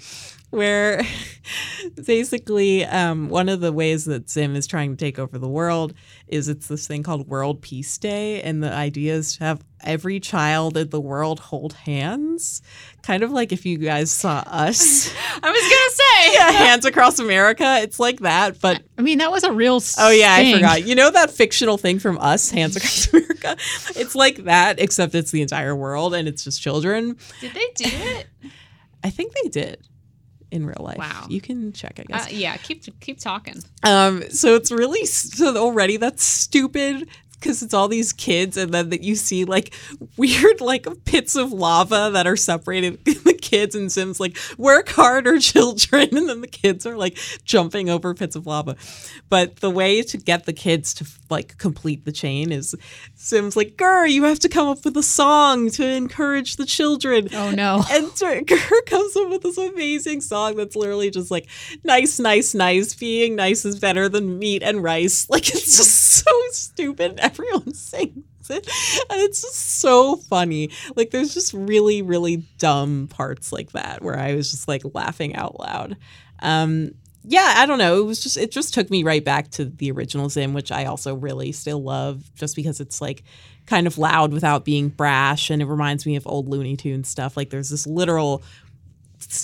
where 0.49 1.03
basically 2.05 2.83
um, 2.85 3.29
one 3.29 3.49
of 3.49 3.61
the 3.61 3.71
ways 3.71 4.05
that 4.05 4.29
Zim 4.29 4.55
is 4.55 4.67
trying 4.67 4.91
to 4.91 4.97
take 4.97 5.19
over 5.19 5.37
the 5.37 5.47
world 5.47 5.93
is 6.27 6.49
it's 6.49 6.67
this 6.67 6.87
thing 6.87 7.03
called 7.03 7.27
World 7.27 7.61
Peace 7.61 7.97
Day, 7.97 8.41
and 8.41 8.63
the 8.63 8.73
idea 8.73 9.13
is 9.13 9.37
to 9.37 9.43
have 9.43 9.63
every 9.81 10.19
child 10.19 10.77
in 10.77 10.89
the 10.89 10.99
world 10.99 11.39
hold 11.39 11.73
hands, 11.73 12.61
kind 13.03 13.23
of 13.23 13.31
like 13.31 13.51
if 13.51 13.65
you 13.65 13.77
guys 13.77 14.11
saw 14.11 14.43
us, 14.45 15.13
I 15.43 15.49
was 15.49 15.61
gonna 15.61 15.91
say. 15.91 16.33
yeah, 16.33 16.51
hands 16.51 16.85
across 16.85 17.19
America. 17.19 17.79
It's 17.81 17.99
like 17.99 18.19
that, 18.21 18.59
but 18.59 18.81
I 18.97 19.01
mean, 19.01 19.19
that 19.19 19.31
was 19.31 19.43
a 19.43 19.51
real. 19.51 19.81
Oh 19.97 20.11
yeah, 20.11 20.33
I 20.33 20.53
forgot. 20.53 20.85
You 20.85 20.95
know 20.95 21.11
that 21.11 21.31
fictional 21.31 21.77
thing 21.77 21.99
from 21.99 22.17
Us, 22.19 22.51
Hands 22.51 22.75
Across 22.75 23.13
America? 23.13 23.57
It's 23.95 24.15
like 24.15 24.43
that, 24.45 24.79
except 24.79 25.15
it's 25.15 25.31
the 25.31 25.41
entire 25.41 25.75
world 25.75 26.13
and 26.13 26.27
it's 26.27 26.43
just 26.43 26.61
children. 26.61 27.17
Did 27.41 27.53
they 27.53 27.67
do 27.75 27.85
it? 27.87 28.27
I 29.03 29.09
think 29.09 29.33
they 29.41 29.49
did 29.49 29.87
in 30.51 30.65
real 30.65 30.81
life. 30.81 30.97
Wow. 30.97 31.27
You 31.29 31.41
can 31.41 31.73
check, 31.73 31.99
I 31.99 32.03
guess. 32.03 32.25
Uh, 32.25 32.29
yeah, 32.31 32.57
keep 32.57 32.99
keep 32.99 33.19
talking. 33.19 33.61
Um, 33.83 34.29
so 34.29 34.55
it's 34.55 34.71
really 34.71 35.05
so 35.05 35.55
already 35.57 35.97
that's 35.97 36.23
stupid 36.23 37.07
because 37.39 37.61
it's 37.61 37.73
all 37.73 37.87
these 37.87 38.13
kids, 38.13 38.57
and 38.57 38.73
then 38.73 38.89
that 38.89 39.03
you 39.03 39.15
see 39.15 39.45
like 39.45 39.73
weird 40.17 40.61
like 40.61 40.87
pits 41.05 41.35
of 41.35 41.51
lava 41.51 42.09
that 42.13 42.27
are 42.27 42.35
separated 42.35 43.03
the 43.05 43.33
kids 43.33 43.75
and 43.75 43.91
Zim's 43.91 44.19
like 44.19 44.37
work 44.57 44.89
harder, 44.89 45.39
children, 45.39 46.15
and 46.15 46.29
then 46.29 46.41
the 46.41 46.47
kids 46.47 46.85
are 46.85 46.97
like 46.97 47.17
jumping 47.43 47.89
over 47.89 48.13
pits 48.13 48.35
of 48.35 48.45
lava. 48.45 48.75
But 49.29 49.57
the 49.57 49.69
way 49.69 50.01
to 50.03 50.17
get 50.17 50.45
the 50.45 50.53
kids 50.53 50.93
to 50.95 51.07
like 51.29 51.57
complete 51.57 52.05
the 52.05 52.11
chain 52.11 52.51
is 52.51 52.75
Zim's 53.17 53.55
like, 53.55 53.75
"Grr, 53.75 54.11
you 54.11 54.23
have 54.23 54.39
to 54.39 54.49
come 54.49 54.67
up 54.67 54.83
with 54.85 54.97
a 54.97 55.03
song 55.03 55.69
to 55.71 55.85
encourage 55.85 56.55
the 56.55 56.65
children." 56.65 57.29
Oh 57.33 57.51
no. 57.51 57.83
And 57.99 58.11
GIR 58.47 58.81
comes 58.85 59.15
up 59.15 59.29
with 59.29 59.41
this 59.41 59.57
amazing 59.57 60.21
song 60.21 60.55
that's 60.55 60.75
literally 60.75 61.09
just 61.09 61.31
like 61.31 61.47
nice, 61.83 62.19
nice, 62.19 62.53
nice. 62.53 62.93
Being 62.93 63.35
nice 63.35 63.65
is 63.65 63.79
better 63.79 64.07
than 64.09 64.39
meat 64.39 64.63
and 64.63 64.83
rice. 64.83 65.27
Like 65.39 65.47
it's 65.49 65.77
just 65.77 66.25
so 66.25 66.31
stupid. 66.51 67.19
Everyone 67.29 67.73
sings 67.73 68.49
it. 68.49 68.67
And 69.09 69.21
it's 69.21 69.41
just 69.41 69.79
so 69.79 70.15
funny. 70.15 70.71
Like 70.95 71.11
there's 71.11 71.33
just 71.33 71.53
really, 71.53 72.01
really 72.01 72.37
dumb 72.57 73.07
parts 73.07 73.51
like 73.51 73.71
that 73.73 74.01
where 74.01 74.17
I 74.17 74.35
was 74.35 74.51
just 74.51 74.67
like 74.67 74.83
laughing 74.93 75.35
out 75.35 75.59
loud. 75.59 75.97
Um 76.41 76.91
yeah, 77.23 77.55
I 77.57 77.65
don't 77.65 77.79
know. 77.79 77.99
It 77.99 78.05
was 78.05 78.23
just 78.23 78.37
it 78.37 78.51
just 78.51 78.73
took 78.73 78.89
me 78.89 79.03
right 79.03 79.23
back 79.23 79.51
to 79.51 79.65
the 79.65 79.91
original 79.91 80.29
Zim, 80.29 80.53
which 80.53 80.71
I 80.71 80.85
also 80.85 81.15
really 81.15 81.51
still 81.51 81.83
love 81.83 82.33
just 82.35 82.55
because 82.55 82.79
it's 82.79 83.01
like 83.01 83.23
kind 83.65 83.87
of 83.87 83.97
loud 83.97 84.33
without 84.33 84.65
being 84.65 84.89
brash 84.89 85.49
and 85.49 85.61
it 85.61 85.65
reminds 85.65 86.05
me 86.05 86.15
of 86.15 86.25
old 86.25 86.47
Looney 86.47 86.77
Tunes 86.77 87.09
stuff. 87.09 87.37
Like 87.37 87.49
there's 87.49 87.69
this 87.69 87.85
literal 87.85 88.41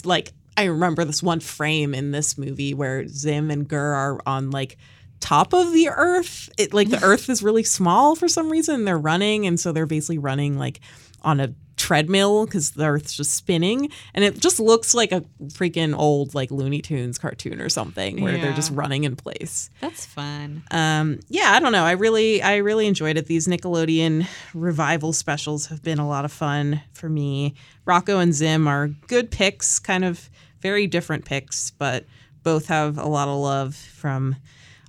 like 0.04 0.32
I 0.58 0.66
remember 0.66 1.04
this 1.04 1.22
one 1.22 1.42
frame 1.42 1.94
in 1.94 2.12
this 2.12 2.38
movie 2.38 2.74
where 2.74 3.08
Zim 3.08 3.52
and 3.52 3.68
GIR 3.68 3.78
are 3.80 4.22
on 4.26 4.52
like 4.52 4.78
top 5.26 5.54
of 5.54 5.74
the 5.74 5.90
earth. 5.90 6.50
It 6.58 6.74
like 6.74 6.90
the 6.90 7.04
earth 7.04 7.30
is 7.30 7.42
really 7.42 7.64
small 7.64 8.16
for 8.16 8.28
some 8.28 8.50
reason. 8.52 8.86
They're 8.86 8.98
running 8.98 9.48
and 9.48 9.60
so 9.60 9.72
they're 9.72 9.86
basically 9.88 10.20
running 10.20 10.58
like 10.58 10.80
on 11.24 11.40
a 11.40 11.54
treadmill 11.78 12.46
because 12.46 12.72
the 12.72 12.86
earth's 12.86 13.14
just 13.18 13.34
spinning. 13.34 13.90
And 14.14 14.24
it 14.24 14.40
just 14.40 14.60
looks 14.60 14.94
like 14.94 15.12
a 15.12 15.22
freaking 15.48 15.98
old 15.98 16.36
like 16.36 16.52
Looney 16.52 16.82
Tunes 16.82 17.18
cartoon 17.18 17.60
or 17.60 17.70
something 17.70 18.22
where 18.22 18.38
they're 18.38 18.54
just 18.54 18.72
running 18.72 19.04
in 19.04 19.16
place. 19.16 19.70
That's 19.82 20.06
fun. 20.06 20.64
um 20.72 21.20
yeah 21.28 21.52
i 21.54 21.60
don't 21.60 21.72
know. 21.72 21.84
I 21.84 21.94
really 21.94 22.42
i 22.44 22.58
really 22.58 22.86
enjoyed 22.86 23.18
it. 23.18 23.26
These 23.26 23.48
nickelodeon 23.48 24.28
revival 24.54 25.12
specials 25.12 25.66
have 25.68 25.82
been 25.82 26.00
a 26.00 26.08
lot 26.08 26.24
of 26.24 26.32
fun 26.32 26.82
for 26.94 27.10
me. 27.10 27.56
Rocko 27.88 28.22
and 28.22 28.34
zim 28.34 28.68
are 28.68 28.90
good 29.08 29.32
picks 29.32 29.80
kind 29.80 30.06
of 30.06 30.30
very 30.62 30.86
different 30.88 31.26
picks 31.26 31.72
but 31.72 32.06
both 32.44 32.68
have 32.68 32.98
a 33.00 33.08
lot 33.08 33.28
of 33.28 33.38
love 33.38 33.76
from 33.76 34.36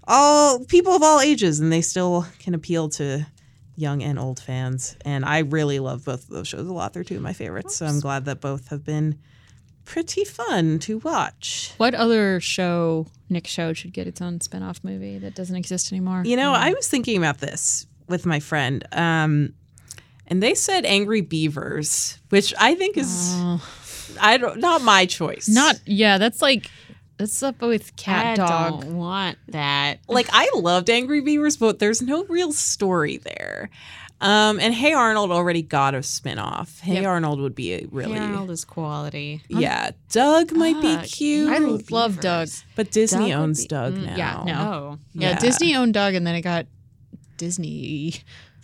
all 0.07 0.65
people 0.65 0.93
of 0.93 1.03
all 1.03 1.21
ages 1.21 1.61
and 1.61 1.73
they 1.73 1.81
still 1.83 2.27
can 2.39 2.55
appeal 2.55 2.89
to 2.89 3.27
young 3.77 4.03
and 4.03 4.19
old 4.19 4.41
fans 4.41 4.97
and 5.05 5.25
i 5.25 5.41
really 5.41 5.79
love 5.79 6.05
both 6.05 6.25
of 6.25 6.31
those 6.31 6.49
shows 6.49 6.67
a 6.67 6.73
lot 6.73 6.93
they're 6.93 7.05
two 7.05 7.17
of 7.17 7.23
my 7.23 7.33
favorites 7.33 7.77
so 7.77 7.85
i'm 7.87 8.01
glad 8.01 8.25
that 8.25 8.41
both 8.41 8.69
have 8.69 8.85
been 8.85 9.19
pretty 9.85 10.25
fun 10.25 10.79
to 10.79 10.99
watch 10.99 11.73
What 11.77 11.95
other 11.95 12.41
show 12.41 13.07
Nick 13.29 13.47
Show 13.47 13.73
should 13.73 13.93
get 13.93 14.07
its 14.07 14.21
own 14.23 14.41
spin-off 14.41 14.81
movie 14.85 15.19
that 15.19 15.35
doesn't 15.35 15.57
exist 15.57 15.91
anymore? 15.93 16.23
You 16.25 16.37
know, 16.37 16.53
I 16.53 16.73
was 16.73 16.89
thinking 16.89 17.17
about 17.17 17.39
this 17.39 17.87
with 18.09 18.25
my 18.25 18.39
friend, 18.39 18.87
um, 18.93 19.53
and 20.29 20.41
they 20.43 20.55
said 20.55 20.85
Angry 20.85 21.21
Beavers, 21.23 22.19
which 22.29 22.55
I 22.59 22.75
think 22.77 22.97
is 22.97 23.33
Oh. 23.37 23.61
I 24.21 24.37
don't 24.39 24.59
not 24.61 24.83
my 24.83 25.07
choice. 25.07 25.49
Not 25.49 25.81
yeah, 25.85 26.19
that's 26.19 26.41
like 26.41 26.71
that's 27.19 27.43
up 27.43 27.61
with 27.63 27.97
cat 27.97 28.27
I 28.39 28.47
dog. 28.47 28.81
don't 28.83 28.97
want 28.97 29.39
that. 29.49 29.99
like 30.09 30.29
I 30.33 30.51
loved 30.55 30.91
Angry 30.91 31.21
Beavers, 31.21 31.57
but 31.57 31.79
there's 31.79 32.03
no 32.03 32.25
real 32.25 32.53
story 32.53 33.17
there. 33.19 33.71
Um, 34.19 34.59
and 34.61 34.73
Hey 34.73 34.95
Arnold 34.95 35.31
already 35.31 35.61
got 35.61 35.95
a 35.95 35.99
spinoff. 35.99 36.81
Hey 36.81 36.95
Yep. 36.95 37.05
Arnold 37.05 37.39
would 37.41 37.55
be 37.55 37.75
a 37.75 37.87
really 37.91 38.19
Arnold 38.19 38.51
is 38.51 38.65
quality. 38.65 39.43
yeah. 39.49 39.91
Doug 40.11 40.53
might 40.53 40.81
be 40.81 40.97
cute, 41.07 41.51
I 41.51 41.57
Angry 41.57 41.85
love 41.91 42.21
Doug. 42.21 42.49
But 42.77 42.91
Disney 42.91 43.31
Doug 43.31 43.41
owns 43.41 43.63
be- 43.65 43.69
Doug 43.69 43.95
Mm, 43.95 44.07
now. 44.07 44.17
yeah, 44.17 44.43
no. 44.47 44.73
Oh, 44.73 44.99
Yeah, 45.13 45.31
Yeah. 45.31 45.39
Disney 45.39 45.75
owned 45.77 45.93
Doug 45.95 46.15
and 46.15 46.27
then 46.27 46.35
it 46.35 46.41
got 46.43 46.67
Disney. 47.37 48.15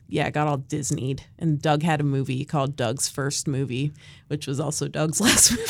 yeah, 0.08 0.26
it 0.26 0.32
got 0.32 0.48
all 0.48 0.58
Disneyed. 0.58 1.20
And 1.38 1.60
Doug 1.60 1.82
had 1.82 2.00
a 2.00 2.04
movie 2.04 2.44
called 2.46 2.74
Doug's 2.76 3.08
First 3.08 3.46
Movie, 3.46 3.92
which 4.28 4.46
was 4.46 4.58
also 4.60 4.88
Doug's 4.88 5.20
last 5.22 5.50
movie. 5.52 5.64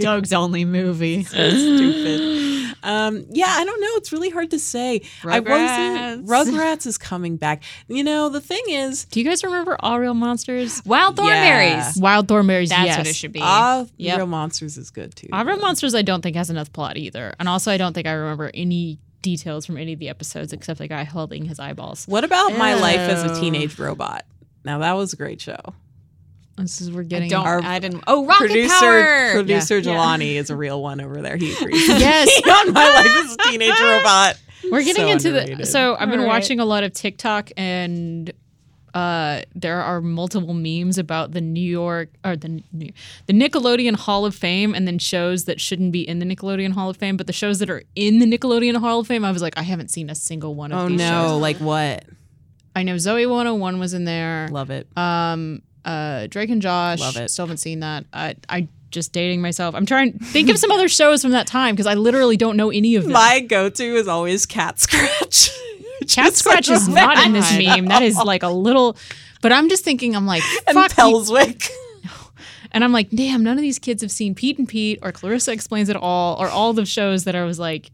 Doug's 0.04 0.32
only 0.32 0.64
movie. 0.64 1.24
so 1.24 1.50
stupid. 1.50 2.74
Um, 2.82 3.26
yeah, 3.30 3.46
I 3.48 3.64
don't 3.64 3.80
know. 3.80 3.88
It's 3.96 4.10
really 4.12 4.30
hard 4.30 4.50
to 4.52 4.58
say. 4.58 5.02
I 5.24 5.40
wasn't. 5.40 6.26
Rugrats. 6.26 6.46
Rugrats 6.50 6.86
is 6.86 6.96
coming 6.96 7.36
back. 7.36 7.62
You 7.88 8.02
know, 8.02 8.30
the 8.30 8.40
thing 8.40 8.62
is, 8.68 9.04
Do 9.04 9.20
you 9.20 9.26
guys 9.28 9.44
remember 9.44 9.76
All 9.80 10.00
Real 10.00 10.14
Monsters? 10.14 10.82
Wild 10.86 11.18
Yeah. 11.18 11.82
Thornberrys. 11.82 12.00
Wild 12.00 12.26
Thornberrys, 12.28 12.68
That's 12.70 12.86
yes. 12.86 12.98
what 12.98 13.06
it 13.06 13.14
should 13.16 13.32
be. 13.32 13.40
All 13.42 13.86
Yep. 13.98 14.16
Real 14.16 14.26
Monsters 14.26 14.78
is 14.78 14.90
good 14.90 15.14
too. 15.14 15.28
All 15.32 15.44
Real 15.44 15.58
Monsters 15.58 15.94
I 15.94 16.02
don't 16.02 16.22
think 16.22 16.36
has 16.36 16.48
enough 16.48 16.72
plot 16.72 16.96
either. 16.96 17.34
And 17.38 17.48
also 17.48 17.70
I 17.70 17.76
don't 17.76 17.92
think 17.92 18.06
I 18.06 18.12
remember 18.12 18.50
any 18.54 18.98
details 19.20 19.66
from 19.66 19.76
any 19.76 19.92
of 19.92 19.98
the 19.98 20.08
episodes 20.08 20.54
except 20.54 20.78
the 20.78 20.88
guy 20.88 21.04
holding 21.04 21.44
his 21.44 21.58
eyeballs. 21.60 22.06
What 22.06 22.24
about 22.24 22.56
My 22.56 22.74
Life 22.74 22.98
as 23.00 23.24
a 23.30 23.38
Teenage 23.38 23.78
Robot? 23.78 24.24
Now 24.64 24.78
that 24.78 24.92
was 24.92 25.12
a 25.12 25.16
great 25.16 25.40
show. 25.42 25.58
This 26.60 26.80
is 26.80 26.90
we're 26.90 27.00
I 27.00 27.04
getting 27.04 27.30
don't. 27.30 27.46
Our 27.46 27.62
I 27.62 27.78
didn't. 27.78 28.04
Oh, 28.06 28.26
Rocket 28.26 28.38
producer 28.48 28.70
Power. 28.78 29.32
producer 29.32 29.78
Yeah. 29.78 29.94
Jelani 29.94 30.34
is 30.34 30.50
a 30.50 30.56
real 30.56 30.82
one 30.82 31.00
over 31.00 31.20
there. 31.22 31.36
He 31.36 31.52
agrees. 31.54 31.88
Yes. 31.88 32.28
on 32.48 32.72
My 32.72 32.88
Life 32.88 33.06
as 33.24 33.34
a 33.34 33.50
Teenage 33.50 33.80
Robot. 33.82 34.38
We're 34.70 34.82
getting 34.84 35.06
So 35.06 35.30
into 35.30 35.56
the 35.56 35.64
so 35.66 35.96
I've 35.98 36.10
been 36.10 36.20
All 36.20 36.26
right. 36.26 36.32
watching 36.40 36.60
a 36.60 36.64
lot 36.64 36.84
of 36.84 36.92
TikTok 36.92 37.50
and 37.56 38.30
uh 38.92 39.42
there 39.54 39.80
are 39.80 40.00
multiple 40.00 40.52
memes 40.52 40.98
about 40.98 41.30
the 41.30 41.40
New 41.40 41.60
York 41.60 42.08
or 42.24 42.36
the 42.36 42.60
New- 42.72 42.92
the 43.26 43.32
Nickelodeon 43.32 43.94
Hall 43.96 44.26
of 44.26 44.34
Fame 44.34 44.74
and 44.74 44.86
then 44.86 44.98
shows 44.98 45.44
that 45.44 45.60
shouldn't 45.60 45.92
be 45.92 46.06
in 46.06 46.18
the 46.18 46.26
Nickelodeon 46.26 46.72
Hall 46.72 46.90
of 46.90 46.96
Fame 46.96 47.16
but 47.16 47.26
the 47.28 47.32
shows 47.32 47.60
that 47.60 47.70
are 47.70 47.82
in 47.94 48.18
the 48.18 48.26
Nickelodeon 48.26 48.76
Hall 48.78 48.98
of 49.00 49.06
Fame 49.06 49.24
I 49.24 49.30
was 49.30 49.42
like 49.42 49.56
I 49.56 49.62
haven't 49.62 49.88
seen 49.92 50.10
a 50.10 50.14
single 50.16 50.54
one 50.56 50.72
of 50.72 50.78
Oh 50.80 50.88
these 50.88 50.98
no! 50.98 51.08
shows. 51.28 51.40
Like 51.40 51.56
what? 51.58 52.04
I 52.74 52.82
know 52.82 52.96
Zoey 52.96 53.28
101 53.28 53.78
was 53.78 53.94
in 53.94 54.04
there. 54.04 54.48
Love 54.50 54.70
it. 54.70 54.88
Um 54.96 55.62
uh 55.84 56.26
Drake 56.28 56.50
and 56.50 56.60
Josh 56.62 57.00
Love 57.00 57.16
it. 57.16 57.30
still 57.30 57.44
haven't 57.46 57.58
seen 57.58 57.80
that. 57.80 58.04
I 58.12 58.36
I 58.48 58.68
just 58.90 59.12
dating 59.12 59.40
myself. 59.40 59.74
I'm 59.74 59.86
trying 59.86 60.18
to 60.18 60.24
think 60.24 60.48
of 60.50 60.58
some 60.58 60.70
other 60.72 60.88
shows 60.88 61.22
from 61.22 61.30
that 61.30 61.46
time 61.46 61.74
because 61.74 61.86
I 61.86 61.94
literally 61.94 62.36
don't 62.36 62.56
know 62.56 62.70
any 62.70 62.96
of 62.96 63.04
them. 63.04 63.12
My 63.12 63.40
go-to 63.40 63.84
is 63.96 64.08
always 64.08 64.46
Cat 64.46 64.80
Scratch. 64.80 65.50
Cat 66.08 66.34
Scratch 66.34 66.68
is 66.68 66.88
not 66.88 67.24
in 67.24 67.32
this 67.32 67.56
meme. 67.56 67.86
That 67.86 68.02
is 68.02 68.16
like 68.16 68.42
a 68.42 68.48
little, 68.48 68.96
but 69.42 69.52
I'm 69.52 69.68
just 69.68 69.84
thinking, 69.84 70.16
I'm 70.16 70.26
like, 70.26 70.42
and 70.66 70.76
Pelswick. 70.76 71.70
And 72.72 72.84
I'm 72.84 72.92
like, 72.92 73.10
damn, 73.10 73.42
none 73.42 73.58
of 73.58 73.62
these 73.62 73.80
kids 73.80 74.00
have 74.02 74.12
seen 74.12 74.32
Pete 74.34 74.56
and 74.56 74.68
Pete 74.68 75.00
or 75.02 75.10
Clarissa 75.10 75.50
Explains 75.52 75.88
It 75.88 75.96
All 75.96 76.40
or 76.40 76.48
all 76.48 76.72
the 76.72 76.86
shows 76.86 77.24
that 77.24 77.34
I 77.34 77.42
was 77.44 77.58
like, 77.58 77.90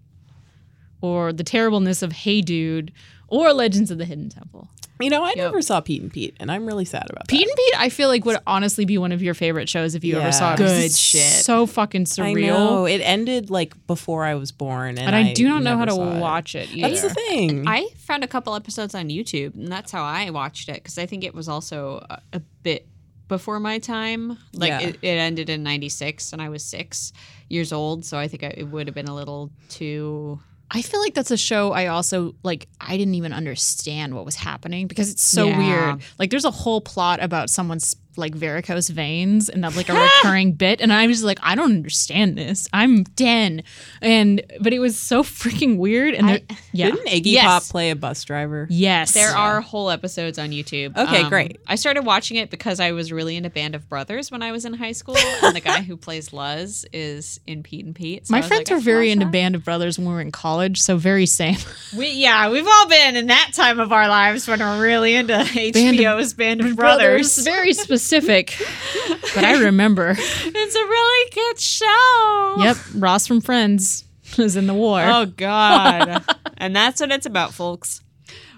or 1.01 1.33
The 1.33 1.45
Terribleness 1.45 2.03
of 2.03 2.13
Hey 2.13 2.43
Dude 2.43 2.93
or 3.29 3.53
Legends 3.53 3.91
of 3.91 3.99
the 3.99 4.05
Hidden 4.05 4.31
Temple. 4.31 4.69
You 4.99 5.11
know, 5.11 5.23
I 5.25 5.35
never 5.35 5.61
saw 5.61 5.81
Pete 5.83 6.01
and 6.01 6.11
Pete, 6.11 6.35
and 6.41 6.51
I'm 6.51 6.65
really 6.65 6.87
sad 6.87 7.07
about 7.11 7.29
Pete 7.29 7.41
that. 7.41 7.45
Pete 7.45 7.49
and 7.49 7.57
Pete, 7.57 7.81
I 7.81 7.89
feel 7.91 8.09
like 8.09 8.25
would 8.25 8.39
honestly 8.47 8.87
be 8.87 8.97
one 8.97 9.13
of 9.13 9.23
your 9.23 9.35
favorite 9.35 9.69
shows 9.69 9.95
if 9.95 10.03
you 10.05 10.15
Yeah. 10.17 10.23
ever 10.23 10.33
saw 10.33 10.55
it. 10.55 10.57
'cause 10.57 10.71
Good 10.73 10.85
it's 10.85 10.97
shit. 10.99 11.45
So 11.45 11.67
fucking 11.67 12.03
I 12.03 12.05
surreal. 12.05 12.47
know 12.47 12.87
it 12.87 13.03
ended 13.03 13.51
like 13.51 13.75
before 13.87 14.25
I 14.25 14.37
was 14.37 14.53
born, 14.53 14.91
and, 14.97 15.01
And 15.01 15.15
I, 15.15 15.35
do 15.35 15.49
not 15.49 15.63
know 15.63 15.77
how 15.77 15.85
to 15.85 15.93
saw 15.93 16.17
it. 16.17 16.21
watch 16.21 16.55
it 16.55 16.71
either. 16.73 16.89
That's 16.89 17.03
the 17.03 17.11
thing. 17.11 17.69
I 17.69 17.89
found 17.99 18.25
a 18.25 18.27
couple 18.27 18.55
episodes 18.55 18.95
on 18.95 19.09
YouTube, 19.11 19.55
and 19.55 19.71
that's 19.71 19.93
how 19.93 20.03
I 20.03 20.31
watched 20.31 20.71
it 20.71 20.77
because 20.77 20.97
I 20.97 21.05
think 21.05 21.25
it 21.25 21.35
was 21.35 21.47
also 21.47 22.07
a, 22.09 22.21
a 22.33 22.41
bit 22.63 22.87
before 23.29 23.61
my 23.61 23.79
time. 23.79 24.39
Like 24.55 24.69
Yeah. 24.69 24.81
it, 24.81 24.97
it 25.03 25.09
ended 25.19 25.51
in 25.51 25.63
'96, 25.63 26.33
and 26.33 26.41
I 26.41 26.49
was 26.49 26.65
six 26.65 27.13
years 27.51 27.71
old, 27.71 28.07
so 28.07 28.17
I 28.17 28.29
think 28.29 28.45
I, 28.45 28.55
it 28.57 28.69
would 28.69 28.87
have 28.87 28.95
been 28.95 29.09
a 29.09 29.15
little 29.15 29.51
too. 29.69 30.41
I 30.71 30.83
feel 30.83 31.01
like 31.01 31.15
that's 31.15 31.31
a 31.31 31.37
show 31.37 31.73
I 31.73 31.87
also 31.87 32.35
like 32.43 32.67
I 32.81 32.97
didn't 32.97 33.15
even 33.15 33.33
understand 33.33 34.15
what 34.15 34.25
was 34.25 34.35
happening 34.35 34.87
because 34.89 35.11
it's 35.11 35.27
so 35.27 35.47
Yeah. 35.47 35.59
weird. 35.59 36.03
Like 36.19 36.31
there's 36.31 36.45
a 36.45 36.51
whole 36.51 36.81
plot 36.81 37.23
about 37.23 37.51
someone's 37.51 37.95
like 38.19 38.35
varicose 38.35 38.89
veins 38.89 39.49
and 39.49 39.65
that's 39.65 39.77
like 39.77 39.89
a 39.89 39.95
recurring 39.95 40.53
bit 40.53 40.81
and 40.81 40.93
I 40.93 41.07
was 41.07 41.25
like 41.25 41.39
I 41.43 41.55
don't 41.55 41.73
understand 41.73 42.37
this. 42.37 42.69
I'm 42.73 43.05
10. 43.05 43.63
And 44.03 44.43
but 44.61 44.73
it 44.73 44.79
was 44.79 44.97
so 44.97 45.23
freaking 45.23 45.77
weird 45.79 46.15
and 46.15 46.29
there- 46.29 46.41
yeah. 46.73 46.91
Didn't 46.91 47.07
Iggy 47.09 47.33
Yes. 47.33 47.45
Pop 47.45 47.63
play 47.65 47.91
a 47.91 47.97
bus 47.97 48.23
driver? 48.25 48.67
Yes. 48.71 49.13
There 49.13 49.31
are 49.31 49.61
whole 49.61 49.91
episodes 49.91 50.39
on 50.39 50.51
YouTube. 50.51 50.97
Um, 50.97 51.07
Okay, 51.07 51.29
great. 51.29 51.61
I 51.69 51.77
started 51.77 52.03
watching 52.05 52.37
it 52.37 52.51
because 52.51 52.81
I 52.81 52.93
was 52.93 53.13
really 53.13 53.37
into 53.37 53.49
Band 53.49 53.75
of 53.75 53.89
Brothers 53.89 54.31
when 54.31 54.43
I 54.43 54.51
was 54.53 54.65
in 54.65 54.75
high 54.75 54.91
school, 54.93 55.17
and 55.17 55.55
the 55.55 55.61
guy 55.61 55.83
who 55.83 55.97
plays 56.07 56.33
Luz 56.33 56.85
is 56.93 57.39
in 57.47 57.63
Pete 57.63 57.85
and 57.85 57.95
Pete. 57.95 58.27
So 58.27 58.33
My 58.33 58.43
friends 58.43 58.63
like, 58.69 58.73
I 58.73 58.75
were 58.75 58.81
very 58.81 59.11
into 59.13 59.25
that. 59.27 59.31
Band 59.33 59.55
of 59.55 59.65
Brothers 59.65 59.99
when 59.99 60.09
we 60.09 60.13
were 60.15 60.21
in 60.21 60.33
college, 60.33 60.81
so 60.83 60.97
very 60.97 61.27
same. 61.27 61.57
We, 61.97 62.09
yeah, 62.11 62.51
we've 62.51 62.67
all 62.67 62.89
been 62.89 63.15
in 63.17 63.29
that 63.29 63.53
time 63.55 63.79
of 63.79 63.93
our 63.93 64.09
lives 64.09 64.49
when 64.49 64.59
we're 64.59 64.83
really 64.83 65.15
into 65.15 65.35
HBO's 65.35 66.35
Band 66.35 66.61
of 66.63 66.75
Brothers. 66.77 67.39
very 67.39 67.73
specific. 67.73 68.06
but 69.35 69.45
I 69.45 69.59
remember. 69.65 70.17
It's 70.59 70.75
a 70.75 70.79
really 70.79 71.31
good 71.31 71.61
show. 71.61 72.55
Yep, 72.59 72.77
Ross 72.97 73.27
from 73.27 73.41
Friends 73.41 74.05
was 74.37 74.57
in 74.57 74.67
the 74.67 74.75
war. 74.75 75.01
Oh 75.03 75.27
God. 75.27 76.25
and 76.59 76.75
that's 76.75 77.01
what 77.01 77.13
it's 77.13 77.27
about, 77.27 77.55
folks. 77.55 78.03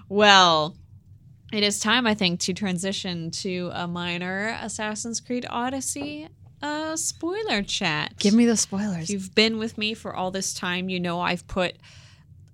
Well, 0.07 0.75
it 1.53 1.63
is 1.63 1.79
time, 1.79 2.07
I 2.07 2.15
think, 2.15 2.39
to 2.41 2.53
transition 2.53 3.31
to 3.31 3.69
a 3.73 3.87
minor 3.87 4.57
Assassin's 4.61 5.19
Creed 5.19 5.45
Odyssey 5.49 6.29
uh, 6.61 6.95
spoiler 6.95 7.63
chat. 7.63 8.17
Give 8.17 8.33
me 8.33 8.45
the 8.45 8.53
If 8.53 8.59
spoilers. 8.59 9.09
you've 9.09 9.33
been 9.35 9.57
with 9.57 9.77
me 9.77 9.93
for 9.93 10.15
all 10.15 10.31
this 10.31 10.53
time, 10.53 10.89
you 10.89 10.99
know 10.99 11.19
I've 11.19 11.47
put, 11.47 11.75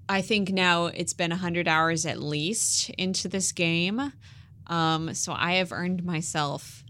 I 0.07 0.21
think 0.21 0.49
now 0.49 0.87
it's 0.87 1.13
been 1.13 1.31
100 1.31 1.67
hours 1.67 2.05
at 2.05 2.21
least 2.21 2.89
into 2.91 3.27
this 3.27 3.51
game. 3.51 4.13
Um, 4.67 5.13
so 5.13 5.33
I 5.33 5.53
have 5.53 5.71
earned 5.71 6.03
myself 6.03 6.83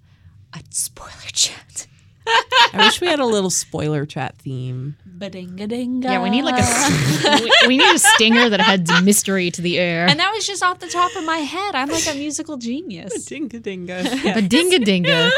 a 0.56 0.64
spoiler 0.70 1.12
chat. 1.32 1.88
I 2.28 2.78
wish 2.78 2.99
we 3.01 3.08
had 3.08 3.20
a 3.20 3.26
little 3.26 3.49
spoiler 3.49 4.06
chat 4.06 4.36
theme. 4.38 4.95
Ba-ding-a-ding-a. 5.06 6.08
Yeah, 6.12 6.24
we 6.24 6.30
need 6.30 6.43
like 6.43 6.62
a 6.62 7.43
we, 7.43 7.51
we 7.68 7.78
need 7.78 7.95
a 7.95 7.99
stinger 7.99 8.49
that 8.49 8.60
adds 8.60 8.91
mystery 9.03 9.51
to 9.51 9.62
the 9.62 9.78
air. 9.78 10.08
And 10.08 10.20
that 10.20 10.32
was 10.34 10.45
just 10.45 10.64
off 10.64 10.80
the 10.80 10.88
top 10.88 11.16
of 11.16 11.24
my 11.24 11.38
head. 11.38 11.76
I'm 11.76 11.89
like 11.89 12.08
a 12.08 12.16
musical 12.16 12.58
genius. 12.58 13.30
Dinga 13.30 13.62
dinga. 13.62 14.01
a 14.36 14.41
dinga 14.41 14.80
dinga. 14.84 15.32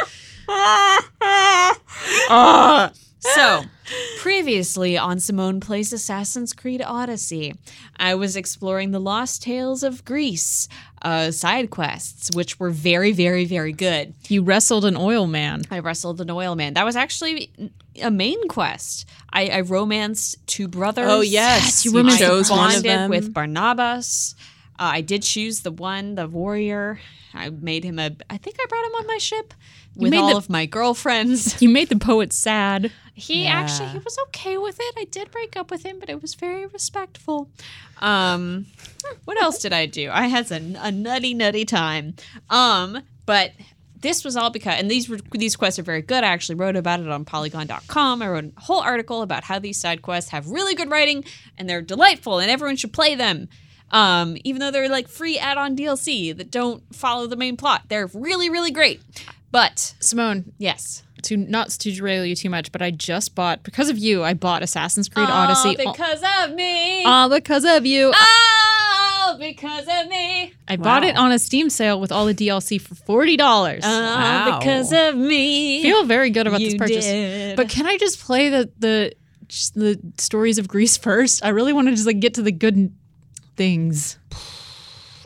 Uh, 2.29 2.89
so, 3.19 3.63
previously 4.19 4.97
on 4.97 5.19
Simone 5.19 5.59
Plays 5.59 5.93
Assassin's 5.93 6.53
Creed 6.53 6.81
Odyssey, 6.81 7.55
I 7.97 8.15
was 8.15 8.35
exploring 8.35 8.91
the 8.91 8.99
lost 8.99 9.41
tales 9.43 9.83
of 9.83 10.05
Greece 10.05 10.67
uh, 11.01 11.31
side 11.31 11.69
quests, 11.69 12.35
which 12.35 12.59
were 12.59 12.69
very, 12.69 13.11
very, 13.11 13.45
very 13.45 13.71
good. 13.71 14.13
You 14.27 14.43
wrestled 14.43 14.85
an 14.85 14.97
oil 14.97 15.27
man. 15.27 15.63
I 15.71 15.79
wrestled 15.79 16.21
an 16.21 16.29
oil 16.29 16.55
man. 16.55 16.73
That 16.73 16.85
was 16.85 16.95
actually 16.95 17.51
a 18.01 18.11
main 18.11 18.47
quest. 18.47 19.07
I, 19.31 19.47
I 19.47 19.61
romanced 19.61 20.45
two 20.47 20.67
brothers. 20.67 21.07
Oh, 21.07 21.21
yes. 21.21 21.85
you 21.85 21.95
romanced 21.95 22.21
I 22.21 22.25
chose 22.25 22.49
one 22.49 22.59
of 22.59 22.65
bonded 22.67 22.83
them. 22.83 23.09
with 23.09 23.33
Barnabas. 23.33 24.35
Uh, 24.79 24.91
I 24.93 25.01
did 25.01 25.23
choose 25.23 25.61
the 25.61 25.71
one, 25.71 26.15
the 26.15 26.27
warrior. 26.27 26.99
I 27.33 27.49
made 27.49 27.83
him 27.83 27.99
a. 27.99 28.11
I 28.29 28.37
think 28.37 28.57
I 28.59 28.65
brought 28.67 28.85
him 28.85 28.95
on 28.95 29.07
my 29.07 29.17
ship 29.17 29.53
with 29.97 30.13
all 30.13 30.29
the- 30.31 30.37
of 30.37 30.49
my 30.49 30.65
girlfriends. 30.65 31.61
You 31.61 31.69
made 31.69 31.89
the 31.89 31.97
poet 31.97 32.33
sad. 32.33 32.91
He 33.13 33.43
Yeah. 33.45 33.51
actually 33.59 33.89
he 33.89 33.97
was 33.99 34.17
okay 34.27 34.57
with 34.57 34.77
it. 34.79 34.93
I 34.97 35.05
did 35.05 35.31
break 35.31 35.57
up 35.57 35.71
with 35.71 35.83
him, 35.83 35.99
but 35.99 36.09
it 36.09 36.21
was 36.21 36.35
very 36.35 36.65
respectful. 36.67 37.49
Um, 37.99 38.67
what 39.25 39.41
else 39.41 39.59
did 39.59 39.73
I 39.73 39.85
do? 39.87 40.09
I 40.11 40.27
had 40.27 40.51
a, 40.51 40.61
a 40.79 40.91
nutty 40.91 41.33
nutty 41.33 41.65
time. 41.65 42.15
Um, 42.49 42.99
but 43.25 43.51
this 43.99 44.23
was 44.23 44.37
all 44.37 44.51
because 44.51 44.79
and 44.79 44.91
these 44.91 45.09
were 45.09 45.17
these 45.31 45.55
quests 45.55 45.79
are 45.79 45.83
very 45.83 46.03
good. 46.03 46.23
I 46.23 46.27
actually 46.27 46.55
wrote 46.55 46.75
about 46.75 46.99
it 46.99 47.07
on 47.09 47.25
Polygon.com. 47.25 48.21
I 48.21 48.29
wrote 48.29 48.53
a 48.55 48.61
whole 48.61 48.81
article 48.81 49.23
about 49.23 49.43
how 49.43 49.57
these 49.57 49.79
side 49.79 50.03
quests 50.03 50.29
have 50.29 50.47
really 50.49 50.75
good 50.75 50.91
writing 50.91 51.23
and 51.57 51.67
they're 51.67 51.81
delightful 51.81 52.37
and 52.39 52.51
everyone 52.51 52.75
should 52.75 52.93
play 52.93 53.15
them. 53.15 53.49
Um, 53.89 54.37
even 54.43 54.59
though 54.59 54.69
they're 54.69 54.89
like 54.89 55.07
free 55.07 55.39
add-on 55.39 55.75
DLC 55.75 56.35
that 56.37 56.51
don't 56.51 56.83
follow 56.93 57.25
the 57.25 57.37
main 57.37 57.57
plot, 57.57 57.83
they're 57.87 58.07
really 58.13 58.49
really 58.49 58.69
great. 58.71 59.01
But 59.51 59.95
Simone, 59.99 60.51
yes, 60.57 61.03
to 61.23 61.37
not 61.37 61.69
to 61.69 61.91
derail 61.91 62.25
you 62.25 62.35
too 62.35 62.49
much, 62.49 62.71
but 62.71 62.81
I 62.81 62.91
just 62.91 63.33
bought 63.33 63.63
because 63.63 63.89
of 63.89 63.97
you. 63.97 64.23
I 64.23 64.33
bought 64.33 64.61
Assassin's 64.61 65.07
Creed 65.09 65.29
All 65.29 65.49
Odyssey. 65.49 65.75
because 65.77 66.21
of 66.43 66.53
me. 66.55 67.03
all 67.05 67.29
because 67.29 67.63
of 67.65 67.85
you. 67.85 68.13
All 68.13 69.37
because 69.37 69.87
of 69.87 70.07
me. 70.09 70.53
I 70.67 70.75
bought 70.77 71.03
it 71.03 71.15
on 71.17 71.31
a 71.31 71.39
Steam 71.39 71.69
sale 71.69 71.99
with 71.99 72.11
all 72.11 72.25
the 72.25 72.33
DLC 72.33 72.79
for 72.79 72.95
forty 72.95 73.37
dollars. 73.37 73.83
All 73.85 73.91
Wow. 74.01 74.59
because 74.59 74.91
of 74.93 75.15
me. 75.15 75.81
feel 75.81 76.03
very 76.05 76.29
good 76.29 76.45
about 76.47 76.59
you 76.61 76.71
this 76.71 76.77
purchase. 76.77 77.05
Did. 77.05 77.55
But 77.55 77.69
can 77.69 77.85
I 77.85 77.97
just 77.97 78.19
play 78.21 78.49
the 78.49 78.69
the 78.79 79.13
the 79.75 79.99
stories 80.17 80.57
of 80.57 80.67
Greece 80.67 80.97
first? 80.97 81.43
I 81.43 81.49
really 81.49 81.71
want 81.73 81.87
to 81.87 81.93
just 81.93 82.05
like 82.05 82.19
get 82.19 82.33
to 82.35 82.41
the 82.41 82.51
good 82.51 82.93
things. 83.55 84.17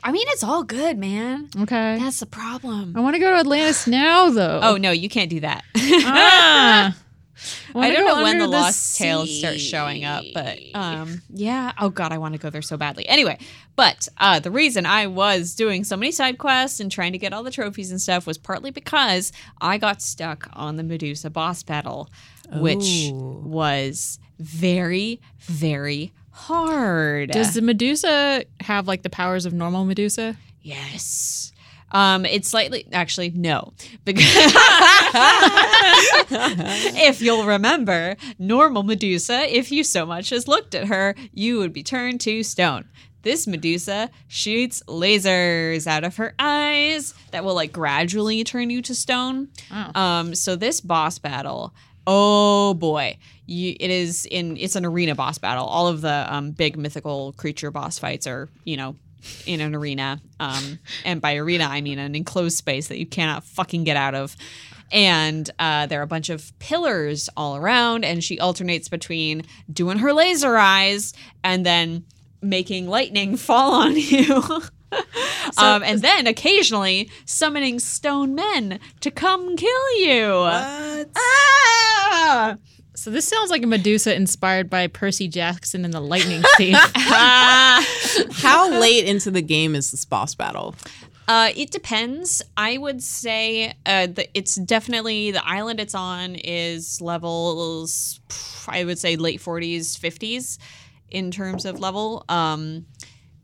I 0.04 0.12
mean, 0.12 0.26
it's 0.30 0.44
all 0.44 0.64
good, 0.64 0.98
man. 0.98 1.50
Okay. 1.56 1.98
That's 2.00 2.20
the 2.20 2.26
problem. 2.26 2.96
I 2.96 3.02
want 3.02 3.16
to 3.16 3.20
go 3.20 3.32
to 3.32 3.38
Atlantis 3.38 3.88
now, 3.88 4.30
though. 4.30 4.60
Oh 4.64 4.78
no, 4.78 4.92
you 4.92 5.10
can't 5.10 5.30
do 5.30 5.40
that. 5.42 5.64
ah. 5.78 6.98
I 7.74 7.78
wanna 7.78 7.94
don't 7.94 8.06
know 8.06 8.24
when 8.24 8.36
under 8.36 8.46
the 8.46 8.52
lost 8.52 8.80
sea. 8.80 9.04
tales 9.04 9.40
start 9.40 9.60
showing 9.60 10.04
up, 10.04 10.24
but 10.34 10.60
um, 10.74 11.22
yeah. 11.30 11.72
Oh 11.80 11.90
god, 11.90 12.12
I 12.12 12.18
want 12.18 12.34
to 12.34 12.40
go 12.40 12.50
there 12.50 12.62
so 12.62 12.78
badly. 12.78 13.08
Anyway, 13.08 13.40
but 13.76 14.08
uh, 14.18 14.40
the 14.40 14.52
reason 14.52 14.86
I 14.86 15.08
was 15.08 15.56
doing 15.56 15.84
so 15.84 15.98
many 15.98 16.12
side 16.12 16.38
quests 16.38 16.80
and 16.80 16.92
trying 16.92 17.14
to 17.14 17.18
get 17.18 17.34
all 17.34 17.44
the 17.44 17.52
trophies 17.52 17.92
and 17.92 18.00
stuff 18.00 18.28
was 18.28 18.38
partly 18.38 18.72
because 18.72 19.32
I 19.60 19.78
got 19.78 20.02
stuck 20.02 20.50
on 20.54 20.78
the 20.78 20.84
Medusa 20.84 21.30
boss 21.30 21.64
battle, 21.64 22.10
which 22.52 23.10
Ooh. 23.10 23.42
was 23.44 24.20
very, 24.40 25.20
very 25.40 26.12
hard. 26.32 27.32
Does 27.32 27.54
the 27.54 27.62
Medusa 27.62 28.46
have 28.62 28.88
like 28.88 29.04
the 29.04 29.10
powers 29.10 29.46
of 29.46 29.54
normal 29.54 29.86
Medusa? 29.86 30.36
Yes. 30.62 31.52
Um, 31.94 32.26
it's 32.26 32.48
slightly 32.48 32.88
actually 32.94 33.32
no, 33.32 33.74
because 34.06 34.24
if 36.96 37.22
you'll 37.22 37.46
remember, 37.46 38.16
normal 38.40 38.84
Medusa, 38.84 39.42
if 39.54 39.72
you 39.72 39.84
so 39.84 40.06
much 40.06 40.32
as 40.32 40.48
looked 40.48 40.74
at 40.74 40.88
her, 40.88 41.16
you 41.34 41.58
would 41.58 41.74
be 41.74 41.84
turned 41.84 42.22
to 42.22 42.44
stone. 42.44 42.86
This 43.24 43.46
Medusa 43.46 44.10
shoots 44.28 44.82
lasers 44.88 45.86
out 45.86 46.04
of 46.04 46.16
her 46.18 46.34
eyes 46.40 47.14
that 47.32 47.44
will 47.44 47.54
like 47.54 47.72
gradually 47.72 48.44
turn 48.44 48.70
you 48.70 48.82
to 48.84 48.96
stone. 48.96 49.50
Wow. 49.70 49.92
Um, 49.94 50.34
so 50.36 50.56
this 50.56 50.82
boss 50.82 51.20
battle, 51.20 51.74
oh 52.08 52.74
boy, 52.74 53.18
you, 53.52 53.76
it 53.80 53.92
is 53.92 54.26
in 54.26 54.58
it's 54.58 54.76
an 54.76 54.86
arena 54.86 55.14
boss 55.14 55.38
battle. 55.38 55.66
All 55.66 55.88
of 55.88 56.02
the 56.02 56.26
um, 56.34 56.52
big 56.52 56.78
mythical 56.78 57.34
creature 57.34 57.70
boss 57.70 58.00
fights 58.00 58.26
are 58.26 58.50
you 58.64 58.78
know 58.78 58.96
in 59.46 59.62
an 59.62 59.76
arena, 59.76 60.22
um, 60.40 60.80
and 61.06 61.22
by 61.22 61.36
arena 61.36 61.66
I 61.66 61.82
mean 61.82 62.00
an 62.00 62.16
enclosed 62.16 62.58
space 62.58 62.88
that 62.88 62.98
you 62.98 63.06
cannot 63.06 63.44
fucking 63.44 63.84
get 63.84 63.98
out 63.98 64.16
of. 64.16 64.36
And 64.92 65.50
uh, 65.58 65.86
there 65.86 66.00
are 66.02 66.04
a 66.04 66.08
bunch 66.08 66.30
of 66.30 66.58
pillars 66.60 67.30
all 67.38 67.56
around, 67.56 68.04
and 68.04 68.24
she 68.24 68.40
alternates 68.40 68.90
between 68.90 69.44
doing 69.72 70.00
her 70.00 70.12
laser 70.12 70.58
eyes 70.58 71.14
and 71.44 71.66
then 71.66 72.06
making 72.42 72.88
lightning 72.88 73.38
fall 73.38 73.74
on 73.74 73.96
you. 73.96 74.44
um, 75.58 75.84
and 75.84 76.02
then 76.02 76.28
occasionally 76.28 77.10
summoning 77.26 77.80
stone 77.80 78.36
men 78.36 78.80
to 79.00 79.12
come 79.12 79.56
kill 79.56 79.98
you. 79.98 80.28
What? 80.32 81.10
Ah! 81.16 82.58
So 82.94 83.10
this 83.10 83.28
sounds 83.28 83.50
like 83.50 83.64
a 83.64 83.68
Medusa 83.68 84.14
inspired 84.16 84.70
by 84.70 84.88
Percy 84.88 85.28
Jackson 85.28 85.86
and 85.86 85.94
the 85.94 86.02
Lightning 86.02 86.44
Thief. 86.58 86.78
How 86.96 88.70
late 88.70 89.06
into 89.06 89.32
the 89.32 89.42
game 89.42 89.76
is 89.76 89.92
this 89.92 90.04
boss 90.04 90.36
battle? 90.36 90.76
Uh, 91.28 91.52
it 91.56 91.72
depends. 91.72 92.42
I 92.58 92.78
would 92.78 93.02
say 93.02 93.74
uh, 93.86 94.08
the, 94.08 94.28
it's 94.38 94.56
definitely 94.56 95.32
the 95.32 95.48
island 95.48 95.80
it's 95.80 95.96
on 95.96 96.36
is 96.36 97.00
levels. 97.00 98.20
I 98.68 98.84
would 98.84 99.00
say 99.00 99.16
late 99.16 99.40
forties, 99.40 99.96
fifties, 99.96 100.60
in 101.10 101.32
terms 101.32 101.66
of 101.66 101.80
level. 101.80 102.26
Um, 102.28 102.86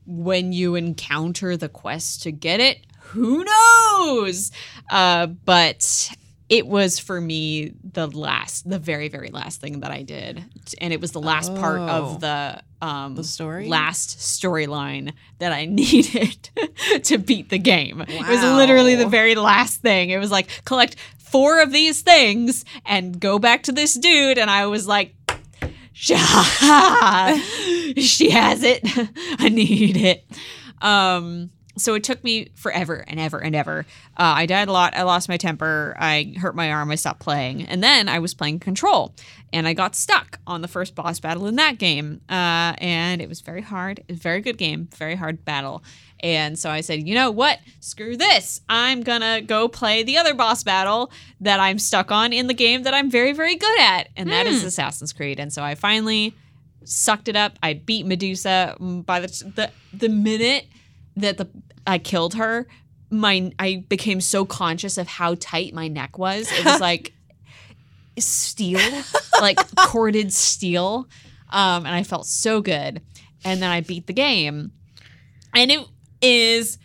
when 0.06 0.52
you 0.52 0.76
encounter 0.76 1.56
the 1.56 1.70
quest 1.70 2.24
to 2.24 2.32
get 2.32 2.60
it, 2.60 2.86
who 3.00 3.46
knows? 3.46 4.52
Uh, 4.90 5.28
but 5.28 6.12
it 6.50 6.66
was 6.68 6.98
for 7.00 7.20
me 7.20 7.74
the 7.84 8.08
last, 8.08 8.70
the 8.70 8.80
very, 8.80 9.10
very 9.10 9.30
last 9.30 9.60
thing 9.60 9.82
that 9.82 9.92
I 9.92 10.02
did, 10.04 10.44
and 10.80 10.94
it 10.94 11.02
was 11.02 11.12
the 11.12 11.20
last 11.22 11.54
part 11.56 11.80
Oh. 11.82 11.88
of 11.88 12.20
the 12.22 12.62
um, 12.82 13.16
The 13.16 13.24
story? 13.24 13.68
last 13.68 14.18
storyline 14.20 15.14
that 15.40 15.52
I 15.52 15.66
needed 15.82 16.50
to 17.04 17.18
beat 17.18 17.50
the 17.50 17.58
game. 17.58 18.02
It 18.08 18.28
was 18.28 18.42
literally 18.42 18.96
the 18.96 19.08
very 19.08 19.36
last 19.36 19.82
thing. 19.82 20.10
It 20.12 20.20
was 20.20 20.32
like 20.32 20.48
collect 20.64 20.96
four 21.18 21.62
of 21.62 21.72
these 21.74 22.02
things 22.02 22.64
and 22.86 23.20
go 23.20 23.40
back 23.40 23.64
to 23.64 23.72
this 23.72 23.94
dude, 23.94 24.38
and 24.38 24.50
I 24.50 24.66
was 24.68 24.88
like. 24.88 25.14
she 26.00 26.14
has 28.30 28.62
it. 28.64 28.82
I 29.40 29.50
need 29.50 29.98
it. 29.98 30.26
Um, 30.80 31.50
so 31.78 31.94
it 31.96 32.04
took 32.04 32.24
me 32.24 32.50
forever 32.56 33.04
and 33.08 33.20
ever 33.20 33.40
and 33.40 33.56
ever. 33.56 33.86
Uh, 34.18 34.34
I 34.38 34.46
died 34.46 34.68
a 34.68 34.72
lot. 34.72 34.96
I 34.96 35.04
lost 35.04 35.30
my 35.30 35.38
temper. 35.38 35.96
I 36.00 36.34
hurt 36.38 36.56
my 36.56 36.72
arm. 36.72 36.92
I 36.92 36.96
stopped 36.96 37.20
playing. 37.20 37.64
And 37.66 37.84
then 37.84 38.10
I 38.10 38.20
was 38.20 38.34
playing 38.34 38.60
Control, 38.60 39.14
and 39.54 39.68
I 39.68 39.74
got 39.74 39.96
stuck 39.96 40.40
on 40.46 40.62
the 40.62 40.68
first 40.68 40.96
boss 40.96 41.20
battle 41.20 41.48
in 41.48 41.56
that 41.56 41.78
game. 41.78 42.22
Uh, 42.30 42.74
and 42.80 43.22
it 43.22 43.30
was 43.30 43.42
very 43.42 43.62
hard. 43.62 44.04
Was 44.10 44.18
a 44.18 44.22
very 44.22 44.42
good 44.42 44.58
game, 44.58 44.90
very 44.96 45.16
hard 45.16 45.46
battle. 45.46 45.84
And 46.20 46.58
so 46.58 46.72
I 46.72 46.82
said, 46.82 47.08
you 47.08 47.14
know 47.14 47.30
what? 47.30 47.60
Screw 47.80 48.18
this. 48.18 48.62
I'm 48.68 49.04
gonna 49.04 49.40
go 49.42 49.68
play 49.68 50.02
the 50.02 50.18
other 50.18 50.34
boss 50.34 50.64
battle 50.64 51.12
that 51.42 51.60
I'm 51.60 51.78
stuck 51.78 52.12
on 52.12 52.34
in 52.34 52.48
the 52.48 52.56
game 52.56 52.84
that 52.84 52.94
I'm 52.96 53.12
very, 53.12 53.34
very 53.34 53.56
good 53.56 53.80
at, 53.80 54.10
and 54.18 54.32
that 54.32 54.48
is 54.48 54.64
Assassin's 54.64 55.14
Creed. 55.14 55.40
And 55.40 55.54
so 55.54 55.64
I 55.64 55.76
finally 55.76 56.34
sucked 56.84 57.28
it 57.28 57.36
up. 57.36 57.60
I 57.62 57.74
beat 57.74 58.08
Medusa. 58.08 58.76
Mm, 58.80 59.06
By 59.06 59.20
the 59.20 59.28
the 59.56 59.72
the 59.94 60.10
minute 60.10 60.66
that 61.18 61.38
the 61.38 61.50
I 61.86 61.98
killed 61.98 62.36
her, 62.36 62.68
my 63.10 63.52
I 63.60 63.84
became 63.90 64.22
so 64.22 64.46
conscious 64.46 64.98
of 64.98 65.08
how 65.08 65.36
tight 65.36 65.74
my 65.74 65.88
neck 65.88 66.18
was. 66.18 66.52
It 66.52 66.66
was 66.66 66.80
like 66.82 67.14
steel, 68.18 68.80
like 69.42 69.58
corded 69.76 70.34
steel, 70.34 71.08
um, 71.50 71.86
and 71.86 71.96
I 71.96 72.04
felt 72.04 72.26
so 72.26 72.62
good. 72.62 73.02
And 73.44 73.62
then 73.62 73.70
I 73.70 73.82
beat 73.82 74.08
the 74.08 74.14
game, 74.14 74.72
and 75.54 75.72
it 75.72 75.86
is. 76.22 76.78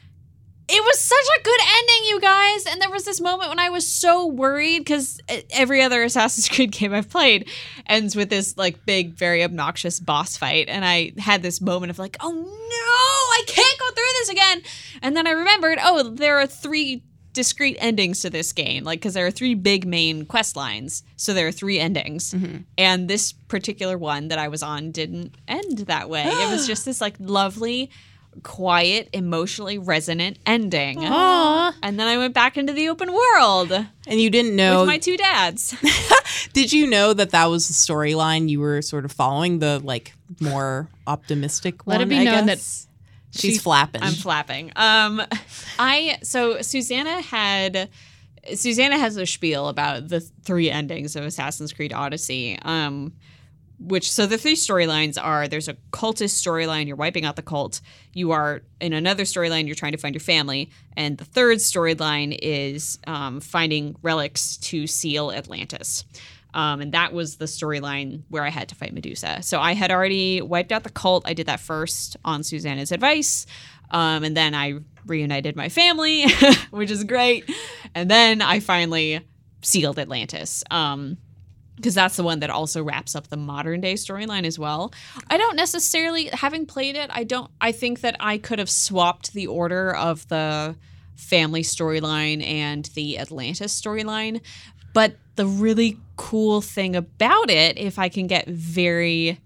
It 0.74 0.82
was 0.82 0.98
such 0.98 1.26
a 1.38 1.42
good 1.42 1.60
ending, 1.60 2.08
you 2.08 2.18
guys. 2.18 2.64
And 2.64 2.80
there 2.80 2.88
was 2.88 3.04
this 3.04 3.20
moment 3.20 3.50
when 3.50 3.58
I 3.58 3.68
was 3.68 3.86
so 3.86 4.26
worried 4.26 4.78
because 4.78 5.20
eh, 5.28 5.42
every 5.50 5.82
other 5.82 6.02
Assassin's 6.02 6.48
Creed 6.48 6.72
game 6.78 6.94
I've 6.94 7.10
played 7.10 7.50
ends 7.86 8.16
with 8.16 8.30
this 8.30 8.56
like 8.56 8.86
big, 8.86 9.12
very 9.12 9.44
obnoxious 9.44 10.00
boss 10.00 10.38
fight. 10.38 10.70
And 10.70 10.82
I 10.82 11.12
had 11.18 11.42
this 11.42 11.60
moment 11.60 11.90
of 11.90 11.98
like, 11.98 12.16
oh 12.20 12.32
no, 12.32 12.42
I 12.42 13.42
can't 13.46 13.78
go 13.78 13.90
through 13.90 14.04
this 14.20 14.28
again. 14.30 14.62
And 15.02 15.14
then 15.14 15.26
I 15.26 15.32
remembered, 15.32 15.78
oh, 15.82 16.08
there 16.08 16.38
are 16.40 16.46
three 16.46 17.02
discrete 17.34 17.76
endings 17.80 18.20
to 18.20 18.28
this 18.28 18.52
game 18.52 18.84
like 18.84 19.00
because 19.00 19.14
there 19.14 19.26
are 19.26 19.30
three 19.30 19.54
big 19.54 19.86
main 19.86 20.26
quest 20.26 20.54
lines 20.54 21.02
so 21.16 21.32
there 21.32 21.46
are 21.46 21.52
three 21.52 21.78
endings 21.78 22.34
mm-hmm. 22.34 22.58
and 22.76 23.08
this 23.08 23.32
particular 23.32 23.96
one 23.96 24.28
that 24.28 24.38
i 24.38 24.48
was 24.48 24.62
on 24.62 24.90
didn't 24.90 25.34
end 25.48 25.78
that 25.78 26.10
way 26.10 26.24
it 26.24 26.50
was 26.50 26.66
just 26.66 26.84
this 26.84 27.00
like 27.00 27.14
lovely 27.18 27.90
quiet 28.42 29.08
emotionally 29.12 29.76
resonant 29.78 30.38
ending 30.46 30.98
Aw. 31.04 31.74
and 31.82 32.00
then 32.00 32.08
i 32.08 32.16
went 32.16 32.32
back 32.34 32.56
into 32.56 32.72
the 32.72 32.88
open 32.88 33.12
world 33.12 33.70
And 33.72 34.20
you 34.20 34.30
didn't 34.30 34.56
know? 34.56 34.80
with 34.80 34.88
my 34.88 34.98
two 34.98 35.16
dads 35.16 35.74
did 36.52 36.72
you 36.72 36.86
know 36.86 37.12
that 37.12 37.30
that 37.30 37.46
was 37.46 37.68
the 37.68 37.74
storyline 37.74 38.48
you 38.48 38.60
were 38.60 38.80
sort 38.82 39.04
of 39.04 39.12
following? 39.12 39.58
The 39.58 39.80
like 39.80 40.14
more 40.40 40.88
optimistic 41.06 41.86
Let 41.86 41.96
one. 41.98 42.02
it 42.02 42.08
be 42.08 42.18
I 42.18 42.24
known 42.24 42.46
that 42.46 42.56
guess? 42.56 42.88
she's 43.32 43.54
she- 43.54 43.58
flapping. 43.58 44.02
I'm 44.02 44.12
flapping. 44.14 44.72
Um, 44.76 45.22
I 45.78 46.18
so 46.22 46.60
Susana 46.62 47.20
had 47.22 47.88
Susana 48.54 48.98
has 48.98 49.16
a 49.16 49.26
spiel 49.26 49.68
about 49.68 50.08
the 50.08 50.20
three 50.20 50.70
endings 50.70 51.14
of 51.16 51.24
Assassin's 51.24 51.72
Creed 51.72 51.92
Odyssey. 51.92 52.58
Um, 52.62 53.12
which 53.84 54.10
so 54.10 54.26
the 54.26 54.38
three 54.38 54.54
storylines 54.54 55.22
are 55.22 55.48
there's 55.48 55.68
a 55.68 55.74
cultist 55.92 56.40
storyline 56.40 56.86
you're 56.86 56.96
wiping 56.96 57.24
out 57.24 57.36
the 57.36 57.42
cult. 57.42 57.80
You 58.12 58.32
are 58.32 58.62
in 58.80 58.92
another 58.92 59.24
storyline 59.24 59.66
you're 59.66 59.74
trying 59.74 59.92
to 59.92 59.98
find 59.98 60.14
your 60.14 60.20
family. 60.20 60.70
And 60.96 61.18
the 61.18 61.24
third 61.24 61.58
storyline 61.58 62.38
is 62.40 62.98
um, 63.06 63.40
finding 63.40 63.96
relics 64.02 64.56
to 64.58 64.86
seal 64.86 65.32
atlantis. 65.32 66.04
Um, 66.54 66.80
and 66.82 66.92
that 66.92 67.12
was 67.12 67.36
the 67.36 67.46
storyline 67.46 68.22
where 68.28 68.44
i 68.44 68.50
had 68.50 68.68
to 68.68 68.74
fight 68.74 68.92
medusa. 68.92 69.42
So 69.42 69.60
i 69.60 69.72
had 69.72 69.90
already 69.90 70.42
wiped 70.42 70.70
out 70.70 70.84
the 70.84 70.90
cult. 70.90 71.26
I 71.26 71.34
did 71.34 71.46
that 71.46 71.60
first 71.60 72.16
on 72.24 72.42
susana's 72.42 72.92
advice. 72.92 73.46
Um, 73.90 74.22
and 74.24 74.36
then 74.36 74.54
i 74.54 74.74
reunited 75.06 75.56
my 75.56 75.68
family 75.68 76.30
which 76.70 76.90
is 76.90 77.04
great. 77.04 77.50
And 77.94 78.10
then 78.10 78.42
i 78.42 78.60
finally 78.60 79.20
sealed 79.62 79.98
atlantis. 79.98 80.62
Um, 80.70 81.16
because 81.76 81.94
that's 81.94 82.16
the 82.16 82.22
one 82.22 82.40
that 82.40 82.50
also 82.50 82.82
wraps 82.82 83.14
up 83.14 83.28
the 83.28 83.36
modern 83.36 83.80
day 83.80 83.94
storyline 83.94 84.44
as 84.44 84.58
well. 84.58 84.92
I 85.28 85.36
don't 85.36 85.56
necessarily 85.56 86.26
having 86.26 86.66
played 86.66 86.96
it, 86.96 87.10
I 87.12 87.24
don't 87.24 87.50
I 87.60 87.72
think 87.72 88.00
that 88.00 88.16
I 88.20 88.38
could 88.38 88.58
have 88.58 88.70
swapped 88.70 89.32
the 89.32 89.46
order 89.46 89.94
of 89.94 90.26
the 90.28 90.76
family 91.16 91.62
storyline 91.62 92.44
and 92.44 92.84
the 92.94 93.18
Atlantis 93.18 93.80
storyline, 93.80 94.40
but 94.92 95.16
the 95.36 95.46
really 95.46 95.98
cool 96.16 96.60
thing 96.60 96.94
about 96.94 97.50
it 97.50 97.78
if 97.78 97.98
I 97.98 98.08
can 98.08 98.26
get 98.26 98.46
very 98.46 99.40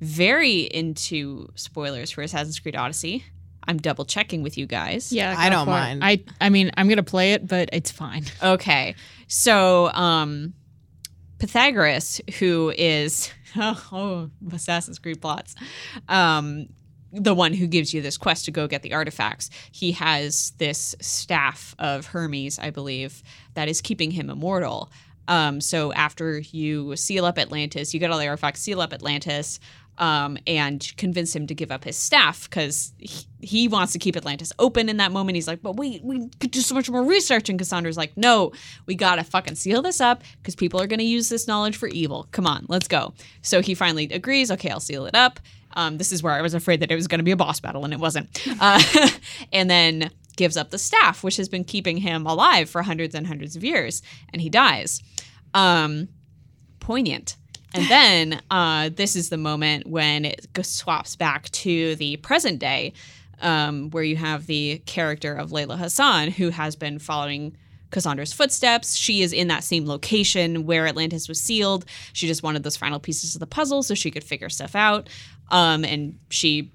very 0.00 0.62
into 0.62 1.48
spoilers 1.54 2.10
for 2.10 2.22
Assassin's 2.22 2.58
Creed 2.58 2.74
Odyssey, 2.74 3.24
I'm 3.66 3.78
double 3.78 4.04
checking 4.04 4.42
with 4.42 4.58
you 4.58 4.66
guys. 4.66 5.12
Yeah, 5.12 5.34
I 5.36 5.48
don't 5.48 5.64
for 5.64 5.70
it. 5.70 5.74
mind. 5.74 6.04
I 6.04 6.24
I 6.40 6.48
mean, 6.48 6.70
I'm 6.76 6.88
gonna 6.88 7.02
play 7.02 7.32
it, 7.34 7.46
but 7.46 7.68
it's 7.72 7.90
fine. 7.90 8.24
Okay. 8.42 8.94
So, 9.28 9.90
um, 9.92 10.54
Pythagoras, 11.42 12.20
who 12.38 12.72
is 12.78 13.32
oh, 13.56 13.88
oh 13.92 14.30
Assassin's 14.52 15.00
Creed 15.00 15.20
plots, 15.20 15.56
um, 16.08 16.68
the 17.12 17.34
one 17.34 17.52
who 17.52 17.66
gives 17.66 17.92
you 17.92 18.00
this 18.00 18.16
quest 18.16 18.44
to 18.44 18.52
go 18.52 18.68
get 18.68 18.82
the 18.82 18.94
artifacts, 18.94 19.50
he 19.72 19.90
has 19.90 20.52
this 20.58 20.94
staff 21.00 21.74
of 21.80 22.06
Hermes, 22.06 22.60
I 22.60 22.70
believe, 22.70 23.24
that 23.54 23.68
is 23.68 23.80
keeping 23.80 24.12
him 24.12 24.30
immortal. 24.30 24.88
Um, 25.26 25.60
so 25.60 25.92
after 25.94 26.38
you 26.38 26.94
seal 26.94 27.24
up 27.24 27.36
Atlantis, 27.38 27.92
you 27.92 27.98
get 27.98 28.12
all 28.12 28.20
the 28.20 28.28
artifacts, 28.28 28.60
seal 28.60 28.80
up 28.80 28.92
Atlantis, 28.92 29.58
um, 29.98 30.38
and 30.46 30.92
convince 30.96 31.34
him 31.34 31.46
to 31.46 31.54
give 31.54 31.70
up 31.70 31.84
his 31.84 31.96
staff 31.96 32.48
because 32.48 32.92
he, 32.98 33.24
he 33.40 33.68
wants 33.68 33.92
to 33.92 33.98
keep 33.98 34.16
Atlantis 34.16 34.52
open 34.58 34.88
in 34.88 34.96
that 34.96 35.12
moment. 35.12 35.36
He's 35.36 35.46
like, 35.46 35.62
but 35.62 35.76
wait, 35.76 36.02
we 36.02 36.28
could 36.40 36.50
do 36.50 36.60
so 36.60 36.74
much 36.74 36.90
more 36.90 37.04
research. 37.04 37.48
And 37.48 37.58
Cassandra's 37.58 37.96
like, 37.96 38.16
no, 38.16 38.52
we 38.86 38.94
gotta 38.94 39.22
fucking 39.24 39.54
seal 39.54 39.82
this 39.82 40.00
up 40.00 40.22
because 40.38 40.56
people 40.56 40.80
are 40.80 40.86
gonna 40.86 41.02
use 41.02 41.28
this 41.28 41.46
knowledge 41.46 41.76
for 41.76 41.88
evil. 41.88 42.26
Come 42.32 42.46
on, 42.46 42.66
let's 42.68 42.88
go. 42.88 43.14
So 43.42 43.60
he 43.60 43.74
finally 43.74 44.04
agrees. 44.10 44.50
Okay, 44.50 44.70
I'll 44.70 44.80
seal 44.80 45.06
it 45.06 45.14
up. 45.14 45.40
Um, 45.74 45.98
this 45.98 46.12
is 46.12 46.22
where 46.22 46.32
I 46.32 46.42
was 46.42 46.54
afraid 46.54 46.80
that 46.80 46.90
it 46.90 46.96
was 46.96 47.06
gonna 47.06 47.22
be 47.22 47.30
a 47.30 47.36
boss 47.36 47.60
battle, 47.60 47.84
and 47.84 47.92
it 47.92 48.00
wasn't. 48.00 48.28
Uh, 48.60 48.82
and 49.52 49.70
then 49.70 50.10
gives 50.36 50.56
up 50.56 50.70
the 50.70 50.78
staff, 50.78 51.22
which 51.22 51.36
has 51.36 51.48
been 51.48 51.64
keeping 51.64 51.98
him 51.98 52.26
alive 52.26 52.68
for 52.68 52.82
hundreds 52.82 53.14
and 53.14 53.26
hundreds 53.26 53.56
of 53.56 53.64
years, 53.64 54.02
and 54.32 54.40
he 54.40 54.48
dies. 54.48 55.02
Um, 55.54 56.08
poignant. 56.80 57.36
And 57.74 57.86
then 57.86 58.42
uh, 58.50 58.90
this 58.94 59.16
is 59.16 59.28
the 59.28 59.38
moment 59.38 59.86
when 59.86 60.24
it 60.24 60.46
swaps 60.62 61.16
back 61.16 61.50
to 61.50 61.96
the 61.96 62.16
present 62.18 62.58
day, 62.58 62.92
um, 63.40 63.90
where 63.90 64.04
you 64.04 64.16
have 64.16 64.46
the 64.46 64.82
character 64.86 65.34
of 65.34 65.50
Layla 65.50 65.78
Hassan, 65.78 66.30
who 66.30 66.50
has 66.50 66.76
been 66.76 66.98
following 66.98 67.56
Cassandra's 67.90 68.32
footsteps. 68.32 68.94
She 68.94 69.22
is 69.22 69.32
in 69.32 69.48
that 69.48 69.64
same 69.64 69.86
location 69.86 70.64
where 70.66 70.86
Atlantis 70.86 71.28
was 71.28 71.40
sealed. 71.40 71.84
She 72.12 72.26
just 72.26 72.42
wanted 72.42 72.62
those 72.62 72.76
final 72.76 72.98
pieces 72.98 73.34
of 73.34 73.40
the 73.40 73.46
puzzle 73.46 73.82
so 73.82 73.94
she 73.94 74.10
could 74.10 74.24
figure 74.24 74.48
stuff 74.48 74.74
out. 74.74 75.08
Um, 75.50 75.84
and 75.84 76.18
she 76.30 76.72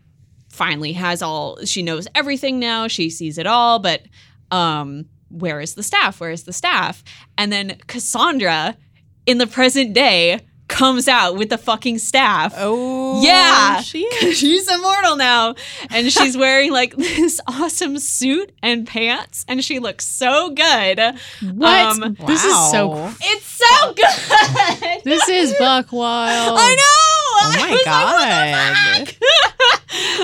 finally 0.49 0.93
has 0.93 1.21
all, 1.21 1.63
she 1.65 1.81
knows 1.81 2.07
everything 2.15 2.59
now. 2.59 2.87
She 2.87 3.09
sees 3.09 3.37
it 3.37 3.47
all, 3.47 3.79
but 3.79 4.03
um, 4.51 5.05
where 5.29 5.59
is 5.59 5.75
the 5.75 5.83
staff? 5.83 6.19
Where 6.19 6.31
is 6.31 6.43
the 6.43 6.53
staff? 6.53 7.03
And 7.37 7.51
then 7.51 7.77
Cassandra 7.87 8.77
in 9.25 9.39
the 9.39 9.47
present 9.47 9.93
day 9.93 10.41
comes 10.77 11.07
out 11.07 11.35
with 11.35 11.49
the 11.49 11.57
fucking 11.57 11.97
staff. 11.97 12.53
oh, 12.55 13.21
Yeah. 13.23 13.81
she. 13.81 14.07
She's 14.33 14.71
immortal 14.71 15.15
now. 15.15 15.55
And 15.89 16.11
she's 16.11 16.37
wearing 16.43 16.71
like 16.71 16.95
this 16.97 17.41
awesome 17.47 17.97
suit 17.97 18.51
and 18.61 18.85
pants. 18.87 19.43
And 19.47 19.63
she 19.65 19.79
looks 19.79 20.05
so 20.05 20.51
good. 20.51 20.99
What? 21.41 22.03
Um, 22.03 22.15
this 22.27 22.43
is 22.45 22.71
so. 22.71 22.87
Wow. 22.89 23.13
it's 23.19 23.45
so 23.45 23.93
good. 23.93 25.03
This 25.03 25.27
is 25.29 25.55
Buck 25.57 25.91
Wild. 25.91 26.57
I 26.59 26.75
know. 26.75 26.83
Oh 27.29 27.51
I 27.53 27.57
my 27.61 28.97
like, 28.97 29.19
god. 29.19 29.27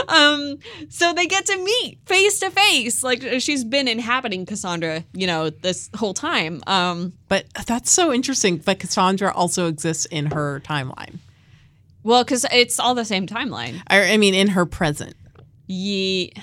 the 0.07 0.13
um, 0.13 0.59
so 0.89 1.13
they 1.13 1.25
get 1.27 1.45
to 1.47 1.57
meet 1.57 1.99
face 2.05 2.39
to 2.39 2.49
face. 2.49 3.03
Like 3.03 3.23
she's 3.39 3.63
been 3.63 3.87
inhabiting 3.87 4.45
Cassandra, 4.45 5.03
you 5.13 5.27
know, 5.27 5.49
this 5.49 5.89
whole 5.95 6.13
time. 6.13 6.61
Um, 6.67 7.13
But 7.27 7.45
that's 7.65 7.91
so 7.91 8.11
interesting. 8.13 8.57
But 8.57 8.79
Cassandra 8.79 9.33
also 9.33 9.67
exists 9.67 10.05
in 10.05 10.27
her 10.27 10.59
timeline. 10.61 11.19
well, 12.03 12.23
because 12.23 12.45
it's 12.51 12.79
all 12.79 12.95
the 12.95 13.05
same 13.05 13.27
timeline. 13.27 13.81
I, 13.87 14.13
I 14.13 14.17
mean, 14.17 14.33
in 14.33 14.49
her 14.49 14.65
present. 14.65 15.15
Ye- 15.67 16.33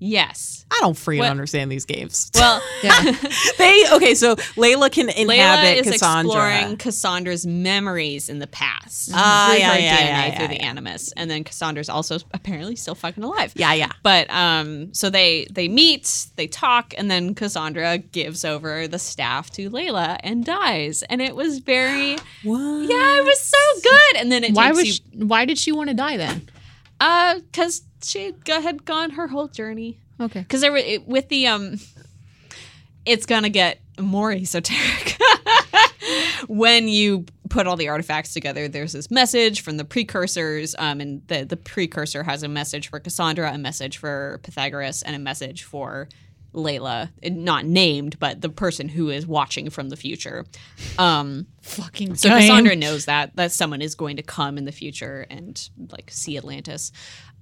yes. 0.00 0.64
I 0.72 0.78
don't 0.82 0.94
freaking 0.94 1.18
What- 1.20 1.30
understand 1.30 1.70
these 1.70 1.84
games. 1.84 2.30
Well, 2.40 2.62
Yeah. 2.82 3.02
they 3.58 3.84
okay. 3.92 4.14
So 4.14 4.34
Layla 4.56 4.90
can 4.90 5.08
inhabit 5.10 5.28
Layla 5.28 5.34
inhabit 5.34 5.86
is 5.86 5.92
Cassandra. 5.92 6.30
exploring 6.32 6.76
Cassandra's 6.78 7.46
memories 7.46 8.28
in 8.28 8.38
the 8.38 8.46
past 8.46 9.10
Ah, 9.12 9.48
through 9.50 9.60
yeah, 9.60 9.72
her 9.74 9.78
yeah, 9.80 9.96
DNA 9.96 10.00
yeah, 10.06 10.30
through 10.36 10.42
yeah, 10.44 10.48
the 10.48 10.54
yeah. 10.56 10.66
Animus, 10.70 11.12
and 11.12 11.30
then 11.30 11.44
Cassandra's 11.44 11.88
also 11.90 12.18
apparently 12.32 12.76
still 12.76 12.94
fucking 12.94 13.22
alive. 13.22 13.52
Yeah, 13.56 13.74
yeah. 13.74 13.90
But 14.02 14.30
um, 14.30 14.94
so 14.94 15.10
they 15.10 15.46
they 15.50 15.68
meet, 15.68 16.26
they 16.36 16.46
talk, 16.46 16.94
and 16.96 17.10
then 17.10 17.34
Cassandra 17.34 17.98
gives 17.98 18.44
over 18.44 18.88
the 18.88 18.98
staff 18.98 19.50
to 19.52 19.68
Layla 19.70 20.18
and 20.22 20.44
dies, 20.44 21.02
and 21.10 21.20
it 21.20 21.36
was 21.36 21.58
very 21.58 22.14
What? 22.42 22.88
yeah, 22.88 23.18
it 23.18 23.24
was 23.24 23.40
so 23.40 23.80
good. 23.82 24.16
And 24.20 24.32
then 24.32 24.44
it 24.44 24.54
Why 24.54 24.68
takes 24.68 24.76
was? 24.76 24.86
you, 24.86 24.92
She, 24.92 25.24
why 25.24 25.44
did 25.44 25.58
she 25.58 25.72
want 25.72 25.90
to 25.90 25.94
die 25.94 26.16
then? 26.16 26.48
Uh, 27.00 27.40
because 27.40 27.82
she 28.02 28.34
had 28.46 28.84
gone 28.84 29.10
her 29.10 29.28
whole 29.28 29.48
journey 29.48 29.98
Okay. 30.20 30.40
because 30.40 30.60
there 30.60 30.70
were 30.72 30.78
it, 30.78 31.06
with 31.08 31.28
the 31.28 31.46
um 31.46 31.76
it's 33.06 33.26
gonna 33.26 33.48
get 33.48 33.80
more 33.98 34.32
esoteric 34.32 35.18
when 36.48 36.88
you 36.88 37.24
put 37.48 37.66
all 37.66 37.76
the 37.76 37.88
artifacts 37.88 38.32
together 38.32 38.68
there's 38.68 38.92
this 38.92 39.10
message 39.10 39.60
from 39.62 39.76
the 39.76 39.84
precursors 39.84 40.74
um 40.78 41.00
and 41.00 41.26
the 41.28 41.44
the 41.44 41.56
precursor 41.56 42.22
has 42.22 42.42
a 42.42 42.48
message 42.48 42.88
for 42.88 43.00
cassandra 43.00 43.52
a 43.52 43.58
message 43.58 43.96
for 43.98 44.38
pythagoras 44.42 45.02
and 45.02 45.16
a 45.16 45.18
message 45.18 45.64
for 45.64 46.08
layla 46.52 47.10
not 47.22 47.64
named 47.64 48.18
but 48.18 48.40
the 48.40 48.48
person 48.48 48.88
who 48.88 49.08
is 49.08 49.26
watching 49.26 49.70
from 49.70 49.88
the 49.88 49.96
future 49.96 50.44
um 50.98 51.46
Fucking 51.62 52.14
so 52.14 52.30
Cassandra 52.30 52.74
knows 52.74 53.04
that 53.04 53.36
that 53.36 53.52
someone 53.52 53.82
is 53.82 53.94
going 53.94 54.16
to 54.16 54.22
come 54.22 54.56
in 54.56 54.64
the 54.64 54.72
future 54.72 55.26
and 55.28 55.68
like 55.92 56.10
see 56.10 56.38
Atlantis. 56.38 56.90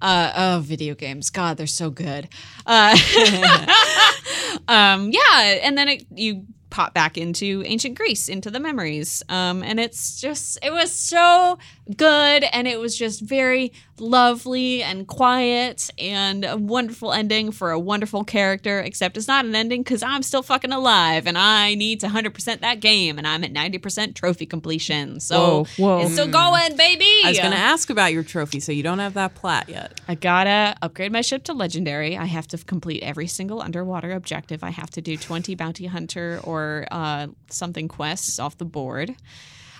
Uh, 0.01 0.31
oh, 0.35 0.61
video 0.61 0.93
games! 0.93 1.29
God, 1.29 1.55
they're 1.55 1.67
so 1.67 1.89
good. 1.89 2.27
Uh, 2.65 2.97
um, 4.67 5.11
yeah, 5.11 5.59
and 5.63 5.77
then 5.77 5.87
it, 5.87 6.05
you 6.13 6.45
pop 6.69 6.93
back 6.93 7.17
into 7.17 7.63
ancient 7.65 7.97
Greece, 7.97 8.27
into 8.27 8.51
the 8.51 8.59
memories, 8.59 9.23
um, 9.29 9.63
and 9.63 9.79
it's 9.79 10.19
just 10.19 10.59
it 10.61 10.71
was 10.71 10.91
so 10.91 11.57
good, 11.95 12.43
and 12.51 12.67
it 12.67 12.77
was 12.77 12.97
just 12.97 13.21
very 13.21 13.71
lovely 13.99 14.83
and 14.83 15.07
quiet, 15.07 15.89
and 15.97 16.45
a 16.45 16.57
wonderful 16.57 17.11
ending 17.11 17.51
for 17.51 17.71
a 17.71 17.79
wonderful 17.79 18.23
character. 18.23 18.79
Except 18.79 19.17
it's 19.17 19.27
not 19.27 19.45
an 19.45 19.55
ending 19.55 19.83
because 19.83 20.03
I'm 20.03 20.23
still 20.23 20.41
fucking 20.43 20.71
alive, 20.71 21.27
and 21.27 21.37
I 21.37 21.75
need 21.75 21.99
to 22.01 22.09
hundred 22.09 22.33
percent 22.33 22.61
that 22.61 22.79
game, 22.79 23.17
and 23.17 23.27
I'm 23.27 23.43
at 23.43 23.51
ninety 23.51 23.77
percent 23.77 24.15
trophy 24.15 24.45
completion. 24.45 25.19
So 25.19 25.65
Whoa, 25.77 25.97
whoa. 25.97 26.01
it's 26.01 26.13
still 26.13 26.27
going, 26.27 26.75
baby. 26.75 27.21
I 27.25 27.29
was 27.29 27.39
going 27.39 27.51
to 27.51 27.57
ask 27.57 27.89
about 27.89 28.13
your 28.13 28.23
trophy, 28.23 28.59
so 28.59 28.71
you 28.71 28.83
don't 28.83 28.99
have 28.99 29.13
that 29.15 29.35
plat 29.35 29.69
yet. 29.69 29.99
I 30.07 30.15
gotta 30.15 30.75
upgrade 30.81 31.11
my 31.11 31.21
ship 31.21 31.43
to 31.45 31.53
legendary. 31.53 32.17
I 32.17 32.25
have 32.25 32.47
to 32.47 32.57
complete 32.57 33.03
every 33.03 33.27
single 33.27 33.61
underwater 33.61 34.11
objective. 34.11 34.63
I 34.63 34.69
have 34.69 34.89
to 34.91 35.01
do 35.01 35.17
20 35.17 35.55
bounty 35.55 35.85
hunter 35.85 36.39
or 36.43 36.87
uh, 36.91 37.27
something 37.49 37.87
quests 37.87 38.39
off 38.39 38.57
the 38.57 38.65
board. 38.65 39.15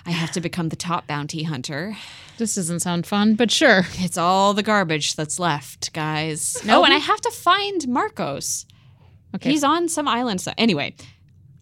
I 0.06 0.10
have 0.12 0.32
to 0.32 0.40
become 0.40 0.68
the 0.68 0.76
top 0.76 1.06
bounty 1.06 1.42
hunter. 1.42 1.96
This 2.38 2.54
doesn't 2.54 2.80
sound 2.80 3.06
fun, 3.06 3.34
but 3.34 3.50
sure. 3.50 3.82
It's 3.94 4.16
all 4.16 4.54
the 4.54 4.62
garbage 4.62 5.14
that's 5.14 5.38
left, 5.38 5.92
guys. 5.92 6.56
No, 6.64 6.84
and 6.84 6.92
I 6.92 6.98
have 6.98 7.20
to 7.22 7.30
find 7.30 7.82
Markos. 7.82 8.64
Okay. 9.34 9.50
He's 9.50 9.62
on 9.62 9.88
some 9.88 10.08
island. 10.08 10.40
So 10.40 10.52
anyway, 10.56 10.94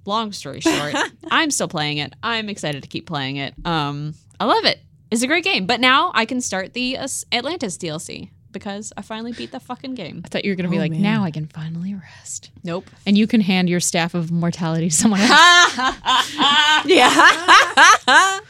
long 0.04 0.32
story 0.32 0.60
short, 0.60 0.94
I'm 1.30 1.50
still 1.50 1.68
playing 1.68 1.98
it. 1.98 2.14
I'm 2.22 2.48
excited 2.48 2.82
to 2.82 2.88
keep 2.88 3.06
playing 3.06 3.36
it. 3.36 3.54
Um, 3.64 4.14
I 4.38 4.44
love 4.44 4.64
it. 4.64 4.80
It's 5.10 5.22
a 5.22 5.26
great 5.26 5.44
game. 5.44 5.66
But 5.66 5.80
now 5.80 6.12
I 6.14 6.24
can 6.24 6.40
start 6.40 6.74
the 6.74 6.96
uh, 6.98 7.08
Atlantis 7.32 7.76
DLC 7.76 8.30
because 8.52 8.92
I 8.96 9.02
finally 9.02 9.32
beat 9.32 9.52
the 9.52 9.60
fucking 9.60 9.94
game. 9.94 10.22
I 10.24 10.28
thought 10.28 10.44
you 10.44 10.50
were 10.52 10.56
gonna 10.56 10.68
be 10.68 10.76
Oh, 10.78 10.80
like, 10.80 10.92
man. 10.92 11.02
now 11.02 11.24
I 11.24 11.30
can 11.30 11.46
finally 11.46 11.94
rest, 11.94 12.50
Nope. 12.64 12.88
and 13.06 13.16
you 13.18 13.26
can 13.26 13.40
hand 13.40 13.68
your 13.68 13.80
staff 13.80 14.14
of 14.14 14.30
mortality 14.30 14.88
to 14.88 14.94
someone 14.94 15.20
else. 15.20 15.32
Yeah. 16.84 17.10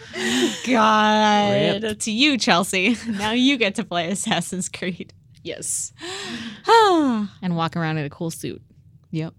God. 0.66 1.82
Rip. 1.82 1.98
To 2.00 2.10
you, 2.10 2.38
Chelsea. 2.38 2.96
Now 3.08 3.32
you 3.32 3.56
get 3.56 3.74
to 3.76 3.84
play 3.84 4.10
Assassin's 4.10 4.68
Creed. 4.68 5.12
yes, 5.42 5.92
and 6.66 7.56
walk 7.56 7.76
around 7.76 7.98
in 7.98 8.04
a 8.04 8.10
cool 8.10 8.30
suit. 8.30 8.60
Yep. 9.10 9.34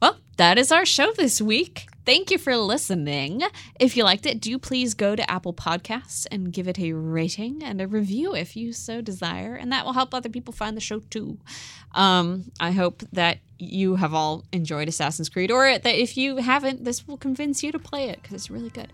Well, 0.00 0.16
that 0.36 0.58
is 0.58 0.70
our 0.72 0.84
show 0.84 1.12
this 1.12 1.40
week. 1.40 1.86
Thank 2.04 2.30
you 2.30 2.38
for 2.38 2.56
listening. 2.56 3.42
If 3.78 3.96
you 3.96 4.04
liked 4.04 4.26
it, 4.26 4.40
do 4.40 4.58
please 4.58 4.94
go 4.94 5.14
to 5.14 5.30
Apple 5.30 5.54
Podcasts 5.54 6.26
and 6.30 6.52
give 6.52 6.66
it 6.66 6.78
a 6.78 6.92
rating 6.92 7.62
and 7.62 7.80
a 7.80 7.86
review 7.86 8.34
if 8.34 8.56
you 8.56 8.72
so 8.72 9.00
desire, 9.00 9.54
and 9.54 9.70
that 9.70 9.84
will 9.84 9.92
help 9.92 10.12
other 10.12 10.28
people 10.28 10.52
find 10.52 10.76
the 10.76 10.80
show 10.80 10.98
too. 10.98 11.38
Um, 11.92 12.50
I 12.58 12.72
hope 12.72 13.02
that 13.12 13.38
you 13.58 13.96
have 13.96 14.14
all 14.14 14.44
enjoyed 14.52 14.88
Assassin's 14.88 15.28
Creed, 15.28 15.52
or 15.52 15.78
that 15.78 15.94
if 15.94 16.16
you 16.16 16.38
haven't, 16.38 16.84
this 16.84 17.06
will 17.06 17.18
convince 17.18 17.62
you 17.62 17.70
to 17.70 17.78
play 17.78 18.08
it 18.08 18.20
because 18.20 18.34
it's 18.34 18.50
really 18.50 18.70
good. 18.70 18.92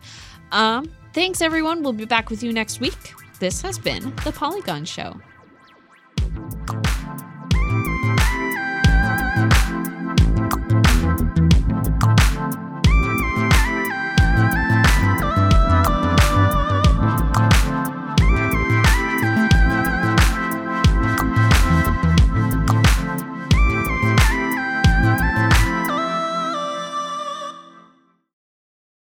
Um, 0.53 0.93
thanks, 1.15 1.41
everyone. 1.41 1.83
We'll 1.83 1.95
be 1.95 2.05
back 2.05 2.29
with 2.29 2.43
you 2.43 2.53
next 2.53 2.81
week. 2.81 3.15
This 3.41 3.63
has 3.63 3.79
been 3.79 4.15
the 4.25 4.33
Polygon 4.33 4.85
Show. 4.85 5.19